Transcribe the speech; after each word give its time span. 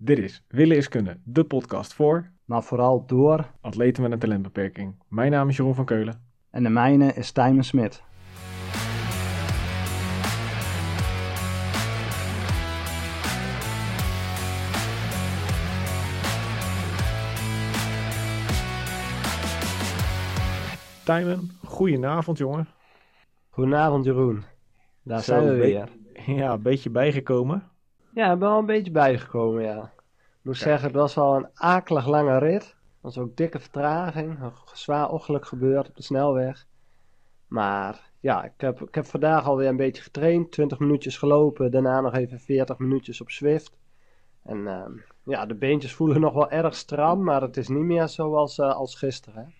Dit 0.00 0.18
is 0.18 0.42
Willen 0.48 0.76
is 0.76 0.88
Kunnen, 0.88 1.22
de 1.24 1.44
podcast 1.44 1.94
voor 1.94 2.30
maar 2.44 2.62
vooral 2.62 3.06
door. 3.06 3.50
atleten 3.60 4.02
met 4.02 4.12
een 4.12 4.18
talentbeperking. 4.18 4.94
Mijn 5.08 5.30
naam 5.30 5.48
is 5.48 5.56
Jeroen 5.56 5.74
van 5.74 5.84
Keulen. 5.84 6.22
En 6.50 6.62
de 6.62 6.68
mijne 6.68 7.12
is 7.12 7.30
Tijmen 7.32 7.64
Smit. 7.64 8.02
Tijmen, 21.04 21.50
goedenavond 21.64 22.38
jongen. 22.38 22.68
Goedenavond 23.50 24.04
Jeroen. 24.04 24.42
Daar 25.02 25.22
Zo, 25.22 25.24
zijn 25.32 25.44
we 25.44 25.50
be- 25.50 25.56
weer. 25.58 25.88
Ja, 26.36 26.52
een 26.52 26.62
beetje 26.62 26.90
bijgekomen. 26.90 27.62
Ja, 28.18 28.32
ik 28.32 28.38
ben 28.38 28.48
wel 28.48 28.58
een 28.58 28.66
beetje 28.66 28.90
bijgekomen, 28.90 29.62
ja. 29.62 29.92
Ik 30.16 30.42
moet 30.42 30.56
zeggen, 30.56 30.86
het 30.86 30.96
was 30.96 31.14
wel 31.14 31.36
een 31.36 31.48
akelig 31.54 32.06
lange 32.06 32.38
rit. 32.38 32.62
Er 32.62 32.76
was 33.00 33.18
ook 33.18 33.36
dikke 33.36 33.58
vertraging. 33.58 34.42
Een 34.42 34.52
zwaar 34.72 35.10
ongeluk 35.10 35.46
gebeurd 35.46 35.88
op 35.88 35.96
de 35.96 36.02
snelweg. 36.02 36.66
Maar 37.46 38.10
ja, 38.20 38.44
ik 38.44 38.52
heb, 38.56 38.80
ik 38.80 38.94
heb 38.94 39.06
vandaag 39.06 39.44
alweer 39.46 39.68
een 39.68 39.76
beetje 39.76 40.02
getraind. 40.02 40.50
20 40.52 40.78
minuutjes 40.78 41.16
gelopen. 41.18 41.70
Daarna 41.70 42.00
nog 42.00 42.14
even 42.14 42.40
40 42.40 42.78
minuutjes 42.78 43.20
op 43.20 43.30
Zwift. 43.30 43.78
En 44.42 44.66
ehm, 44.66 44.92
ja, 45.22 45.46
de 45.46 45.54
beentjes 45.54 45.94
voelen 45.94 46.20
nog 46.20 46.32
wel 46.34 46.50
erg 46.50 46.74
stram. 46.74 47.22
Maar 47.24 47.42
het 47.42 47.56
is 47.56 47.68
niet 47.68 47.84
meer 47.84 48.08
zoals 48.08 48.58
eh, 48.58 48.74
als 48.74 48.94
gisteren. 48.94 49.44
Hè? 49.44 49.50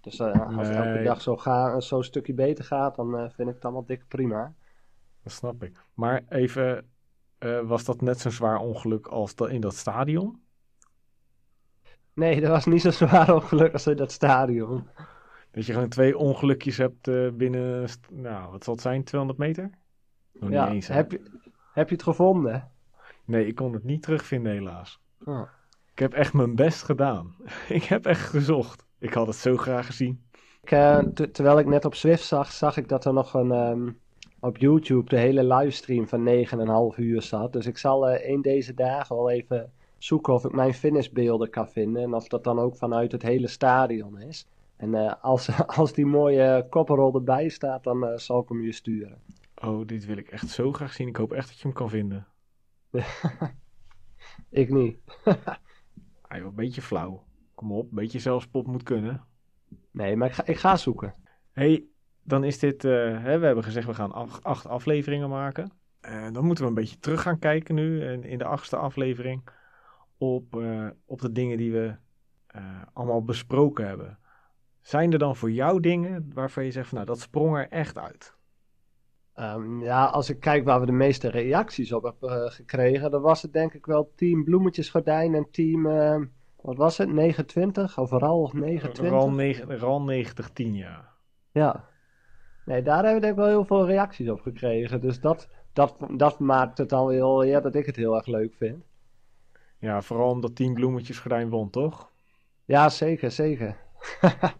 Dus 0.00 0.18
eh, 0.18 0.56
als 0.58 0.68
het 0.68 0.76
elke 0.76 1.02
dag 1.02 1.20
zo 1.20 1.36
ga- 1.36 1.80
zo'n 1.80 2.04
stukje 2.04 2.34
beter 2.34 2.64
gaat, 2.64 2.94
dan 2.96 3.16
eh, 3.18 3.30
vind 3.30 3.48
ik 3.48 3.54
het 3.54 3.64
allemaal 3.64 3.84
dik 3.84 4.04
prima. 4.08 4.54
Dat 5.22 5.32
snap 5.32 5.62
ik. 5.62 5.84
Maar 5.94 6.22
even, 6.28 6.88
eh, 7.44 7.60
was 7.60 7.84
dat 7.84 8.00
net 8.00 8.20
zo'n 8.20 8.30
zwaar 8.32 8.58
ongeluk 8.58 9.06
als 9.06 9.34
dat 9.34 9.48
in 9.50 9.60
dat 9.60 9.74
stadion? 9.74 10.42
Nee, 12.12 12.40
dat 12.40 12.50
was 12.50 12.66
niet 12.66 12.80
zo 12.80 12.90
zwaar 13.06 13.34
ongeluk 13.34 13.72
als 13.72 13.86
in 13.86 13.96
dat 13.96 14.12
stadion. 14.12 14.88
Dat 15.50 15.66
je 15.66 15.72
gewoon 15.72 15.88
twee 15.88 16.18
ongelukjes 16.18 16.76
hebt 16.76 17.08
eh, 17.08 17.28
binnen, 17.32 17.88
nou, 18.10 18.50
wat 18.50 18.64
zal 18.64 18.72
het 18.72 18.82
zijn, 18.82 19.04
200 19.04 19.40
meter? 19.40 19.70
Nog 20.32 20.50
Ja, 20.50 20.64
niet 20.64 20.74
eens. 20.74 20.88
heb 20.88 21.10
je, 21.10 21.22
heb 21.72 21.88
je 21.88 21.94
het 21.94 22.04
gevonden? 22.04 22.70
Nee, 23.24 23.46
ik 23.46 23.54
kon 23.54 23.72
het 23.72 23.84
niet 23.84 24.02
terugvinden 24.02 24.52
helaas. 24.52 25.00
Oh. 25.24 25.42
Ik 25.92 25.98
heb 25.98 26.12
echt 26.12 26.32
mijn 26.32 26.54
best 26.54 26.82
gedaan. 26.82 27.34
ik 27.68 27.84
heb 27.84 28.06
echt 28.06 28.28
gezocht. 28.28 28.86
Ik 28.98 29.14
had 29.14 29.26
het 29.26 29.36
zo 29.36 29.56
graag 29.56 29.86
gezien. 29.86 30.24
Ik, 30.62 30.70
eh, 30.70 30.98
te- 30.98 31.30
terwijl 31.30 31.58
ik 31.58 31.66
net 31.66 31.84
op 31.84 31.94
Zwift 31.94 32.24
zag, 32.24 32.52
zag 32.52 32.76
ik 32.76 32.88
dat 32.88 33.04
er 33.04 33.12
nog 33.12 33.34
een, 33.34 33.52
ehm, 33.52 33.90
op 34.44 34.58
YouTube 34.58 35.08
de 35.08 35.18
hele 35.18 35.44
livestream 35.44 36.08
van 36.08 36.28
9,5 36.94 36.98
uur 36.98 37.22
zat. 37.22 37.52
Dus 37.52 37.66
ik 37.66 37.78
zal 37.78 38.08
eh 38.08 38.28
een 38.30 38.42
deze 38.42 38.74
dagen 38.74 39.16
wel 39.16 39.30
even 39.30 39.72
zoeken 39.98 40.32
of 40.32 40.44
ik 40.44 40.52
mijn 40.52 40.74
finishbeelden 40.74 41.50
kan 41.50 41.68
vinden. 41.68 42.02
En 42.02 42.14
of 42.14 42.28
dat 42.28 42.44
dan 42.44 42.58
ook 42.58 42.76
vanuit 42.76 43.12
het 43.12 43.22
hele 43.22 43.46
stadion 43.46 44.20
is. 44.20 44.48
En 44.76 44.94
eh, 44.94 45.12
als, 45.22 45.48
als 45.78 45.92
die 45.92 46.06
mooie 46.06 46.66
kopperrol 46.70 47.14
erbij 47.14 47.48
staat, 47.48 47.84
dan 47.84 48.06
eh, 48.06 48.16
zal 48.18 48.40
ik 48.40 48.48
hem 48.48 48.62
je 48.62 48.72
sturen. 48.72 49.22
Oh, 49.54 49.86
dit 49.86 50.04
wil 50.04 50.16
ik 50.16 50.28
echt 50.28 50.48
zo 50.48 50.72
graag 50.72 50.92
zien. 50.92 51.08
Ik 51.08 51.16
hoop 51.16 51.32
echt 51.32 51.48
dat 51.48 51.56
je 51.56 51.62
hem 51.62 51.72
kan 51.72 51.90
vinden. 51.90 52.26
Ik 54.50 54.70
niet. 54.70 54.98
Ah, 56.28 56.40
joh, 56.40 56.48
een 56.48 56.54
beetje 56.54 56.82
flauw. 56.82 57.22
Kom 57.54 57.72
op, 57.72 57.90
een 57.90 57.96
beetje 57.96 58.18
zelfspot 58.18 58.66
moet 58.66 58.82
kunnen. 58.82 59.24
Nee, 59.90 60.16
maar 60.16 60.28
ik 60.28 60.34
ga, 60.34 60.46
ik 60.46 60.56
ga 60.56 60.76
zoeken. 60.76 61.14
hey, 61.52 61.84
dan 62.24 62.44
is 62.44 62.58
dit... 62.58 62.84
eh, 62.84 62.92
hè, 63.22 63.38
we 63.38 63.46
hebben 63.46 63.64
gezegd 63.64 63.86
we 63.86 63.94
gaan 63.94 64.12
acht, 64.12 64.44
acht 64.44 64.66
afleveringen 64.66 65.28
maken. 65.28 65.72
Eh, 66.00 66.32
dan 66.32 66.44
moeten 66.44 66.64
we 66.64 66.70
een 66.70 66.76
beetje 66.76 66.98
terug 66.98 67.22
gaan 67.22 67.38
kijken 67.38 67.74
nu. 67.74 68.06
En 68.06 68.24
in 68.24 68.38
de 68.38 68.44
achtste 68.44 68.76
aflevering. 68.76 69.48
Op, 70.18 70.56
eh, 70.56 70.88
op 71.04 71.20
de 71.20 71.32
dingen 71.32 71.56
die 71.56 71.72
we 71.72 71.94
allemaal 72.92 73.24
besproken 73.24 73.86
hebben. 73.86 74.18
Zijn 74.80 75.12
er 75.12 75.18
dan 75.18 75.36
voor 75.36 75.50
jou 75.50 75.80
dingen 75.80 76.30
waarvan 76.34 76.64
je 76.64 76.70
zegt... 76.70 76.88
Van, 76.88 76.96
nou, 76.96 77.10
dat 77.10 77.20
sprong 77.20 77.56
er 77.56 77.68
echt 77.68 77.98
uit. 77.98 78.36
Ehm, 79.34 79.82
ja, 79.82 80.04
als 80.04 80.30
ik 80.30 80.40
kijk 80.40 80.64
waar 80.64 80.80
we 80.80 80.86
de 80.86 80.92
meeste 80.92 81.28
reacties 81.28 81.92
op 81.92 82.02
hebben 82.02 82.52
gekregen, 82.52 83.10
dan 83.10 83.22
was 83.22 83.42
het 83.42 83.52
denk 83.52 83.74
ik 83.74 83.86
wel 83.86 84.12
team 84.16 84.44
Bloemetjesgordijn 84.44 85.34
en 85.34 85.48
team, 85.50 85.86
ehm, 85.86 86.24
wat 86.60 86.76
was 86.76 86.98
het, 86.98 87.12
29, 87.12 87.98
overal 87.98 88.50
29? 88.52 89.08
RAL, 89.70 89.78
RAL 89.78 90.02
9010, 90.02 90.74
ja. 90.74 91.08
Ja. 91.50 91.92
Nee, 92.64 92.82
daar 92.82 93.04
hebben 93.04 93.14
we 93.14 93.20
denk 93.20 93.32
ik 93.32 93.38
wel 93.38 93.48
heel 93.48 93.64
veel 93.64 93.86
reacties 93.86 94.28
op 94.28 94.40
gekregen. 94.40 95.00
Dus 95.00 95.20
dat, 95.20 95.48
dat, 95.72 95.96
dat 96.10 96.38
maakt 96.38 96.78
het 96.78 96.88
dan 96.88 97.06
wel 97.06 97.42
ja, 97.42 97.60
dat 97.60 97.74
ik 97.74 97.86
het 97.86 97.96
heel 97.96 98.14
erg 98.16 98.26
leuk 98.26 98.54
vind. 98.54 98.84
Ja, 99.78 100.02
vooral 100.02 100.30
omdat 100.30 100.56
Team 100.56 100.74
Bloemetjes 100.74 101.18
Gordijn 101.18 101.50
won, 101.50 101.70
toch? 101.70 102.12
Ja, 102.64 102.88
zeker, 102.88 103.30
zeker. 103.30 103.76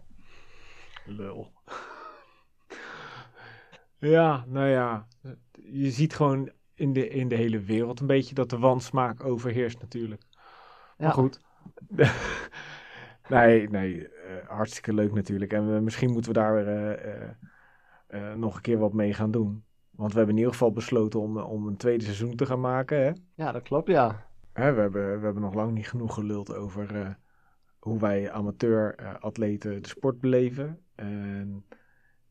Lul. 1.05 1.51
ja, 3.97 4.45
nou 4.47 4.67
ja. 4.67 5.07
Je 5.53 5.91
ziet 5.91 6.15
gewoon 6.15 6.51
in 6.73 6.93
de, 6.93 7.07
in 7.07 7.27
de 7.27 7.35
hele 7.35 7.59
wereld 7.59 7.99
een 7.99 8.07
beetje 8.07 8.35
dat 8.35 8.49
de 8.49 8.57
wansmaak 8.57 9.23
overheerst 9.23 9.79
natuurlijk. 9.81 10.21
Ja. 10.97 11.05
Maar 11.05 11.11
goed. 11.11 11.39
nee, 13.29 13.69
nee. 13.69 14.07
eh, 14.07 14.47
hartstikke 14.47 14.93
leuk 14.93 15.13
natuurlijk. 15.13 15.53
En 15.53 15.73
we, 15.73 15.79
misschien 15.79 16.11
moeten 16.11 16.33
we 16.33 16.39
daar 16.39 16.67
eh, 16.67 17.29
eh, 18.15 18.33
nog 18.33 18.55
een 18.55 18.61
keer 18.61 18.77
wat 18.77 18.93
mee 18.93 19.13
gaan 19.13 19.31
doen. 19.31 19.63
Want 19.89 20.11
we 20.11 20.17
hebben 20.17 20.35
in 20.35 20.39
ieder 20.41 20.53
geval 20.57 20.71
besloten 20.71 21.19
om, 21.19 21.37
eh, 21.37 21.49
om 21.51 21.67
een 21.67 21.77
tweede 21.77 22.03
seizoen 22.03 22.35
te 22.35 22.45
gaan 22.45 22.59
maken. 22.61 22.97
Hè? 23.05 23.11
Ja, 23.35 23.51
dat 23.51 23.61
klopt, 23.61 23.87
ja. 23.87 24.25
Hè, 24.53 24.73
we, 24.73 24.81
hebben, 24.81 25.19
we 25.19 25.25
hebben 25.25 25.43
nog 25.43 25.53
lang 25.53 25.71
niet 25.73 25.87
genoeg 25.87 26.13
geluld 26.13 26.55
over 26.55 26.95
eh, 27.01 27.09
hoe 27.79 27.99
wij 27.99 28.31
amateur-atleten 28.31 29.81
de 29.81 29.87
sport 29.87 30.19
beleven. 30.19 30.79
En 30.95 31.65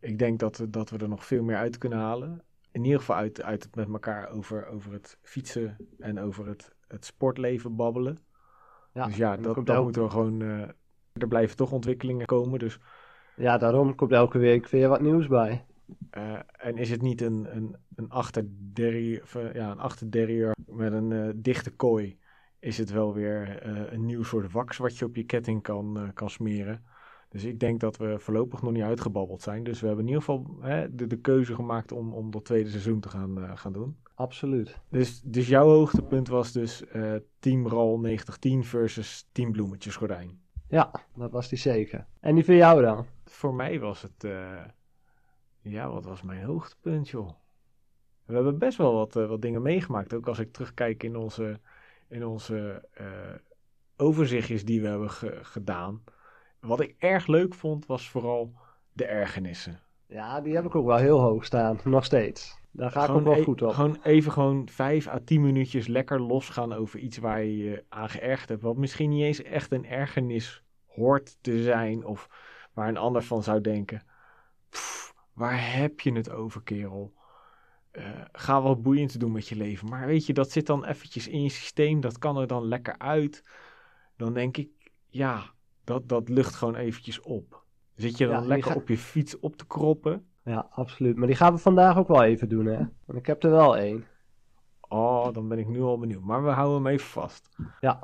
ik 0.00 0.18
denk 0.18 0.38
dat, 0.38 0.56
we- 0.58 0.70
dat 0.70 0.90
we 0.90 0.98
er 0.98 1.08
nog 1.08 1.24
veel 1.26 1.42
meer 1.42 1.56
uit 1.56 1.78
kunnen 1.78 1.98
halen. 1.98 2.42
In 2.72 2.84
ieder 2.84 2.98
geval 2.98 3.16
uit, 3.16 3.42
uit 3.42 3.62
het 3.62 3.74
met 3.74 3.88
elkaar 3.88 4.28
over, 4.30 4.66
over 4.66 4.92
het 4.92 5.18
fietsen 5.22 5.76
en 5.98 6.20
over 6.20 6.46
het, 6.46 6.74
het 6.88 7.04
sportleven 7.04 7.76
babbelen. 7.76 8.18
ja. 8.92 9.06
dus 9.06 9.16
ja, 9.16 9.36
dat, 9.36 9.66
dat 9.66 9.82
moeten 9.82 10.02
we 10.02 10.10
gewoon. 10.10 10.40
er 11.12 11.28
blijven 11.28 11.56
toch 11.56 11.72
ontwikkelingen 11.72 12.26
komen. 12.26 12.58
Dus, 12.58 12.78
Ja, 13.36 13.58
daarom 13.58 13.94
komt 13.94 14.12
elke 14.12 14.38
week 14.38 14.68
weer 14.68 14.88
wat 14.88 15.00
nieuws 15.00 15.26
bij. 15.26 15.64
Eh, 16.10 16.38
en 16.56 16.76
is 16.76 16.90
het 16.90 17.02
niet 17.02 17.20
een, 17.20 17.56
een, 17.56 17.76
een 17.94 18.10
eh, 18.10 19.54
ja, 19.54 19.76
een 20.00 20.52
met 20.66 20.92
een 20.92 21.12
eh, 21.12 21.28
dichte 21.34 21.70
kooi? 21.70 22.18
Is 22.58 22.78
het 22.78 22.90
wel 22.90 23.14
weer 23.14 23.66
een 23.92 24.06
nieuw 24.06 24.22
soort 24.22 24.52
wax 24.52 24.76
wat 24.76 24.98
je 24.98 25.04
op 25.04 25.16
je 25.16 25.24
ketting 25.24 25.62
kan, 25.62 26.10
kan 26.14 26.30
smeren? 26.30 26.84
Dus 27.28 27.44
ik 27.44 27.60
denk 27.60 27.80
dat 27.80 27.96
we 27.96 28.18
voorlopig 28.18 28.62
nog 28.62 28.72
niet 28.72 28.82
uitgebabbeld 28.82 29.42
zijn. 29.42 29.64
Dus 29.64 29.80
we 29.80 29.86
hebben 29.86 30.04
in 30.04 30.10
ieder 30.10 30.24
geval 30.24 30.56
hè, 30.60 30.94
de, 30.94 31.06
de 31.06 31.20
keuze 31.20 31.54
gemaakt 31.54 31.92
om, 31.92 32.12
om 32.12 32.30
dat 32.30 32.44
tweede 32.44 32.70
seizoen 32.70 33.00
te 33.00 33.08
gaan, 33.08 33.58
gaan 33.58 33.72
doen. 33.72 33.96
Absoluut. 34.14 34.80
Dus, 34.88 35.20
dus 35.20 35.48
jouw 35.48 35.68
hoogtepunt 35.68 36.28
was 36.28 36.52
dus 36.52 36.82
Team 37.38 37.68
RAL 37.68 37.98
9010 37.98 38.64
versus 38.64 39.28
Team 39.32 39.52
Bloemetjes 39.52 39.96
Gordijn. 39.96 40.40
Ja, 40.68 40.90
dat 41.16 41.30
was 41.30 41.48
die 41.48 41.58
zeker. 41.58 42.06
En 42.20 42.34
die 42.34 42.44
voor 42.44 42.54
jou 42.54 42.82
dan? 42.82 43.06
Voor 43.24 43.54
mij 43.54 43.80
was 43.80 44.02
het, 44.02 44.26
ja, 45.64 45.90
wat 45.90 46.04
was 46.04 46.22
mijn 46.22 46.44
hoogtepunt, 46.44 47.08
joh? 47.08 47.30
We 48.24 48.34
hebben 48.34 48.58
best 48.58 48.78
wel 48.78 48.94
wat, 48.94 49.16
eh, 49.16 49.26
wat 49.26 49.42
dingen 49.42 49.62
meegemaakt. 49.62 50.14
Ook 50.14 50.28
als 50.28 50.38
ik 50.38 50.52
terugkijk 50.52 51.02
in 51.02 51.16
onze, 51.16 51.60
in 52.08 52.26
onze 52.26 52.88
eh, 52.92 53.06
overzichtjes 53.96 54.64
die 54.64 54.80
we 54.80 54.88
hebben 54.88 55.10
ge- 55.10 55.38
gedaan. 55.42 56.02
Wat 56.60 56.80
ik 56.80 56.94
erg 56.98 57.26
leuk 57.26 57.54
vond, 57.54 57.86
was 57.86 58.10
vooral 58.10 58.52
de 58.92 59.04
ergernissen. 59.04 59.80
Ja, 60.06 60.40
die 60.40 60.54
heb 60.54 60.64
ik 60.64 60.74
ook 60.74 60.86
wel 60.86 60.96
heel 60.96 61.20
hoog 61.20 61.44
staan. 61.44 61.78
Nog 61.84 62.04
steeds. 62.04 62.58
Daar 62.70 62.90
ga 62.90 63.04
ik 63.04 63.10
ook 63.10 63.24
wel 63.24 63.36
e- 63.36 63.42
goed 63.42 63.62
op. 63.62 63.72
gewoon 63.72 63.98
even 64.02 64.32
gewoon 64.32 64.68
vijf 64.68 65.08
à 65.08 65.18
tien 65.24 65.40
minuutjes 65.40 65.86
lekker 65.86 66.20
losgaan 66.20 66.72
over 66.72 66.98
iets 66.98 67.18
waar 67.18 67.42
je 67.42 67.56
je 67.56 67.84
aan 67.88 68.08
geërgerd 68.08 68.48
hebt. 68.48 68.62
Wat 68.62 68.76
misschien 68.76 69.10
niet 69.10 69.22
eens 69.22 69.42
echt 69.42 69.72
een 69.72 69.86
ergernis 69.86 70.62
hoort 70.86 71.36
te 71.40 71.62
zijn. 71.62 72.04
Of 72.04 72.28
waar 72.72 72.88
een 72.88 72.96
ander 72.96 73.22
van 73.22 73.42
zou 73.42 73.60
denken. 73.60 74.02
"Pff, 75.34 75.40
waar 75.40 75.72
heb 75.76 76.00
je 76.00 76.12
het 76.12 76.30
over, 76.30 76.62
kerel? 76.62 77.14
Eh, 77.90 78.04
ga 78.32 78.62
wat 78.62 78.82
boeiend 78.82 79.20
doen 79.20 79.32
met 79.32 79.48
je 79.48 79.56
leven. 79.56 79.88
Maar 79.88 80.06
weet 80.06 80.26
je, 80.26 80.32
dat 80.32 80.50
zit 80.50 80.66
dan 80.66 80.84
eventjes 80.84 81.28
in 81.28 81.42
je 81.42 81.48
systeem. 81.48 82.00
Dat 82.00 82.18
kan 82.18 82.36
er 82.36 82.46
dan 82.46 82.64
lekker 82.64 82.98
uit. 82.98 83.42
Dan 84.16 84.34
denk 84.34 84.56
ik, 84.56 84.68
ja, 85.08 85.42
dat, 85.84 86.08
dat 86.08 86.28
lucht 86.28 86.54
gewoon 86.54 86.74
eventjes 86.76 87.20
op. 87.20 87.62
Zit 87.94 88.18
je 88.18 88.26
dan 88.26 88.40
Ja, 88.42 88.46
lekker 88.48 88.70
ga- 88.70 88.76
op 88.76 88.88
je 88.88 88.98
fiets 88.98 89.38
op 89.40 89.56
te 89.56 89.66
kroppen. 89.66 90.26
Ja, 90.44 90.66
absoluut. 90.70 91.16
Maar 91.16 91.26
die 91.26 91.36
gaan 91.36 91.52
we 91.52 91.58
vandaag 91.58 91.96
ook 91.98 92.08
wel 92.08 92.22
even 92.22 92.48
doen, 92.48 92.66
hè? 92.66 92.76
Want 93.04 93.18
ik 93.18 93.26
heb 93.26 93.42
er 93.42 93.50
wel 93.50 93.76
één. 93.76 94.04
Oh, 94.88 95.32
dan 95.32 95.48
ben 95.48 95.58
ik 95.58 95.68
nu 95.68 95.80
al 95.82 95.98
benieuwd. 95.98 96.22
Maar 96.22 96.44
we 96.44 96.50
houden 96.50 96.82
hem 96.84 96.86
even 96.92 97.06
vast. 97.06 97.48
Ja. 97.80 98.02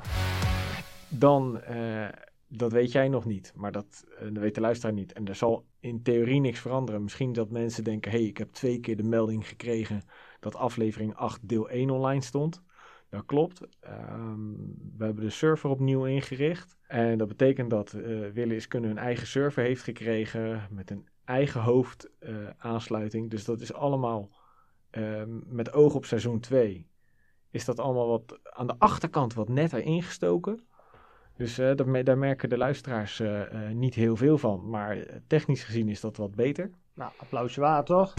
Dan, 1.08 1.60
eh, 1.60 2.08
dat 2.52 2.72
weet 2.72 2.92
jij 2.92 3.08
nog 3.08 3.24
niet, 3.24 3.52
maar 3.56 3.72
dat, 3.72 4.04
eh, 4.18 4.24
dat 4.24 4.42
weet 4.42 4.54
de 4.54 4.60
luisteraar 4.60 4.94
niet. 4.94 5.12
En 5.12 5.26
er 5.26 5.34
zal 5.34 5.66
in 5.80 6.02
theorie 6.02 6.40
niks 6.40 6.58
veranderen. 6.58 7.02
Misschien 7.02 7.32
dat 7.32 7.50
mensen 7.50 7.84
denken, 7.84 8.10
hey, 8.10 8.22
ik 8.22 8.36
heb 8.36 8.52
twee 8.52 8.80
keer 8.80 8.96
de 8.96 9.02
melding 9.02 9.48
gekregen 9.48 10.02
dat 10.40 10.54
aflevering 10.54 11.14
8 11.14 11.48
deel 11.48 11.70
1 11.70 11.90
online 11.90 12.22
stond. 12.22 12.62
Dat 13.08 13.24
klopt. 13.26 13.66
Ehm, 13.80 14.52
we 14.96 15.04
hebben 15.04 15.24
de 15.24 15.30
server 15.30 15.70
opnieuw 15.70 16.04
ingericht. 16.04 16.76
En 16.86 17.18
dat 17.18 17.28
betekent 17.28 17.70
dat 17.70 17.92
uh, 17.92 18.30
Wille 18.30 18.54
is 18.54 18.68
kunnen 18.68 18.90
een 18.90 18.98
eigen 18.98 19.26
server 19.26 19.62
heeft 19.62 19.82
gekregen 19.82 20.68
met 20.70 20.90
een 20.90 21.08
eigen 21.24 21.60
hoofdaansluiting. 21.60 23.24
Uh, 23.24 23.30
dus 23.30 23.44
dat 23.44 23.60
is 23.60 23.72
allemaal 23.72 24.30
uh, 24.90 25.22
met 25.46 25.72
oog 25.72 25.94
op 25.94 26.04
seizoen 26.04 26.40
2. 26.40 26.88
Is 27.50 27.64
dat 27.64 27.78
allemaal 27.78 28.08
wat 28.08 28.38
aan 28.42 28.66
de 28.66 28.78
achterkant 28.78 29.34
wat 29.34 29.48
netter 29.48 29.82
ingestoken. 29.82 30.64
Dus 31.40 31.58
uh, 31.58 31.74
daar, 31.74 32.04
daar, 32.04 32.18
merken 32.18 32.48
de 32.48 32.56
luisteraars 32.56 33.20
uh, 33.20 33.52
uh, 33.52 33.70
niet 33.70 33.94
heel 33.94 34.16
veel 34.16 34.38
van. 34.38 34.68
Maar 34.68 34.98
technisch 35.26 35.64
gezien 35.64 35.88
is 35.88 36.00
dat 36.00 36.16
wat 36.16 36.34
beter. 36.34 36.70
Nou, 36.94 37.12
applausje 37.16 37.60
waar 37.60 37.84
toch? 37.84 38.14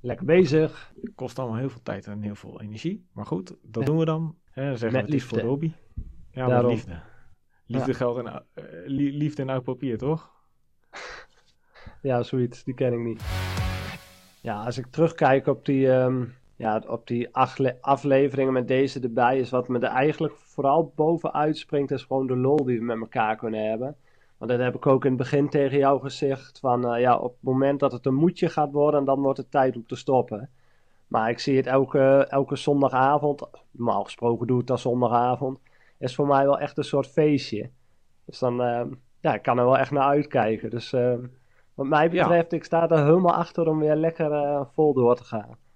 Lekker 0.00 0.26
bezig. 0.26 0.92
Kost 1.14 1.38
allemaal 1.38 1.58
heel 1.58 1.70
veel 1.70 1.82
tijd 1.82 2.06
en 2.06 2.22
heel 2.22 2.34
veel 2.34 2.60
energie. 2.60 3.06
Maar 3.12 3.26
goed, 3.26 3.48
dat 3.62 3.82
ja. 3.82 3.88
doen 3.88 3.98
we 3.98 4.04
dan. 4.04 4.36
Hè, 4.50 4.68
dan 4.68 4.78
zeggen 4.78 4.98
met 4.98 5.06
we 5.06 5.12
het 5.12 5.22
is 5.22 5.28
voor 5.28 5.38
de 5.38 5.46
hobby. 5.46 5.72
Ja, 6.30 6.46
Daarom. 6.46 6.66
met 6.66 6.76
liefde. 6.76 7.02
Liefde, 7.66 7.90
ja. 7.90 7.96
geld 7.96 8.26
en, 8.26 8.44
liefde 8.94 9.42
en 9.42 9.48
oud 9.48 9.64
papier, 9.64 9.98
toch? 9.98 10.30
ja, 12.02 12.22
zoiets. 12.22 12.64
Die 12.64 12.74
ken 12.74 12.92
ik 12.92 12.98
niet. 12.98 13.22
Ja, 14.40 14.64
als 14.64 14.78
ik 14.78 14.86
terugkijk 14.86 15.46
op 15.46 15.64
die... 15.64 15.86
Um 15.86 16.38
ja, 16.60 16.82
op 16.86 17.06
die 17.06 17.28
afleveringen 17.80 18.52
met 18.52 18.68
deze 18.68 19.00
erbij 19.00 19.38
is 19.38 19.50
wat 19.50 19.68
me 19.68 19.78
er 19.78 19.84
eigenlijk 19.84 20.34
vooral 20.36 20.92
bovenuit 20.94 21.58
springt, 21.58 21.90
is 21.90 22.02
gewoon 22.02 22.26
de 22.26 22.36
lol 22.36 22.64
die 22.64 22.78
we 22.78 22.84
met 22.84 23.00
elkaar 23.00 23.36
kunnen 23.36 23.68
hebben. 23.68 23.96
Want 24.38 24.50
dat 24.50 24.60
heb 24.60 24.74
ik 24.74 24.86
ook 24.86 25.04
in 25.04 25.10
het 25.10 25.18
begin 25.18 25.48
tegen 25.48 25.78
jou 25.78 26.00
gezegd, 26.00 26.58
van 26.58 26.94
uh, 26.94 27.00
ja, 27.00 27.18
op 27.18 27.32
het 27.32 27.42
moment 27.42 27.80
dat 27.80 27.92
het 27.92 28.06
een 28.06 28.14
moedje 28.14 28.48
gaat 28.48 28.72
worden, 28.72 29.04
dan 29.04 29.20
wordt 29.20 29.38
het 29.38 29.50
tijd 29.50 29.76
om 29.76 29.86
te 29.86 29.96
stoppen. 29.96 30.50
Maar 31.06 31.30
ik 31.30 31.38
zie 31.38 31.56
het 31.56 31.66
elke, 31.66 32.26
elke 32.28 32.56
zondagavond, 32.56 33.48
normaal 33.70 34.04
gesproken 34.04 34.46
doe 34.46 34.60
ik 34.60 34.66
dat 34.66 34.80
zondagavond, 34.80 35.60
is 35.98 36.14
voor 36.14 36.26
mij 36.26 36.44
wel 36.44 36.58
echt 36.58 36.78
een 36.78 36.84
soort 36.84 37.06
feestje. 37.06 37.70
Dus 38.24 38.38
dan, 38.38 38.60
uh, 38.60 38.82
ja, 39.20 39.34
ik 39.34 39.42
kan 39.42 39.58
er 39.58 39.64
wel 39.64 39.78
echt 39.78 39.90
naar 39.90 40.08
uitkijken. 40.08 40.70
Dus 40.70 40.92
uh, 40.92 41.14
wat 41.74 41.86
mij 41.86 42.10
betreft, 42.10 42.50
ja. 42.50 42.56
ik 42.56 42.64
sta 42.64 42.88
er 42.88 43.04
helemaal 43.04 43.34
achter 43.34 43.68
om 43.68 43.78
weer 43.78 43.96
lekker 43.96 44.66
vol 44.72 44.94
door 44.94 45.16
te 45.16 45.24
gaan. 45.24 45.68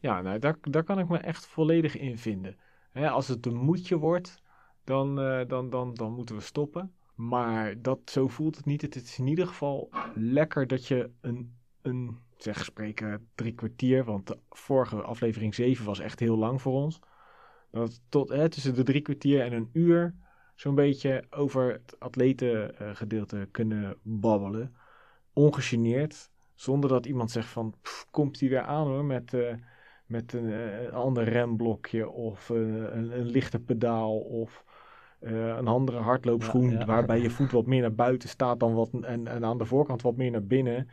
Ja, 0.00 0.20
nou, 0.20 0.38
daar, 0.38 0.56
daar 0.60 0.84
kan 0.84 0.98
ik 0.98 1.08
me 1.08 1.18
echt 1.18 1.46
volledig 1.46 1.96
in 1.96 2.18
vinden. 2.18 2.56
als 2.92 3.28
het 3.28 3.46
een 3.46 3.56
moedje 3.56 3.96
wordt, 3.96 4.42
dan, 4.84 5.20
uh, 5.20 5.40
dan, 5.46 5.70
dan, 5.70 5.94
dan 5.94 6.12
moeten 6.12 6.36
we 6.36 6.42
stoppen. 6.42 6.92
Maar 7.14 7.82
dat, 7.82 7.98
zo 8.04 8.28
voelt 8.28 8.56
het 8.56 8.64
niet. 8.64 8.82
Het 8.82 8.94
is 8.94 9.18
in 9.18 9.26
ieder 9.26 9.46
geval 9.46 9.90
lekker 10.14 10.66
dat 10.66 10.86
je 10.86 11.10
een, 11.20 11.56
een 11.82 12.18
zeg 12.36 12.64
spreken, 12.64 13.28
drie 13.34 13.52
kwartier, 13.52 14.04
want 14.04 14.26
de 14.26 14.38
vorige 14.50 15.02
aflevering 15.02 15.54
7 15.54 15.84
was 15.84 15.98
echt 15.98 16.20
heel 16.20 16.36
lang 16.36 16.62
voor 16.62 16.72
ons. 16.72 17.00
Dat 17.70 18.00
tot 18.08 18.28
tussen 18.28 18.74
de 18.74 18.82
drie 18.82 19.00
kwartier 19.00 19.40
en 19.40 19.52
een 19.52 19.70
uur 19.72 20.14
zo'n 20.54 20.74
beetje 20.74 21.24
over 21.30 21.72
het 21.72 21.96
atletengedeelte 21.98 23.48
kunnen 23.50 23.96
babbelen. 24.02 24.76
Ongegeneerd, 25.32 26.30
zonder 26.54 26.90
dat 26.90 27.06
iemand 27.06 27.30
zegt 27.30 27.48
van, 27.48 27.74
komt 28.10 28.40
hij 28.40 28.48
weer 28.48 28.62
aan 28.62 28.86
hoor, 28.86 29.04
met... 29.04 29.32
Uh, 29.32 29.52
met 30.08 30.32
een, 30.32 30.44
een 30.84 30.92
ander 30.92 31.24
remblokje 31.24 32.08
of 32.08 32.48
een, 32.48 32.96
een, 32.96 33.18
een 33.18 33.26
lichter 33.26 33.60
pedaal 33.60 34.18
of 34.18 34.64
uh, 35.20 35.46
een 35.46 35.66
andere 35.66 35.98
hardloopschoen 35.98 36.70
ja, 36.70 36.78
ja. 36.78 36.84
waarbij 36.84 37.20
je 37.20 37.30
voet 37.36 37.50
wat 37.50 37.66
meer 37.66 37.80
naar 37.80 37.94
buiten 37.94 38.28
staat 38.28 38.60
dan 38.60 38.74
wat 38.74 38.90
en, 39.00 39.26
en 39.26 39.44
aan 39.44 39.58
de 39.58 39.64
voorkant 39.64 40.02
wat 40.02 40.16
meer 40.16 40.30
naar 40.30 40.44
binnen. 40.44 40.88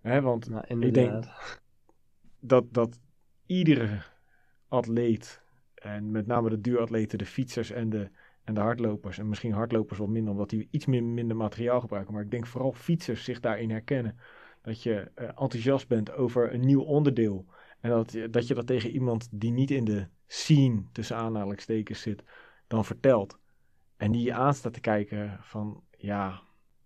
Hè, 0.00 0.20
want 0.20 0.48
nou, 0.48 0.64
ik 0.66 0.94
denk 0.94 1.24
dat, 2.40 2.64
dat 2.72 2.98
iedere 3.46 4.02
atleet 4.68 5.42
en 5.74 6.10
met 6.10 6.26
name 6.26 6.50
de 6.50 6.60
duuratleten, 6.60 7.18
de 7.18 7.26
fietsers 7.26 7.70
en 7.70 7.90
de, 7.90 8.10
en 8.44 8.54
de 8.54 8.60
hardlopers 8.60 9.18
en 9.18 9.28
misschien 9.28 9.52
hardlopers 9.52 9.98
wat 9.98 10.08
minder 10.08 10.32
omdat 10.32 10.50
die 10.50 10.68
iets 10.70 10.86
meer, 10.86 11.04
minder 11.04 11.36
materiaal 11.36 11.80
gebruiken, 11.80 12.14
maar 12.14 12.22
ik 12.22 12.30
denk 12.30 12.46
vooral 12.46 12.72
fietsers 12.72 13.24
zich 13.24 13.40
daarin 13.40 13.70
herkennen. 13.70 14.18
Dat 14.62 14.82
je 14.82 15.10
uh, 15.16 15.24
enthousiast 15.28 15.88
bent 15.88 16.12
over 16.12 16.54
een 16.54 16.60
nieuw 16.60 16.82
onderdeel 16.82 17.46
en 17.80 17.90
dat, 17.90 18.16
dat 18.30 18.46
je 18.46 18.54
dat 18.54 18.66
tegen 18.66 18.90
iemand 18.90 19.28
die 19.30 19.50
niet 19.50 19.70
in 19.70 19.84
de 19.84 20.06
scene, 20.26 20.82
tussen 20.92 21.16
aanhalingstekens, 21.16 22.00
zit, 22.00 22.22
dan 22.66 22.84
vertelt. 22.84 23.38
En 23.96 24.12
die 24.12 24.22
je 24.22 24.34
aanstaat 24.34 24.72
te 24.72 24.80
kijken 24.80 25.38
van, 25.40 25.82
ja, 25.96 26.40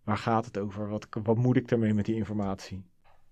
waar 0.05 0.17
gaat 0.17 0.44
het 0.44 0.58
over? 0.58 0.88
Wat, 0.88 1.06
wat 1.23 1.37
moet 1.37 1.56
ik 1.56 1.70
ermee 1.70 1.94
met 1.94 2.05
die 2.05 2.14
informatie? 2.14 2.85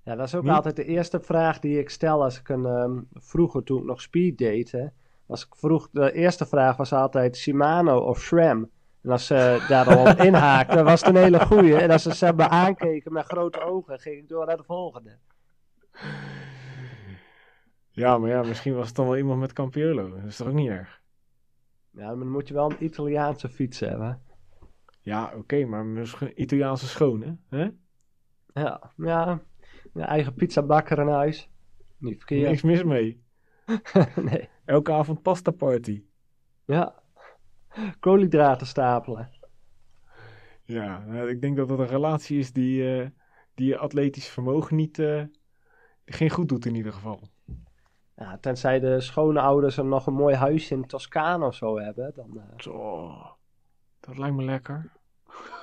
Ja, 0.04 0.14
dat 0.14 0.26
is 0.26 0.34
ook 0.34 0.42
niet? 0.42 0.52
altijd 0.52 0.76
de 0.76 0.84
eerste 0.84 1.20
vraag 1.20 1.58
die 1.58 1.78
ik 1.78 1.90
stel 1.90 2.22
als 2.22 2.38
ik 2.38 2.48
een, 2.48 2.64
um, 2.64 3.08
vroeger 3.12 3.62
toen 3.62 3.78
ik 3.78 3.84
nog 3.84 4.00
speed 4.00 4.38
date, 4.38 4.92
als 5.26 5.46
ik 5.46 5.56
vroeg, 5.56 5.88
de 5.92 6.12
eerste 6.12 6.46
vraag 6.46 6.76
was 6.76 6.92
altijd 6.92 7.36
Shimano 7.36 7.98
of 7.98 8.20
SRAM. 8.20 8.70
En 9.02 9.10
als 9.10 9.26
ze 9.26 9.34
daar 9.68 9.84
dan 9.84 10.08
op 10.08 10.16
inhaakten, 10.16 10.84
was 10.84 11.00
het 11.00 11.08
een 11.08 11.22
hele 11.22 11.40
goeie. 11.40 11.76
En 11.76 11.90
als 11.90 12.02
ze 12.02 12.32
me 12.36 12.48
aankeken 12.48 13.12
met 13.12 13.24
grote 13.24 13.60
ogen, 13.60 13.98
ging 13.98 14.16
ik 14.16 14.28
door 14.28 14.46
naar 14.46 14.56
de 14.56 14.64
volgende. 14.64 15.18
Ja, 17.94 18.18
maar 18.18 18.30
ja, 18.30 18.42
misschien 18.42 18.74
was 18.74 18.86
het 18.86 18.96
dan 18.96 19.06
wel 19.06 19.16
iemand 19.16 19.40
met 19.40 19.52
Campiolo. 19.52 20.10
Dat 20.10 20.24
is 20.24 20.36
toch 20.36 20.48
ook 20.48 20.54
niet 20.54 20.68
erg? 20.68 21.02
Ja, 21.90 22.06
maar 22.06 22.18
dan 22.18 22.30
moet 22.30 22.48
je 22.48 22.54
wel 22.54 22.70
een 22.70 22.84
Italiaanse 22.84 23.48
fiets 23.48 23.80
hebben. 23.80 24.22
Ja, 25.00 25.26
oké, 25.26 25.36
okay, 25.36 25.64
maar 25.64 25.84
misschien 25.84 26.42
Italiaanse 26.42 26.88
schone, 26.88 27.36
hè? 27.48 27.68
Ja, 28.52 28.92
ja. 28.96 29.42
Je 29.94 30.02
eigen 30.02 30.34
pizzabakker 30.34 30.98
in 30.98 31.08
huis. 31.08 31.50
Niet 31.98 32.16
verkeerd. 32.16 32.48
Niks 32.48 32.62
mis 32.62 32.84
mee. 32.84 33.22
nee. 34.30 34.48
Elke 34.64 34.92
avond 34.92 35.22
pasta 35.22 35.50
party. 35.50 36.04
Ja. 36.64 37.02
Koolhydraten 38.00 38.66
stapelen. 38.66 39.30
Ja, 40.64 41.04
nou, 41.06 41.28
ik 41.28 41.40
denk 41.40 41.56
dat 41.56 41.68
dat 41.68 41.78
een 41.78 41.86
relatie 41.86 42.38
is 42.38 42.52
die, 42.52 43.00
uh, 43.00 43.06
die 43.54 43.66
je 43.66 43.78
atletisch 43.78 44.28
vermogen 44.28 44.76
niet, 44.76 44.98
uh, 44.98 45.22
geen 46.04 46.30
goed 46.30 46.48
doet 46.48 46.66
in 46.66 46.74
ieder 46.74 46.92
geval. 46.92 47.20
Ja, 48.22 48.38
tenzij 48.40 48.80
de 48.80 49.00
schone 49.00 49.40
ouders 49.40 49.76
er 49.76 49.84
nog 49.84 50.06
een 50.06 50.14
mooi 50.14 50.34
huisje 50.34 50.74
in 50.74 50.86
Toscane 50.86 51.46
of 51.46 51.54
zo 51.54 51.78
hebben. 51.78 52.12
Dan, 52.14 52.30
uh... 52.34 52.42
Zo, 52.56 53.12
dat 54.00 54.18
lijkt 54.18 54.36
me 54.36 54.44
lekker. 54.44 54.92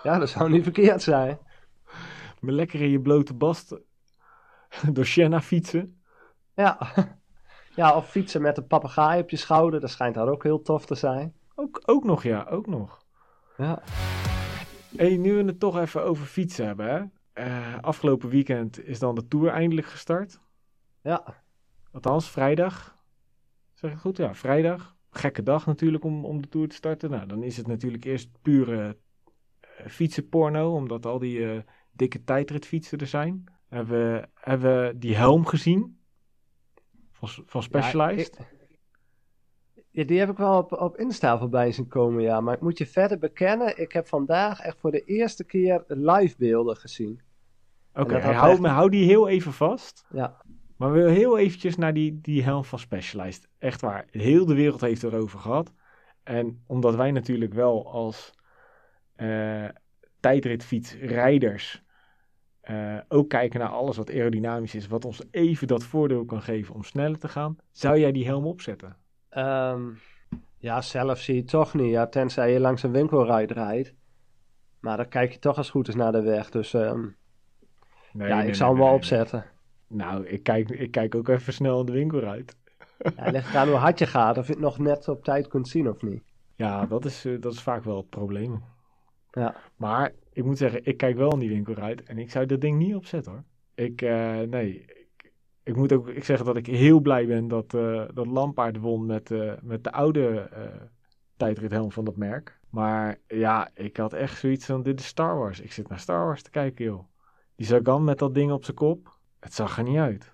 Ja, 0.04 0.20
dat 0.20 0.30
zou 0.30 0.50
niet 0.50 0.64
verkeerd 0.64 1.02
zijn. 1.02 1.40
Me 2.40 2.52
lekker 2.52 2.82
in 2.82 2.90
je 2.90 3.02
blote 3.02 3.34
bast 3.34 3.80
door 4.94 5.06
Siena 5.06 5.42
fietsen. 5.42 6.02
Ja. 6.54 6.78
ja, 7.76 7.96
of 7.96 8.10
fietsen 8.10 8.42
met 8.42 8.58
een 8.58 8.68
papegaai 8.68 9.22
op 9.22 9.30
je 9.30 9.38
schouder. 9.38 9.80
Dat 9.80 9.90
schijnt 9.90 10.16
daar 10.16 10.28
ook 10.28 10.44
heel 10.44 10.62
tof 10.62 10.86
te 10.86 10.96
zijn. 10.96 11.34
Ook, 11.56 11.82
ook 11.86 12.04
nog, 12.04 12.24
ja, 12.24 12.46
ook 12.50 12.68
nog. 12.68 13.04
Ja. 13.58 13.82
Hey, 14.96 15.18
nu 15.18 15.36
we 15.36 15.44
het 15.44 15.60
toch 15.60 15.78
even 15.78 16.04
over 16.04 16.26
fietsen 16.26 16.66
hebben, 16.66 16.90
hè? 16.90 17.04
Uh, 17.46 17.80
afgelopen 17.82 18.30
weekend 18.30 18.86
is 18.86 19.00
dan 19.00 19.16
de 19.16 19.28
Tour 19.28 19.50
eindelijk 19.50 19.88
gestart. 19.88 20.40
Ja. 21.02 21.44
Althans, 21.92 22.30
vrijdag. 22.30 22.98
Zeg 23.74 23.92
ik 23.92 23.98
goed? 23.98 24.18
Ja, 24.18 24.36
vrijdag. 24.36 24.96
Gekke 25.10 25.44
dag 25.44 25.66
natuurlijk 25.66 26.04
om, 26.04 26.26
om 26.26 26.42
de 26.42 26.48
Tour 26.48 26.68
te 26.68 26.76
starten. 26.76 27.10
Nou, 27.10 27.28
dan 27.28 27.44
is 27.44 27.58
het 27.58 27.68
natuurlijk 27.68 28.04
eerst 28.04 28.30
pure 28.42 28.98
uh, 29.80 29.88
fietsenporno, 29.88 30.74
omdat 30.74 31.06
al 31.06 31.20
die 31.20 31.40
uh, 31.40 31.60
dikke 31.92 32.24
tijdritfietsen 32.24 32.98
er 32.98 33.08
zijn. 33.08 33.44
Hebben 33.68 34.14
we, 34.14 34.28
hebben 34.34 34.86
we 34.86 34.98
die 34.98 35.16
helm 35.16 35.46
gezien 35.46 36.00
van, 37.12 37.30
van 37.46 37.64
Specialized? 37.64 38.36
Ja, 38.38 38.44
ik, 38.44 39.88
ja, 39.90 40.04
die 40.04 40.20
heb 40.20 40.30
ik 40.30 40.38
wel 40.38 40.58
op, 40.58 40.72
op 40.72 40.98
Insta 40.98 41.38
voorbij 41.38 41.72
zien 41.72 41.88
komen, 41.88 42.22
ja. 42.22 42.42
Maar 42.42 42.56
ik 42.56 42.62
moet 42.62 42.78
je 42.78 42.86
verder 42.86 43.20
bekennen, 43.20 43.82
ik 43.82 43.92
heb 43.92 44.08
vandaag 44.08 44.60
echt 44.60 44.80
voor 44.80 44.92
de 44.92 45.04
eerste 45.04 45.44
keer 45.44 45.84
live 45.88 46.36
beelden 46.38 46.76
gezien. 46.76 47.22
Oké, 47.94 48.02
okay, 48.02 48.34
hou, 48.34 48.68
hou 48.68 48.90
die 48.90 49.06
heel 49.06 49.28
even 49.28 49.54
vast. 49.54 50.06
Ja. 50.10 50.39
Maar 50.80 50.92
we 50.92 51.12
heel 51.12 51.38
eventjes 51.38 51.76
naar 51.76 51.94
die, 51.94 52.22
die 52.22 52.44
helm 52.44 52.64
van 52.64 52.80
Specialized. 52.80 53.48
Echt 53.58 53.82
waar, 53.82 54.06
heel 54.12 54.46
de 54.46 54.54
wereld 54.54 54.82
heeft 54.82 55.04
erover 55.04 55.40
gehad. 55.40 55.74
En 56.24 56.64
omdat 56.68 56.96
wij 56.96 57.12
natuurlijk 57.12 57.54
wel 57.54 57.92
als 57.92 58.34
uh, 59.18 59.66
tijdritfietsrijders 60.20 61.84
uh, 62.70 62.98
ook 63.08 63.30
kijken 63.30 63.60
naar 63.60 63.70
alles 63.70 63.98
wat 63.98 64.10
aerodynamisch 64.10 64.76
is, 64.76 64.88
wat 64.88 65.06
ons 65.06 65.22
even 65.32 65.68
dat 65.68 65.84
voordeel 65.84 66.26
kan 66.26 66.42
geven 66.42 66.76
om 66.76 66.84
sneller 66.84 67.20
te 67.20 67.28
gaan, 67.28 67.58
zou 67.72 68.00
jij 68.00 68.12
die 68.12 68.26
helm 68.26 68.46
opzetten? 68.46 68.96
Um, 69.38 70.00
ja, 70.58 70.82
zelf 70.82 71.20
zie 71.20 71.36
je 71.36 71.44
toch 71.44 71.74
niet. 71.74 71.92
Ja, 71.92 72.08
tenzij 72.08 72.54
je 72.54 72.60
langs 72.60 72.84
een 72.84 72.92
winkelrijd 72.92 73.52
rijdt. 73.52 73.94
Maar 74.80 74.98
dan 74.98 75.08
kijk 75.08 75.32
je 75.32 75.40
toch 75.40 75.58
als 75.58 75.70
goed 75.70 75.88
is 75.88 75.96
naar 75.96 76.12
de 76.12 76.22
weg. 76.22 76.50
Dus 76.50 76.74
um, 76.74 77.16
nee, 78.14 78.28
ja, 78.28 78.34
nee, 78.34 78.40
ik 78.40 78.46
nee, 78.46 78.54
zou 78.54 78.72
hem 78.72 78.80
wel 78.80 78.94
opzetten. 78.94 79.46
Nou, 79.90 80.26
ik 80.26 80.44
kijk, 80.44 80.70
ik 80.70 80.92
kijk 80.92 81.16
ook 81.16 81.28
even 81.28 81.54
snel 81.54 81.80
in 81.80 81.86
de 81.86 81.92
winkel 81.92 82.24
uit. 82.24 82.56
Ja, 83.16 83.32
ligt 83.32 83.50
eraan 83.50 83.68
hoe 83.68 83.78
hard 83.78 84.00
je 84.00 84.06
gaat, 84.06 84.38
of 84.38 84.48
je 84.48 84.54
het 84.54 84.62
nog 84.62 84.80
net 84.80 85.08
op 85.08 85.24
tijd 85.24 85.48
kunt 85.48 85.68
zien 85.68 85.90
of 85.90 86.02
niet. 86.02 86.24
Ja, 86.56 86.86
dat 86.86 87.06
is, 87.06 87.26
eh, 87.26 87.42
dat 87.42 87.54
is 87.54 87.62
vaak 87.62 87.84
wel 87.84 87.98
het 87.98 88.10
probleem. 88.10 88.64
Ja. 89.32 89.56
Maar 89.76 90.12
ik 90.34 90.44
moet 90.44 90.58
zeggen, 90.58 90.86
ik 90.86 90.98
kijk 90.98 91.18
wel 91.18 91.34
in 91.34 91.40
die 91.40 91.50
winkel 91.50 91.76
uit 91.76 92.04
en 92.04 92.18
ik 92.18 92.32
zou 92.32 92.46
dat 92.46 92.62
ding 92.62 92.78
niet 92.78 92.96
opzetten 92.96 93.32
hoor. 93.32 93.44
Ik, 93.76 94.02
uh, 94.02 94.40
nee, 94.40 94.86
ik, 94.86 95.32
ik, 95.64 95.76
moet 95.76 95.94
ook 95.94 96.10
ik 96.10 96.24
zeggen 96.24 96.46
dat 96.46 96.58
ik 96.58 96.66
heel 96.66 97.00
blij 97.00 97.28
ben 97.28 97.48
dat, 97.48 97.74
uh, 97.74 98.04
dat 98.14 98.28
Lampaard 98.28 98.78
won 98.78 99.06
met, 99.06 99.30
met 99.62 99.84
de 99.84 99.92
oude 99.92 100.50
tijdrithelm 101.38 101.92
van 101.92 102.06
dat 102.06 102.16
merk. 102.16 102.60
Maar 102.70 103.18
ja, 103.28 103.70
ik 103.74 103.98
had 103.98 104.14
echt 104.14 104.40
zoiets 104.40 104.66
van, 104.66 104.84
dit 104.84 105.00
is 105.00 105.06
Star 105.06 105.38
Wars. 105.38 105.60
Ik 105.60 105.72
zit 105.72 105.90
naar 105.90 106.00
Star 106.00 106.26
Wars 106.26 106.42
te 106.42 106.50
kijken, 106.50 106.86
joh. 106.86 107.04
Die 107.56 107.66
Sagan 107.66 108.04
met 108.04 108.20
dat 108.20 108.34
ding 108.34 108.52
op 108.52 108.64
zijn 108.64 108.78
kop, 108.78 109.19
het 109.40 109.54
zag 109.54 109.78
er 109.78 109.84
niet 109.84 109.98
uit. 109.98 110.34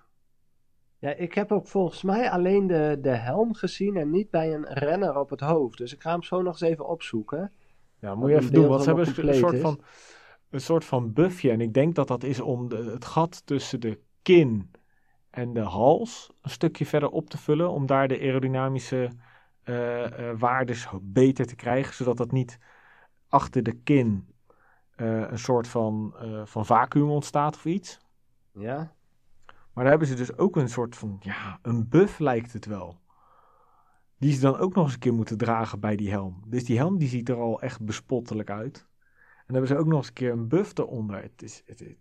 Ja, 0.98 1.14
ik 1.14 1.34
heb 1.34 1.52
ook 1.52 1.66
volgens 1.66 2.02
mij 2.02 2.30
alleen 2.30 2.66
de, 2.66 2.98
de 3.00 3.14
helm 3.14 3.54
gezien 3.54 3.96
en 3.96 4.10
niet 4.10 4.30
bij 4.30 4.54
een 4.54 4.66
renner 4.68 5.18
op 5.18 5.30
het 5.30 5.40
hoofd. 5.40 5.78
Dus 5.78 5.94
ik 5.94 6.00
ga 6.00 6.10
hem 6.10 6.22
zo 6.22 6.42
nog 6.42 6.52
eens 6.52 6.70
even 6.70 6.86
opzoeken. 6.86 7.52
Ja, 8.00 8.14
moet 8.14 8.30
je 8.30 8.36
even 8.36 8.52
doen, 8.52 8.68
want 8.68 8.82
ze 8.82 8.94
hebben 8.94 9.28
een 9.28 9.34
soort 9.34 9.58
van, 9.58 9.80
een 10.50 10.60
soort 10.60 10.84
van 10.84 11.12
buffje. 11.12 11.50
En 11.50 11.60
ik 11.60 11.74
denk 11.74 11.94
dat 11.94 12.08
dat 12.08 12.22
is 12.22 12.40
om 12.40 12.68
de, 12.68 12.76
het 12.76 13.04
gat 13.04 13.46
tussen 13.46 13.80
de 13.80 14.00
kin 14.22 14.70
en 15.30 15.52
de 15.52 15.60
hals 15.60 16.30
een 16.42 16.50
stukje 16.50 16.86
verder 16.86 17.08
op 17.08 17.30
te 17.30 17.38
vullen. 17.38 17.70
Om 17.70 17.86
daar 17.86 18.08
de 18.08 18.18
aerodynamische 18.18 19.10
eh, 19.62 20.30
waardes 20.38 20.88
beter 21.00 21.46
te 21.46 21.56
krijgen. 21.56 21.94
Zodat 21.94 22.16
dat 22.16 22.32
niet 22.32 22.58
achter 23.28 23.62
de 23.62 23.72
kin 23.72 24.28
eh, 24.96 25.30
een 25.30 25.38
soort 25.38 25.68
van, 25.68 26.14
van 26.44 26.66
vacuüm 26.66 27.10
ontstaat 27.10 27.54
of 27.54 27.64
iets. 27.64 27.98
Ja? 28.52 28.95
Maar 29.76 29.84
daar 29.84 29.92
hebben 29.98 30.08
ze 30.08 30.14
dus 30.24 30.36
ook 30.38 30.56
een 30.56 30.68
soort 30.68 30.96
van, 30.96 31.16
ja, 31.20 31.58
een 31.62 31.88
buff 31.88 32.18
lijkt 32.18 32.52
het 32.52 32.66
wel. 32.66 33.00
Die 34.18 34.32
ze 34.32 34.40
dan 34.40 34.56
ook 34.56 34.74
nog 34.74 34.84
eens 34.84 34.92
een 34.92 34.98
keer 34.98 35.14
moeten 35.14 35.38
dragen 35.38 35.80
bij 35.80 35.96
die 35.96 36.10
helm. 36.10 36.42
Dus 36.46 36.64
die 36.64 36.76
helm 36.78 36.98
die 36.98 37.08
ziet 37.08 37.28
er 37.28 37.36
al 37.36 37.60
echt 37.60 37.84
bespottelijk 37.84 38.50
uit. 38.50 38.76
En 38.76 39.44
dan 39.46 39.56
hebben 39.56 39.66
ze 39.66 39.76
ook 39.76 39.86
nog 39.86 39.98
eens 39.98 40.06
een 40.06 40.12
keer 40.12 40.32
een 40.32 40.48
buff 40.48 40.78
eronder. 40.78 41.22
Het 41.22 41.42
is, 41.42 41.62
het, 41.66 41.78
het- 41.78 41.96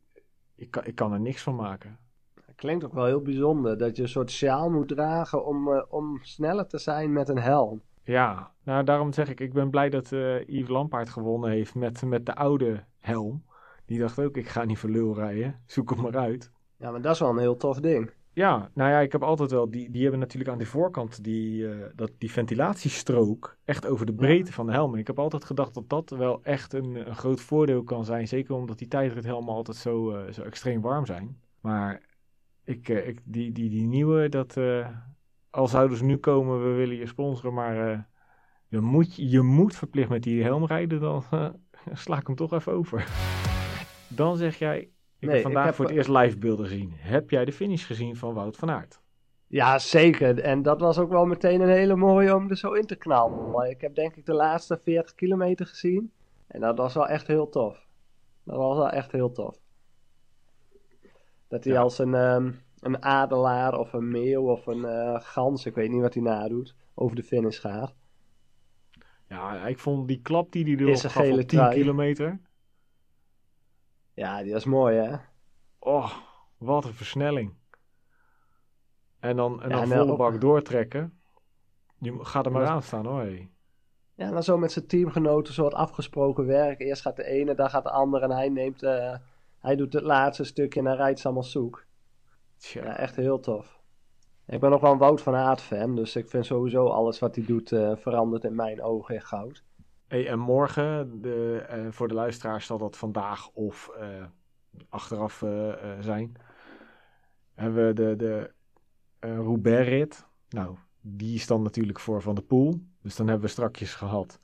ik, 0.55 0.71
kan, 0.71 0.85
ik 0.85 0.95
kan 0.95 1.13
er 1.13 1.19
niks 1.19 1.43
van 1.43 1.55
maken. 1.55 1.97
Het 2.45 2.55
klinkt 2.55 2.83
ook 2.85 2.93
wel 2.93 3.05
heel 3.05 3.21
bijzonder 3.21 3.77
dat 3.77 3.95
je 3.95 4.01
een 4.01 4.09
soort 4.09 4.31
sjaal 4.31 4.69
moet 4.69 4.87
dragen 4.87 5.45
om, 5.45 5.73
eh, 5.73 5.83
om 5.89 6.19
sneller 6.21 6.67
te 6.67 6.77
zijn 6.77 7.13
met 7.13 7.29
een 7.29 7.39
helm. 7.39 7.81
Ja, 8.01 8.51
nou 8.63 8.83
daarom 8.83 9.13
zeg 9.13 9.29
ik, 9.29 9.39
ik 9.39 9.53
ben 9.53 9.69
blij 9.69 9.89
dat 9.89 10.11
eh 10.11 10.47
Yves 10.47 10.69
Lampaard 10.69 11.09
gewonnen 11.09 11.49
heeft 11.49 11.75
met, 11.75 12.03
met 12.03 12.25
de 12.25 12.35
oude 12.35 12.85
helm. 12.99 13.45
Die 13.85 13.99
dacht 13.99 14.19
ook, 14.19 14.37
ik 14.37 14.47
ga 14.47 14.63
niet 14.63 14.77
voor 14.79 14.89
lul 14.89 15.15
rijden, 15.15 15.61
zoek 15.65 15.89
het 15.89 16.01
maar 16.01 16.17
uit. 16.17 16.51
Ja, 16.77 16.91
maar 16.91 17.01
dat 17.01 17.13
is 17.13 17.19
wel 17.19 17.29
een 17.29 17.37
heel 17.37 17.57
tof 17.57 17.79
ding. 17.79 18.11
Ja, 18.35 18.69
nou 18.73 18.89
ja, 18.89 18.99
ik 18.99 19.11
heb 19.11 19.23
altijd 19.23 19.51
wel, 19.51 19.69
die, 19.69 19.91
die 19.91 20.01
hebben 20.01 20.19
natuurlijk 20.19 20.51
aan 20.51 20.57
de 20.57 20.65
voorkant 20.65 21.23
die, 21.23 21.69
eh, 21.69 21.85
dat, 21.95 22.11
die 22.17 22.31
ventilatiestrook 22.31 23.57
echt 23.65 23.87
over 23.87 24.05
de 24.05 24.13
breedte 24.13 24.51
van 24.51 24.65
de 24.65 24.71
helm. 24.71 24.93
En 24.93 24.99
ik 24.99 25.07
heb 25.07 25.19
altijd 25.19 25.45
gedacht 25.45 25.73
dat 25.73 25.89
dat 25.89 26.09
wel 26.09 26.43
echt 26.43 26.73
een, 26.73 26.95
een 26.95 27.15
groot 27.15 27.41
voordeel 27.41 27.83
kan 27.83 28.05
zijn. 28.05 28.27
Zeker 28.27 28.55
omdat 28.55 28.77
die 28.77 28.87
tijdrithelmen 28.87 29.53
altijd 29.53 29.77
zo, 29.77 30.11
eh, 30.11 30.31
zo 30.31 30.41
extreem 30.41 30.81
warm 30.81 31.05
zijn. 31.05 31.39
Maar 31.61 32.01
ik, 32.63 32.89
eh, 32.89 33.07
ik, 33.07 33.19
die, 33.23 33.51
die, 33.51 33.69
die 33.69 33.85
nieuwe, 33.85 34.29
dat, 34.29 34.57
al 35.49 35.67
zouden 35.67 35.97
ze 35.97 36.03
nu 36.03 36.17
komen, 36.17 36.63
we 36.63 36.75
willen 36.75 36.95
je 36.95 37.07
sponsoren, 37.07 37.53
maar 37.53 38.07
je, 38.67 38.79
moet, 38.79 39.15
je 39.15 39.41
moet 39.41 39.75
verplicht 39.75 40.09
met 40.09 40.23
die 40.23 40.43
helm 40.43 40.65
rijden, 40.65 40.99
dan 40.99 41.23
sla 41.93 42.19
ik 42.19 42.27
hem 42.27 42.35
toch 42.35 42.53
even 42.53 42.73
over. 42.73 43.07
Dan 44.07 44.37
zeg 44.37 44.57
jij, 44.57 44.89
ik 45.25 45.31
Nee, 45.31 45.37
heb 45.43 45.45
ik 45.45 45.51
vandaag 45.53 45.65
heb- 45.65 45.75
voor 45.75 45.85
het 45.85 45.93
eerst 45.95 46.09
live 46.09 46.37
beelden 46.37 46.65
gezien. 46.65 46.91
Heb 46.95 47.29
jij 47.29 47.45
de 47.45 47.51
finish 47.51 47.85
gezien 47.85 48.15
van 48.15 48.33
Wout 48.33 48.57
van 48.57 48.69
Aert? 48.69 48.99
Ja, 49.47 49.79
zeker. 49.79 50.39
En 50.39 50.61
dat 50.61 50.79
was 50.79 50.97
ook 50.97 51.09
wel 51.09 51.25
meteen 51.25 51.61
een 51.61 51.69
hele 51.69 51.95
mooie 51.95 52.35
om 52.35 52.49
er 52.49 52.57
zo 52.57 52.71
in 52.73 52.85
te 52.85 52.95
knallen. 52.95 53.69
Ik 53.69 53.81
heb 53.81 53.95
denk 53.95 54.15
ik 54.15 54.25
de 54.25 54.33
laatste 54.33 54.77
40 54.83 55.15
kilometer 55.15 55.65
gezien. 55.65 56.11
En 56.47 56.61
dat 56.61 56.77
was 56.77 56.93
wel 56.93 57.07
echt 57.07 57.27
heel 57.27 57.49
tof. 57.49 57.87
Dat 58.43 58.57
was 58.57 58.77
wel 58.77 58.89
echt 58.89 59.11
heel 59.11 59.31
tof. 59.31 59.55
Dat 61.47 61.63
hij 61.63 61.73
Ja. 61.73 61.81
als 61.81 61.99
een, 61.99 62.13
ehm, 62.15 62.51
een 62.79 63.03
adelaar 63.03 63.79
of 63.79 63.93
een 63.93 64.11
meeuw 64.11 64.51
of 64.51 64.65
een 64.67 64.85
eh, 64.85 65.15
gans, 65.19 65.65
ik 65.65 65.75
weet 65.75 65.89
niet 65.91 66.01
wat 66.01 66.13
hij 66.13 66.23
nadoet, 66.23 66.75
over 66.93 67.15
de 67.15 67.23
finish 67.23 67.59
gaat. 67.59 67.93
Ja, 69.29 69.65
ik 69.67 69.79
vond 69.79 70.07
die 70.07 70.21
klap 70.21 70.51
die 70.51 70.63
hij 70.63 70.75
erop 70.85 70.95
gaf 70.95 71.27
op 71.29 71.35
10 71.37 71.45
trui. 71.47 71.73
kilometer. 71.75 72.39
Ja, 74.15 74.43
die 74.43 74.53
was 74.53 74.65
mooi 74.65 74.97
hè. 74.97 75.15
Oh, 75.79 76.11
wat 76.57 76.85
een 76.85 76.93
versnelling. 76.93 77.53
En 79.19 79.35
dan, 79.35 79.61
en 79.63 79.69
Ja, 79.69 79.75
dan 79.75 79.83
en, 79.83 79.91
eh, 79.91 79.97
volle 79.97 80.15
bak 80.15 80.41
doortrekken. 80.41 81.19
Je 81.99 82.25
gaat 82.25 82.45
er 82.45 82.51
maar 82.51 82.67
aan 82.67 82.83
staan 82.83 83.05
hoor. 83.05 83.25
Ja, 84.15 84.25
en 84.25 84.31
dan 84.31 84.43
zo 84.43 84.57
met 84.57 84.71
zijn 84.71 84.87
teamgenoten 84.87 85.53
zo 85.53 85.63
wat 85.63 85.73
afgesproken 85.73 86.45
werk. 86.45 86.79
Eerst 86.79 87.01
gaat 87.01 87.15
de 87.15 87.25
ene, 87.25 87.55
dan 87.55 87.69
gaat 87.69 87.83
de 87.83 87.91
andere 87.91 88.23
en 88.23 88.31
hij 88.31 88.49
neemt, 88.49 88.83
eh, 88.83 89.15
hij 89.59 89.75
doet 89.75 89.93
het 89.93 90.03
laatste 90.03 90.43
stukje 90.43 90.79
en 90.79 90.85
hij 90.85 90.95
rijdt 90.95 91.19
ze 91.19 91.25
allemaal 91.25 91.43
zoek. 91.43 91.85
Tja. 92.57 92.83
Ja, 92.83 92.97
echt 92.97 93.15
heel 93.15 93.39
tof. 93.39 93.79
Ik 94.47 94.59
ben 94.59 94.69
nog 94.69 94.81
wel 94.81 94.91
een 94.91 94.97
Wout 94.97 95.21
van 95.21 95.35
Aert 95.35 95.61
fan, 95.61 95.95
dus 95.95 96.15
ik 96.15 96.29
vind 96.29 96.45
sowieso 96.45 96.87
alles 96.87 97.19
wat 97.19 97.35
hij 97.35 97.45
doet 97.45 97.71
eh, 97.71 97.95
verandert 97.95 98.43
in 98.43 98.55
mijn 98.55 98.81
ogen 98.81 99.15
in 99.15 99.21
goud. 99.21 99.63
Hey, 100.07 100.27
en 100.27 100.39
morgen, 100.39 101.21
de, 101.21 101.65
eh, 101.67 101.87
voor 101.91 102.07
de 102.07 102.13
luisteraars 102.13 102.65
zal 102.65 102.77
dat 102.77 102.97
vandaag 102.97 103.49
of 103.49 103.89
eh, 103.99 104.25
achteraf 104.89 105.41
eh, 105.41 105.73
zijn. 105.99 106.35
Hebben 107.53 107.87
we 107.87 107.93
de, 107.93 108.15
de 108.15 108.53
Roubaix-rit. 109.19 110.27
Nou, 110.49 110.77
die 111.01 111.35
is 111.35 111.47
dan 111.47 111.61
natuurlijk 111.61 111.99
voor 111.99 112.21
Van 112.21 112.35
der 112.35 112.43
Poel. 112.43 112.81
Dus 113.01 113.15
dan 113.15 113.27
hebben 113.27 113.45
we 113.45 113.51
strakjes 113.51 113.95
gehad 113.95 114.39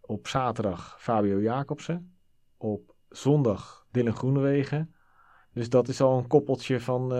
op 0.00 0.28
zaterdag 0.28 0.96
Fabio 1.00 1.40
Jacobsen. 1.40 2.16
Op 2.56 2.94
zondag 3.08 3.86
Dylan 3.90 4.16
Groenewegen. 4.16 4.94
Dus 5.52 5.68
dat 5.68 5.88
is 5.88 6.00
al 6.00 6.18
een 6.18 6.26
koppeltje 6.26 6.80
van 6.80 7.10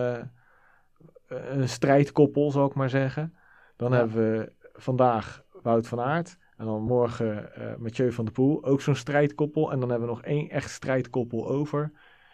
een 1.27 1.69
strijdkoppel, 1.69 2.51
zal 2.51 2.67
ik 2.67 2.75
maar 2.75 2.91
zeggen. 2.91 3.37
Dan 3.77 3.91
Ja. 3.91 3.97
hebben 3.97 4.17
we 4.17 4.53
vandaag 4.73 5.45
Wout 5.63 5.89
van 5.89 6.01
Aert. 6.01 6.39
En 6.59 6.67
dan 6.67 6.83
morgen 6.83 7.55
eh 7.55 7.77
Mathieu 7.77 8.13
van 8.13 8.25
der 8.25 8.35
Poel. 8.35 8.65
Ook 8.65 8.81
zo'n 8.81 8.95
strijdkoppel. 8.95 9.73
En 9.73 9.81
dan 9.81 9.91
hebben 9.91 10.09
we 10.09 10.15
nog 10.15 10.23
één 10.23 10.51
echt 10.51 10.71
strijdkoppel 10.71 11.49
over. 11.49 11.93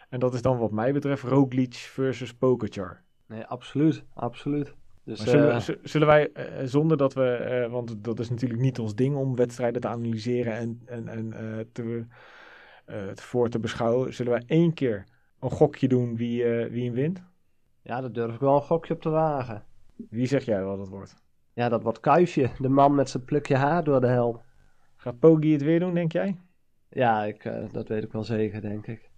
En 0.09 0.19
dat 0.19 0.33
is 0.33 0.41
dan 0.41 0.57
wat 0.57 0.71
mij 0.71 0.93
betreft 0.93 1.23
Roglic 1.23 1.73
versus 1.73 2.33
Pogacar. 2.33 3.01
Nee, 3.27 3.43
absoluut, 3.43 4.03
absoluut. 4.13 4.73
Dus 5.03 5.23
zullen, 5.23 5.51
eh, 5.51 5.75
zullen 5.83 6.07
wij, 6.07 6.31
eh, 6.31 6.65
zonder 6.65 6.97
dat 6.97 7.13
we, 7.13 7.67
want 7.71 8.03
dat 8.03 8.19
is 8.19 8.29
natuurlijk 8.29 8.61
niet 8.61 8.79
ons 8.79 8.95
ding 8.95 9.15
om 9.15 9.35
wedstrijden 9.35 9.81
te 9.81 9.87
analyseren 9.87 10.53
en, 10.53 10.81
en, 10.85 11.07
en 11.07 11.29
te, 11.71 12.05
te 12.85 13.21
voor 13.21 13.49
te 13.49 13.59
beschouwen, 13.59 14.13
zullen 14.13 14.31
wij 14.31 14.43
één 14.45 14.73
keer 14.73 15.03
een 15.39 15.51
gokje 15.51 15.87
doen 15.87 16.15
wie, 16.15 16.45
wie 16.45 16.85
hem 16.85 16.93
wint? 16.93 17.23
ja, 17.85 18.01
daar 18.01 18.11
durf 18.11 18.33
ik 18.33 18.39
wel 18.39 18.55
een 18.55 18.61
gokje 18.61 18.93
op 18.93 19.01
te 19.01 19.09
wagen. 19.09 19.63
Wie 20.09 20.27
zeg 20.27 20.45
jij 20.45 20.63
wat 20.63 20.79
het 20.79 20.89
wordt? 20.89 21.15
Ja, 21.55 21.69
dat 21.69 21.83
wordt 21.83 21.99
Kuifje, 21.99 22.51
de 22.59 22.69
man 22.69 22.95
met 22.95 23.09
zijn 23.09 23.25
plukje 23.25 23.55
haar 23.55 23.83
door 23.83 24.01
de 24.01 24.07
helm. 24.07 24.41
Gaat 24.95 25.19
Pogi 25.19 25.51
het 25.51 25.61
weer 25.61 25.79
doen, 25.79 25.93
denk 25.93 26.11
jij? 26.11 26.37
Ja, 26.89 27.23
ik, 27.23 27.45
eh, 27.45 27.71
dat 27.71 27.87
weet 27.87 28.03
ik 28.03 28.11
wel 28.11 28.23
zeker, 28.23 28.61
denk 28.61 28.87
ik. 28.87 29.09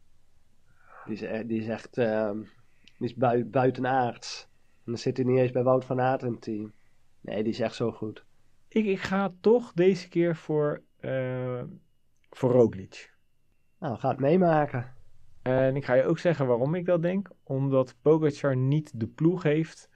Die 1.05 1.13
is, 1.13 1.21
e- 1.21 1.45
die 1.45 1.59
is 1.59 1.67
echt 1.67 1.97
ehm, 1.97 2.41
die 2.97 3.07
is 3.07 3.15
bui 3.15 3.45
buitenaards. 3.45 4.47
En 4.75 4.83
dan 4.91 4.97
zit 4.97 5.17
hij 5.17 5.25
niet 5.25 5.37
eens 5.37 5.51
bij 5.51 5.63
Wout 5.63 5.85
van 5.85 6.01
Aert 6.01 6.21
in 6.23 6.31
het 6.31 6.41
team. 6.41 6.73
Nee, 7.21 7.43
die 7.43 7.51
is 7.53 7.59
echt 7.59 7.75
zo 7.75 7.91
goed. 7.91 8.25
Ik, 8.67 8.85
ik 8.85 8.99
ga 8.99 9.33
toch 9.41 9.73
deze 9.73 10.09
keer 10.09 10.35
voor, 10.35 10.81
eh 10.99 11.63
voor 12.29 12.51
Roglic. 12.51 13.13
Nou, 13.79 13.97
ga 13.97 14.09
het 14.09 14.19
meemaken. 14.19 14.95
En 15.41 15.75
ik 15.75 15.85
ga 15.85 15.93
je 15.93 16.03
ook 16.03 16.19
zeggen 16.19 16.47
waarom 16.47 16.75
ik 16.75 16.85
dat 16.85 17.01
denk. 17.01 17.29
Omdat 17.43 17.95
Pogacar 18.01 18.57
niet 18.57 18.99
de 18.99 19.07
ploeg 19.07 19.43
heeft 19.43 19.89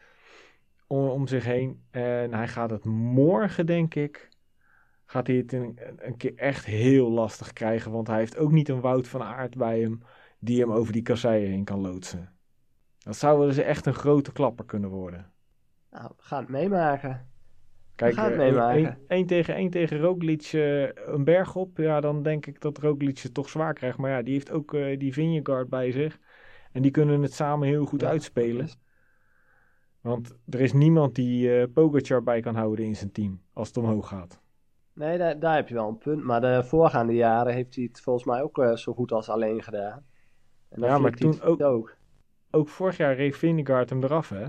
om, 0.92 1.08
om 1.10 1.28
zich 1.28 1.46
heen. 1.46 1.84
En 1.92 2.34
hij 2.34 2.48
gaat 2.48 2.70
het 2.70 2.84
morgen, 2.86 3.66
denk 3.66 3.96
ik, 3.96 4.30
gaat 5.06 5.28
hij 5.28 5.36
het 5.36 5.54
een, 5.54 5.80
een 5.98 6.18
keer 6.18 6.36
echt 6.36 6.66
heel 6.66 7.12
lastig 7.12 7.54
krijgen. 7.54 7.92
Want 7.92 8.08
hij 8.08 8.18
heeft 8.18 8.38
ook 8.38 8.52
niet 8.52 8.70
een 8.70 8.82
Wout 8.82 9.08
van 9.08 9.24
Aert 9.24 9.58
bij 9.58 9.80
hem 9.82 10.02
die 10.40 10.60
hem 10.62 10.72
over 10.72 10.94
die 10.94 11.02
kasseien 11.02 11.50
heen 11.50 11.64
kan 11.64 11.80
loodsen. 11.80 12.30
Dat 12.98 13.16
zou 13.16 13.38
wel 13.40 13.48
eens 13.48 13.58
echt 13.58 13.86
een 13.86 13.94
grote 13.94 14.32
klapper 14.32 14.66
kunnen 14.66 14.90
worden. 14.90 15.32
Nou, 15.92 16.12
ga 16.18 16.40
het 16.40 16.50
meemaken. 16.50 17.30
Kijk, 17.96 18.14
gaan 18.14 18.26
het 18.32 18.34
eh, 18.34 18.40
meemaken. 18.40 18.76
één- 18.78 18.98
één 19.08 19.26
tegen 19.26 19.56
één 19.56 19.70
tegen 19.70 20.00
Roglic 20.00 20.44
eh, 20.54 20.82
een 20.94 21.24
berg 21.24 21.56
op. 21.56 21.78
Ja, 21.78 22.02
dan 22.02 22.24
denk 22.24 22.46
ik 22.46 22.62
dat 22.62 22.78
Roglic 22.78 23.20
het 23.20 23.34
toch 23.34 23.50
zwaar 23.50 23.74
krijgt. 23.74 23.98
Maar 23.98 24.12
ja, 24.12 24.22
die 24.22 24.34
heeft 24.34 24.52
ook 24.52 24.74
eh, 24.74 25.00
die 25.00 25.14
Vingegaard 25.14 25.70
bij 25.70 25.92
zich. 25.92 26.20
En 26.72 26.82
die 26.82 26.92
kunnen 26.92 27.22
het 27.22 27.34
samen 27.34 27.68
heel 27.68 27.86
goed 27.86 28.02
Ja, 28.02 28.08
uitspelen. 28.08 28.70
Want 30.02 30.36
er 30.50 30.62
is 30.62 30.74
niemand 30.74 31.16
die 31.16 31.60
eh 31.60 31.68
Pogacar 31.74 32.24
bij 32.24 32.42
kan 32.42 32.56
houden 32.56 32.86
in 32.86 32.96
zijn 32.96 33.12
team. 33.12 33.42
Als 33.54 33.68
het 33.68 33.78
omhoog 33.78 34.08
gaat. 34.08 34.42
Nee, 34.94 35.18
daar, 35.18 35.40
daar 35.40 35.56
heb 35.56 35.68
je 35.68 35.74
wel 35.74 35.88
een 35.88 35.98
punt. 35.98 36.24
Maar 36.24 36.42
de 36.42 36.64
voorgaande 36.64 37.14
jaren 37.14 37.54
heeft 37.54 37.76
hij 37.76 37.84
het 37.84 38.02
volgens 38.02 38.26
mij 38.26 38.42
ook 38.42 38.58
eh, 38.58 38.76
zo 38.76 38.94
goed 38.94 39.12
als 39.12 39.30
alleen 39.30 39.64
gedaan. 39.64 40.06
En 40.70 40.82
Ja, 40.82 40.98
maar 40.98 41.12
toen 41.12 41.42
ook. 41.42 41.96
Ook 42.52 42.68
vorig 42.68 42.98
jaar 42.98 43.16
reed 43.16 43.38
Vingegaard 43.38 43.90
hem 43.90 44.04
eraf, 44.04 44.30
hè? 44.30 44.48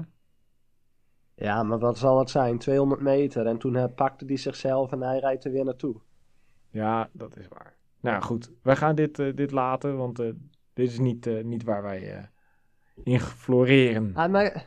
Ja, 1.35 1.62
maar 1.62 1.78
wat 1.78 1.99
zal 1.99 2.18
het 2.18 2.30
zijn? 2.30 2.59
200 2.59 3.00
meter. 3.00 3.47
En 3.47 3.59
toen 3.59 3.76
eh, 3.76 3.85
pakte 3.94 4.25
hij 4.25 4.37
zichzelf 4.37 4.92
en 4.92 5.02
hij 5.02 5.18
rijdt 5.18 5.44
er 5.44 5.52
weer 5.52 5.64
naartoe. 5.64 5.97
Ja, 6.71 7.09
dat 7.12 7.37
is 7.37 7.49
waar. 7.49 7.76
Nou 8.00 8.23
goed, 8.23 8.52
wij 8.62 8.76
gaan 8.76 8.94
dit, 8.94 9.16
dit 9.16 9.50
laten. 9.50 9.97
Want 9.97 10.16
dit 10.16 10.37
is 10.75 10.99
niet, 10.99 11.44
niet 11.44 11.64
waar 11.64 11.82
wij 11.82 12.30
in 13.02 13.21
floreren. 13.21 14.11
Ah, 14.14 14.30
maar 14.30 14.66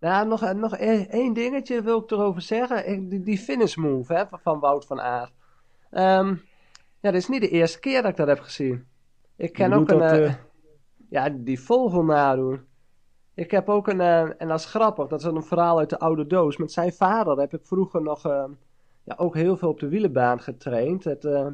Nou, 0.00 0.26
nog, 0.28 0.52
nog 0.52 0.76
e- 0.78 1.06
één 1.10 1.32
dingetje 1.32 1.82
wil 1.82 1.98
ik 1.98 2.10
erover 2.10 2.42
zeggen. 2.42 3.08
Die, 3.08 3.22
die 3.22 3.38
finish 3.38 3.76
move 3.76 4.14
hè, 4.14 4.24
van 4.30 4.60
Wout 4.60 4.86
van 4.86 5.00
Aert. 5.00 5.32
Ehm, 5.90 6.28
ja, 7.00 7.10
dit 7.10 7.14
is 7.14 7.28
niet 7.28 7.40
de 7.40 7.48
eerste 7.48 7.78
keer 7.80 8.02
dat 8.02 8.10
ik 8.10 8.16
dat 8.16 8.26
heb 8.26 8.40
gezien. 8.40 8.86
Ik 9.36 9.52
ken 9.52 9.72
ook 9.72 9.88
een... 9.88 9.98
dat, 9.98 10.10
eh, 10.12 10.24
eh, 10.26 10.34
ja, 11.08 11.28
die 11.28 11.60
vogel 11.60 12.04
nadoen. 12.04 12.60
Ik 13.34 13.50
heb 13.50 13.68
ook 13.68 13.88
een... 13.88 14.00
eh, 14.00 14.20
en 14.20 14.48
dat 14.48 14.58
is 14.58 14.64
grappig. 14.64 15.06
Dat 15.08 15.20
is 15.20 15.26
een 15.26 15.42
verhaal 15.42 15.78
uit 15.78 15.90
de 15.90 15.98
oude 15.98 16.26
doos. 16.26 16.56
Met 16.56 16.72
zijn 16.72 16.92
vader 16.92 17.38
heb 17.38 17.54
ik 17.54 17.66
vroeger 17.66 18.02
nog... 18.02 18.24
eh, 18.26 18.44
ja, 19.04 19.14
ook 19.16 19.34
heel 19.34 19.56
veel 19.56 19.68
op 19.68 19.80
de 19.80 19.88
wielenbaan 19.88 20.40
getraind. 20.40 21.04
Het, 21.04 21.24
eh, 21.24 21.46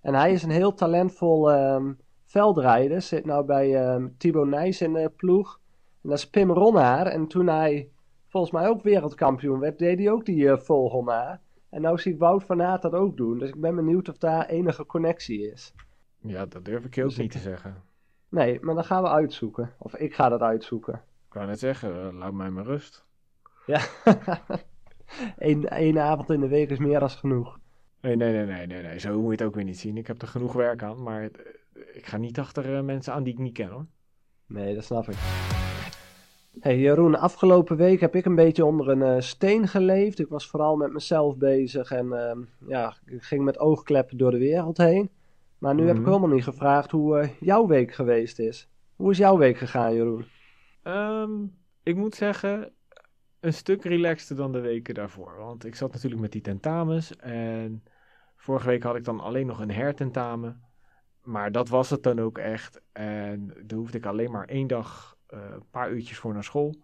en 0.00 0.14
hij 0.14 0.32
is 0.32 0.42
een 0.42 0.50
heel 0.50 0.74
talentvol 0.74 1.50
ehm, 1.52 1.92
veldrijder. 2.24 3.02
Zit 3.02 3.24
nou 3.24 3.44
bij 3.44 3.76
ehm 3.86 4.08
Thibaut 4.18 4.46
Nijs 4.48 4.80
in 4.80 4.92
de 4.92 5.12
ploeg. 5.16 5.60
En 6.02 6.08
dat 6.08 6.18
is 6.18 6.28
Pim 6.30 6.50
Ronnaar. 6.50 7.06
En 7.06 7.26
toen 7.26 7.46
hij 7.46 7.88
volgens 8.28 8.52
mij 8.52 8.68
ook 8.68 8.82
wereldkampioen 8.82 9.58
werd, 9.58 9.78
deed 9.78 9.98
hij 9.98 10.10
ook 10.10 10.24
die 10.24 10.48
eh, 10.50 10.58
vogel 10.58 11.02
na. 11.02 11.40
En 11.70 11.80
nou 11.82 11.98
zie 11.98 12.12
ik 12.12 12.18
Wout 12.18 12.44
van 12.44 12.62
Aert 12.62 12.82
dat 12.82 12.92
ook 12.92 13.16
doen. 13.16 13.38
Dus 13.38 13.48
ik 13.48 13.60
ben 13.60 13.74
benieuwd 13.74 14.08
of 14.08 14.18
daar 14.18 14.46
enige 14.46 14.86
connectie 14.86 15.50
is. 15.52 15.74
Ja, 16.20 16.46
dat 16.46 16.64
durf 16.64 16.84
ik 16.84 16.94
je 16.94 17.02
ook 17.02 17.08
Dus 17.08 17.18
niet 17.18 17.26
ik- 17.26 17.40
te 17.40 17.48
zeggen. 17.48 17.82
Nee, 18.28 18.58
maar 18.60 18.74
dan 18.74 18.84
gaan 18.84 19.02
we 19.02 19.08
uitzoeken. 19.08 19.72
Of 19.78 19.94
ik 19.96 20.14
ga 20.14 20.28
dat 20.28 20.40
uitzoeken. 20.40 20.94
Ik 21.28 21.34
wou 21.34 21.46
net 21.46 21.58
zeggen, 21.58 22.06
eh, 22.08 22.12
laat 22.18 22.32
mij 22.32 22.50
maar 22.50 22.64
rust. 22.64 23.04
Ja. 23.66 23.80
Eén 25.38 25.68
één 25.68 25.98
avond 25.98 26.30
in 26.30 26.40
de 26.40 26.48
week 26.48 26.70
is 26.70 26.78
meer 26.78 27.00
dan 27.00 27.10
genoeg. 27.10 27.58
Nee, 28.00 28.16
nee, 28.16 28.32
nee, 28.32 28.46
nee, 28.46 28.66
nee, 28.66 28.82
nee. 28.82 28.98
Zo 28.98 29.14
moet 29.20 29.24
je 29.24 29.30
het 29.30 29.42
ook 29.42 29.54
weer 29.54 29.64
niet 29.64 29.78
zien. 29.78 29.96
Ik 29.96 30.06
heb 30.06 30.22
er 30.22 30.28
genoeg 30.28 30.52
werk 30.52 30.82
aan, 30.82 31.02
maar 31.02 31.22
eh, 31.22 31.28
ik 31.92 32.06
ga 32.06 32.16
niet 32.16 32.38
achter 32.38 32.84
mensen 32.84 33.12
aan 33.12 33.22
die 33.22 33.32
ik 33.32 33.38
niet 33.38 33.52
ken 33.54 33.68
hoor. 33.68 33.86
Nee, 34.46 34.74
dat 34.74 34.84
snap 34.84 35.08
ik. 35.08 35.16
Hey 36.60 36.78
Jeroen, 36.78 37.18
afgelopen 37.18 37.76
week 37.76 38.00
heb 38.00 38.14
ik 38.14 38.24
een 38.24 38.34
beetje 38.34 38.64
onder 38.64 38.88
een 38.88 39.02
eh, 39.02 39.20
steen 39.20 39.68
geleefd. 39.68 40.18
Ik 40.18 40.28
was 40.28 40.48
vooral 40.48 40.76
met 40.76 40.92
mezelf 40.92 41.36
bezig 41.36 41.90
en 41.90 42.12
ehm, 42.12 42.38
ja, 42.66 42.96
ik 43.06 43.22
ging 43.22 43.44
met 43.44 43.58
oogkleppen 43.58 44.16
door 44.16 44.30
de 44.30 44.38
wereld 44.38 44.76
heen. 44.76 45.10
Maar 45.58 45.74
nu 45.74 45.86
heb 45.86 45.94
ik 45.96 46.00
Mhm. 46.02 46.10
helemaal 46.10 46.34
niet 46.34 46.44
gevraagd 46.44 46.90
hoe 46.90 47.18
eh, 47.18 47.28
jouw 47.40 47.66
week 47.66 47.92
geweest 47.92 48.38
is. 48.38 48.68
Hoe 48.96 49.10
is 49.10 49.18
jouw 49.18 49.38
week 49.38 49.56
gegaan, 49.56 49.94
Jeroen? 49.94 50.24
Ehm, 50.82 51.30
ik 51.82 51.96
moet 51.96 52.14
zeggen, 52.14 52.72
een 53.40 53.52
stuk 53.54 53.84
relaxter 53.84 54.36
dan 54.36 54.52
de 54.52 54.60
weken 54.60 54.94
daarvoor. 54.94 55.36
Want 55.38 55.64
ik 55.64 55.74
zat 55.74 55.92
natuurlijk 55.92 56.20
met 56.22 56.32
die 56.32 56.40
tentamens. 56.40 57.16
En 57.16 57.82
vorige 58.36 58.66
week 58.66 58.82
had 58.82 58.96
ik 58.96 59.04
dan 59.04 59.20
alleen 59.20 59.46
nog 59.46 59.60
een 59.60 59.70
hertentamen. 59.70 60.60
Maar 61.22 61.52
dat 61.52 61.68
was 61.68 61.90
het 61.90 62.02
dan 62.02 62.20
ook 62.20 62.38
echt. 62.38 62.80
En 62.92 63.46
daar 63.66 63.78
hoefde 63.78 63.98
ik 63.98 64.06
alleen 64.06 64.30
maar 64.30 64.48
één 64.48 64.66
dag, 64.66 65.16
een 65.32 65.70
paar 65.70 65.90
uurtjes 65.90 66.18
voor 66.18 66.32
naar 66.32 66.44
school. 66.44 66.74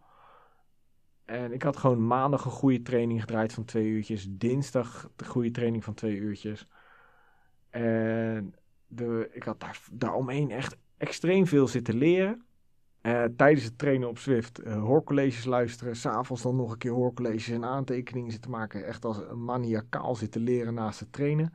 En 1.25 1.53
ik 1.53 1.63
had 1.63 1.77
gewoon 1.77 2.07
maandag 2.07 2.45
een 2.45 2.51
goede 2.51 2.83
training 2.83 3.21
gedraaid 3.21 3.53
van 3.53 3.65
twee 3.65 3.87
uurtjes. 3.87 4.27
Dinsdag 4.31 5.11
de 5.17 5.25
goede 5.25 5.51
training 5.51 5.85
van 5.85 5.95
twee 5.95 6.17
uurtjes. 6.17 6.67
En 7.71 8.55
de, 8.87 9.29
ik 9.33 9.43
had 9.43 9.61
daar, 9.61 9.81
daaromheen 9.93 10.51
echt 10.51 10.77
extreem 10.97 11.47
veel 11.47 11.69
zitten 11.69 11.97
leren. 11.97 12.43
Eh, 13.01 13.25
tijdens 13.37 13.65
het 13.65 13.79
trainen 13.79 14.09
op 14.09 14.19
Zwift 14.19 14.59
eh, 14.59 14.83
hoorcolleges 14.83 15.45
luisteren. 15.45 15.97
S'avonds 15.97 16.43
dan 16.43 16.57
nog 16.57 16.73
een 16.73 16.79
keer 16.79 16.93
hoorcolleges 16.93 17.49
en 17.49 17.65
aantekeningen 17.65 18.31
zitten 18.31 18.51
maken. 18.51 18.85
Echt 18.85 19.05
als 19.05 19.19
een 19.19 19.45
maniakaal 19.45 20.15
zitten 20.15 20.41
leren 20.41 20.75
naast 20.75 21.01
het 21.01 21.13
trainen. 21.13 21.53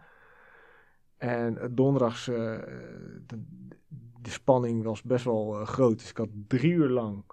En 1.23 1.57
donderdags, 1.71 2.27
eh, 2.27 2.35
de, 3.25 3.43
de 4.21 4.29
spanning 4.29 4.83
was 4.83 5.01
best 5.01 5.25
wel 5.25 5.59
eh, 5.59 5.67
groot. 5.67 5.99
Dus 5.99 6.09
ik 6.09 6.17
had 6.17 6.29
drie 6.47 6.71
uur 6.71 6.89
lang 6.89 7.23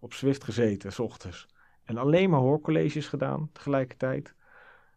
op 0.00 0.12
Zwift 0.12 0.44
gezeten, 0.44 0.92
s 0.92 0.98
ochtends. 0.98 1.48
En 1.84 1.96
alleen 1.96 2.30
maar 2.30 2.40
hoorcolleges 2.40 3.08
gedaan 3.08 3.50
tegelijkertijd. 3.52 4.34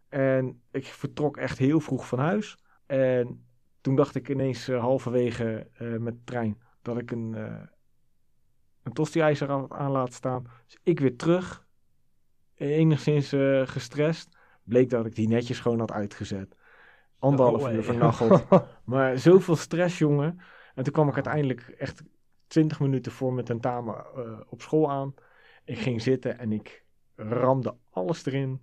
En 0.08 0.62
ik 0.72 0.86
vertrok 0.86 1.38
echt 1.38 1.58
heel 1.58 1.80
vroeg 1.80 2.08
van 2.08 2.20
huis. 2.20 2.58
En 2.86 3.46
toen 3.82 3.96
dacht 3.96 4.16
ik 4.16 4.30
ineens 4.30 4.68
eh, 4.68 4.80
halverwege 4.80 5.68
met 6.00 6.14
de 6.14 6.24
trein 6.24 6.62
dat 6.82 6.98
ik 6.98 7.12
een, 7.12 7.36
eh 7.36 7.62
een 8.84 8.94
tosti-ijzer 8.94 9.50
aan, 9.50 9.72
aan 9.72 9.92
laat 9.92 10.14
staan. 10.14 10.44
Dus 10.66 10.78
ik 10.84 11.00
weer 11.00 11.16
terug, 11.16 11.66
enigszins 12.56 13.30
gestrest. 13.70 14.38
Bleek 14.64 14.90
dat 14.90 15.06
ik 15.06 15.16
die 15.16 15.28
netjes 15.28 15.60
gewoon 15.60 15.80
had 15.80 15.92
uitgezet. 15.92 16.56
Anderhalf 17.20 17.64
Oh, 17.64 17.72
uur 17.74 17.84
vernacheld. 17.84 18.46
Maar 18.84 19.18
zoveel 19.18 19.56
stress, 19.56 19.98
jongen. 19.98 20.40
En 20.76 20.84
toen 20.84 20.94
kwam 20.94 21.08
ik 21.08 21.14
uiteindelijk 21.14 21.62
echt 21.78 22.04
20 22.48 22.80
minuten 22.80 23.12
voor 23.12 23.34
mijn 23.34 23.46
tentamen 23.46 23.96
eh, 24.16 24.40
op 24.50 24.62
school 24.62 24.90
aan. 24.92 25.14
Ik 25.64 25.78
ging 25.78 26.02
zitten 26.02 26.38
en 26.40 26.52
ik 26.52 26.86
ramde 27.16 27.76
alles 27.90 28.26
erin. 28.26 28.62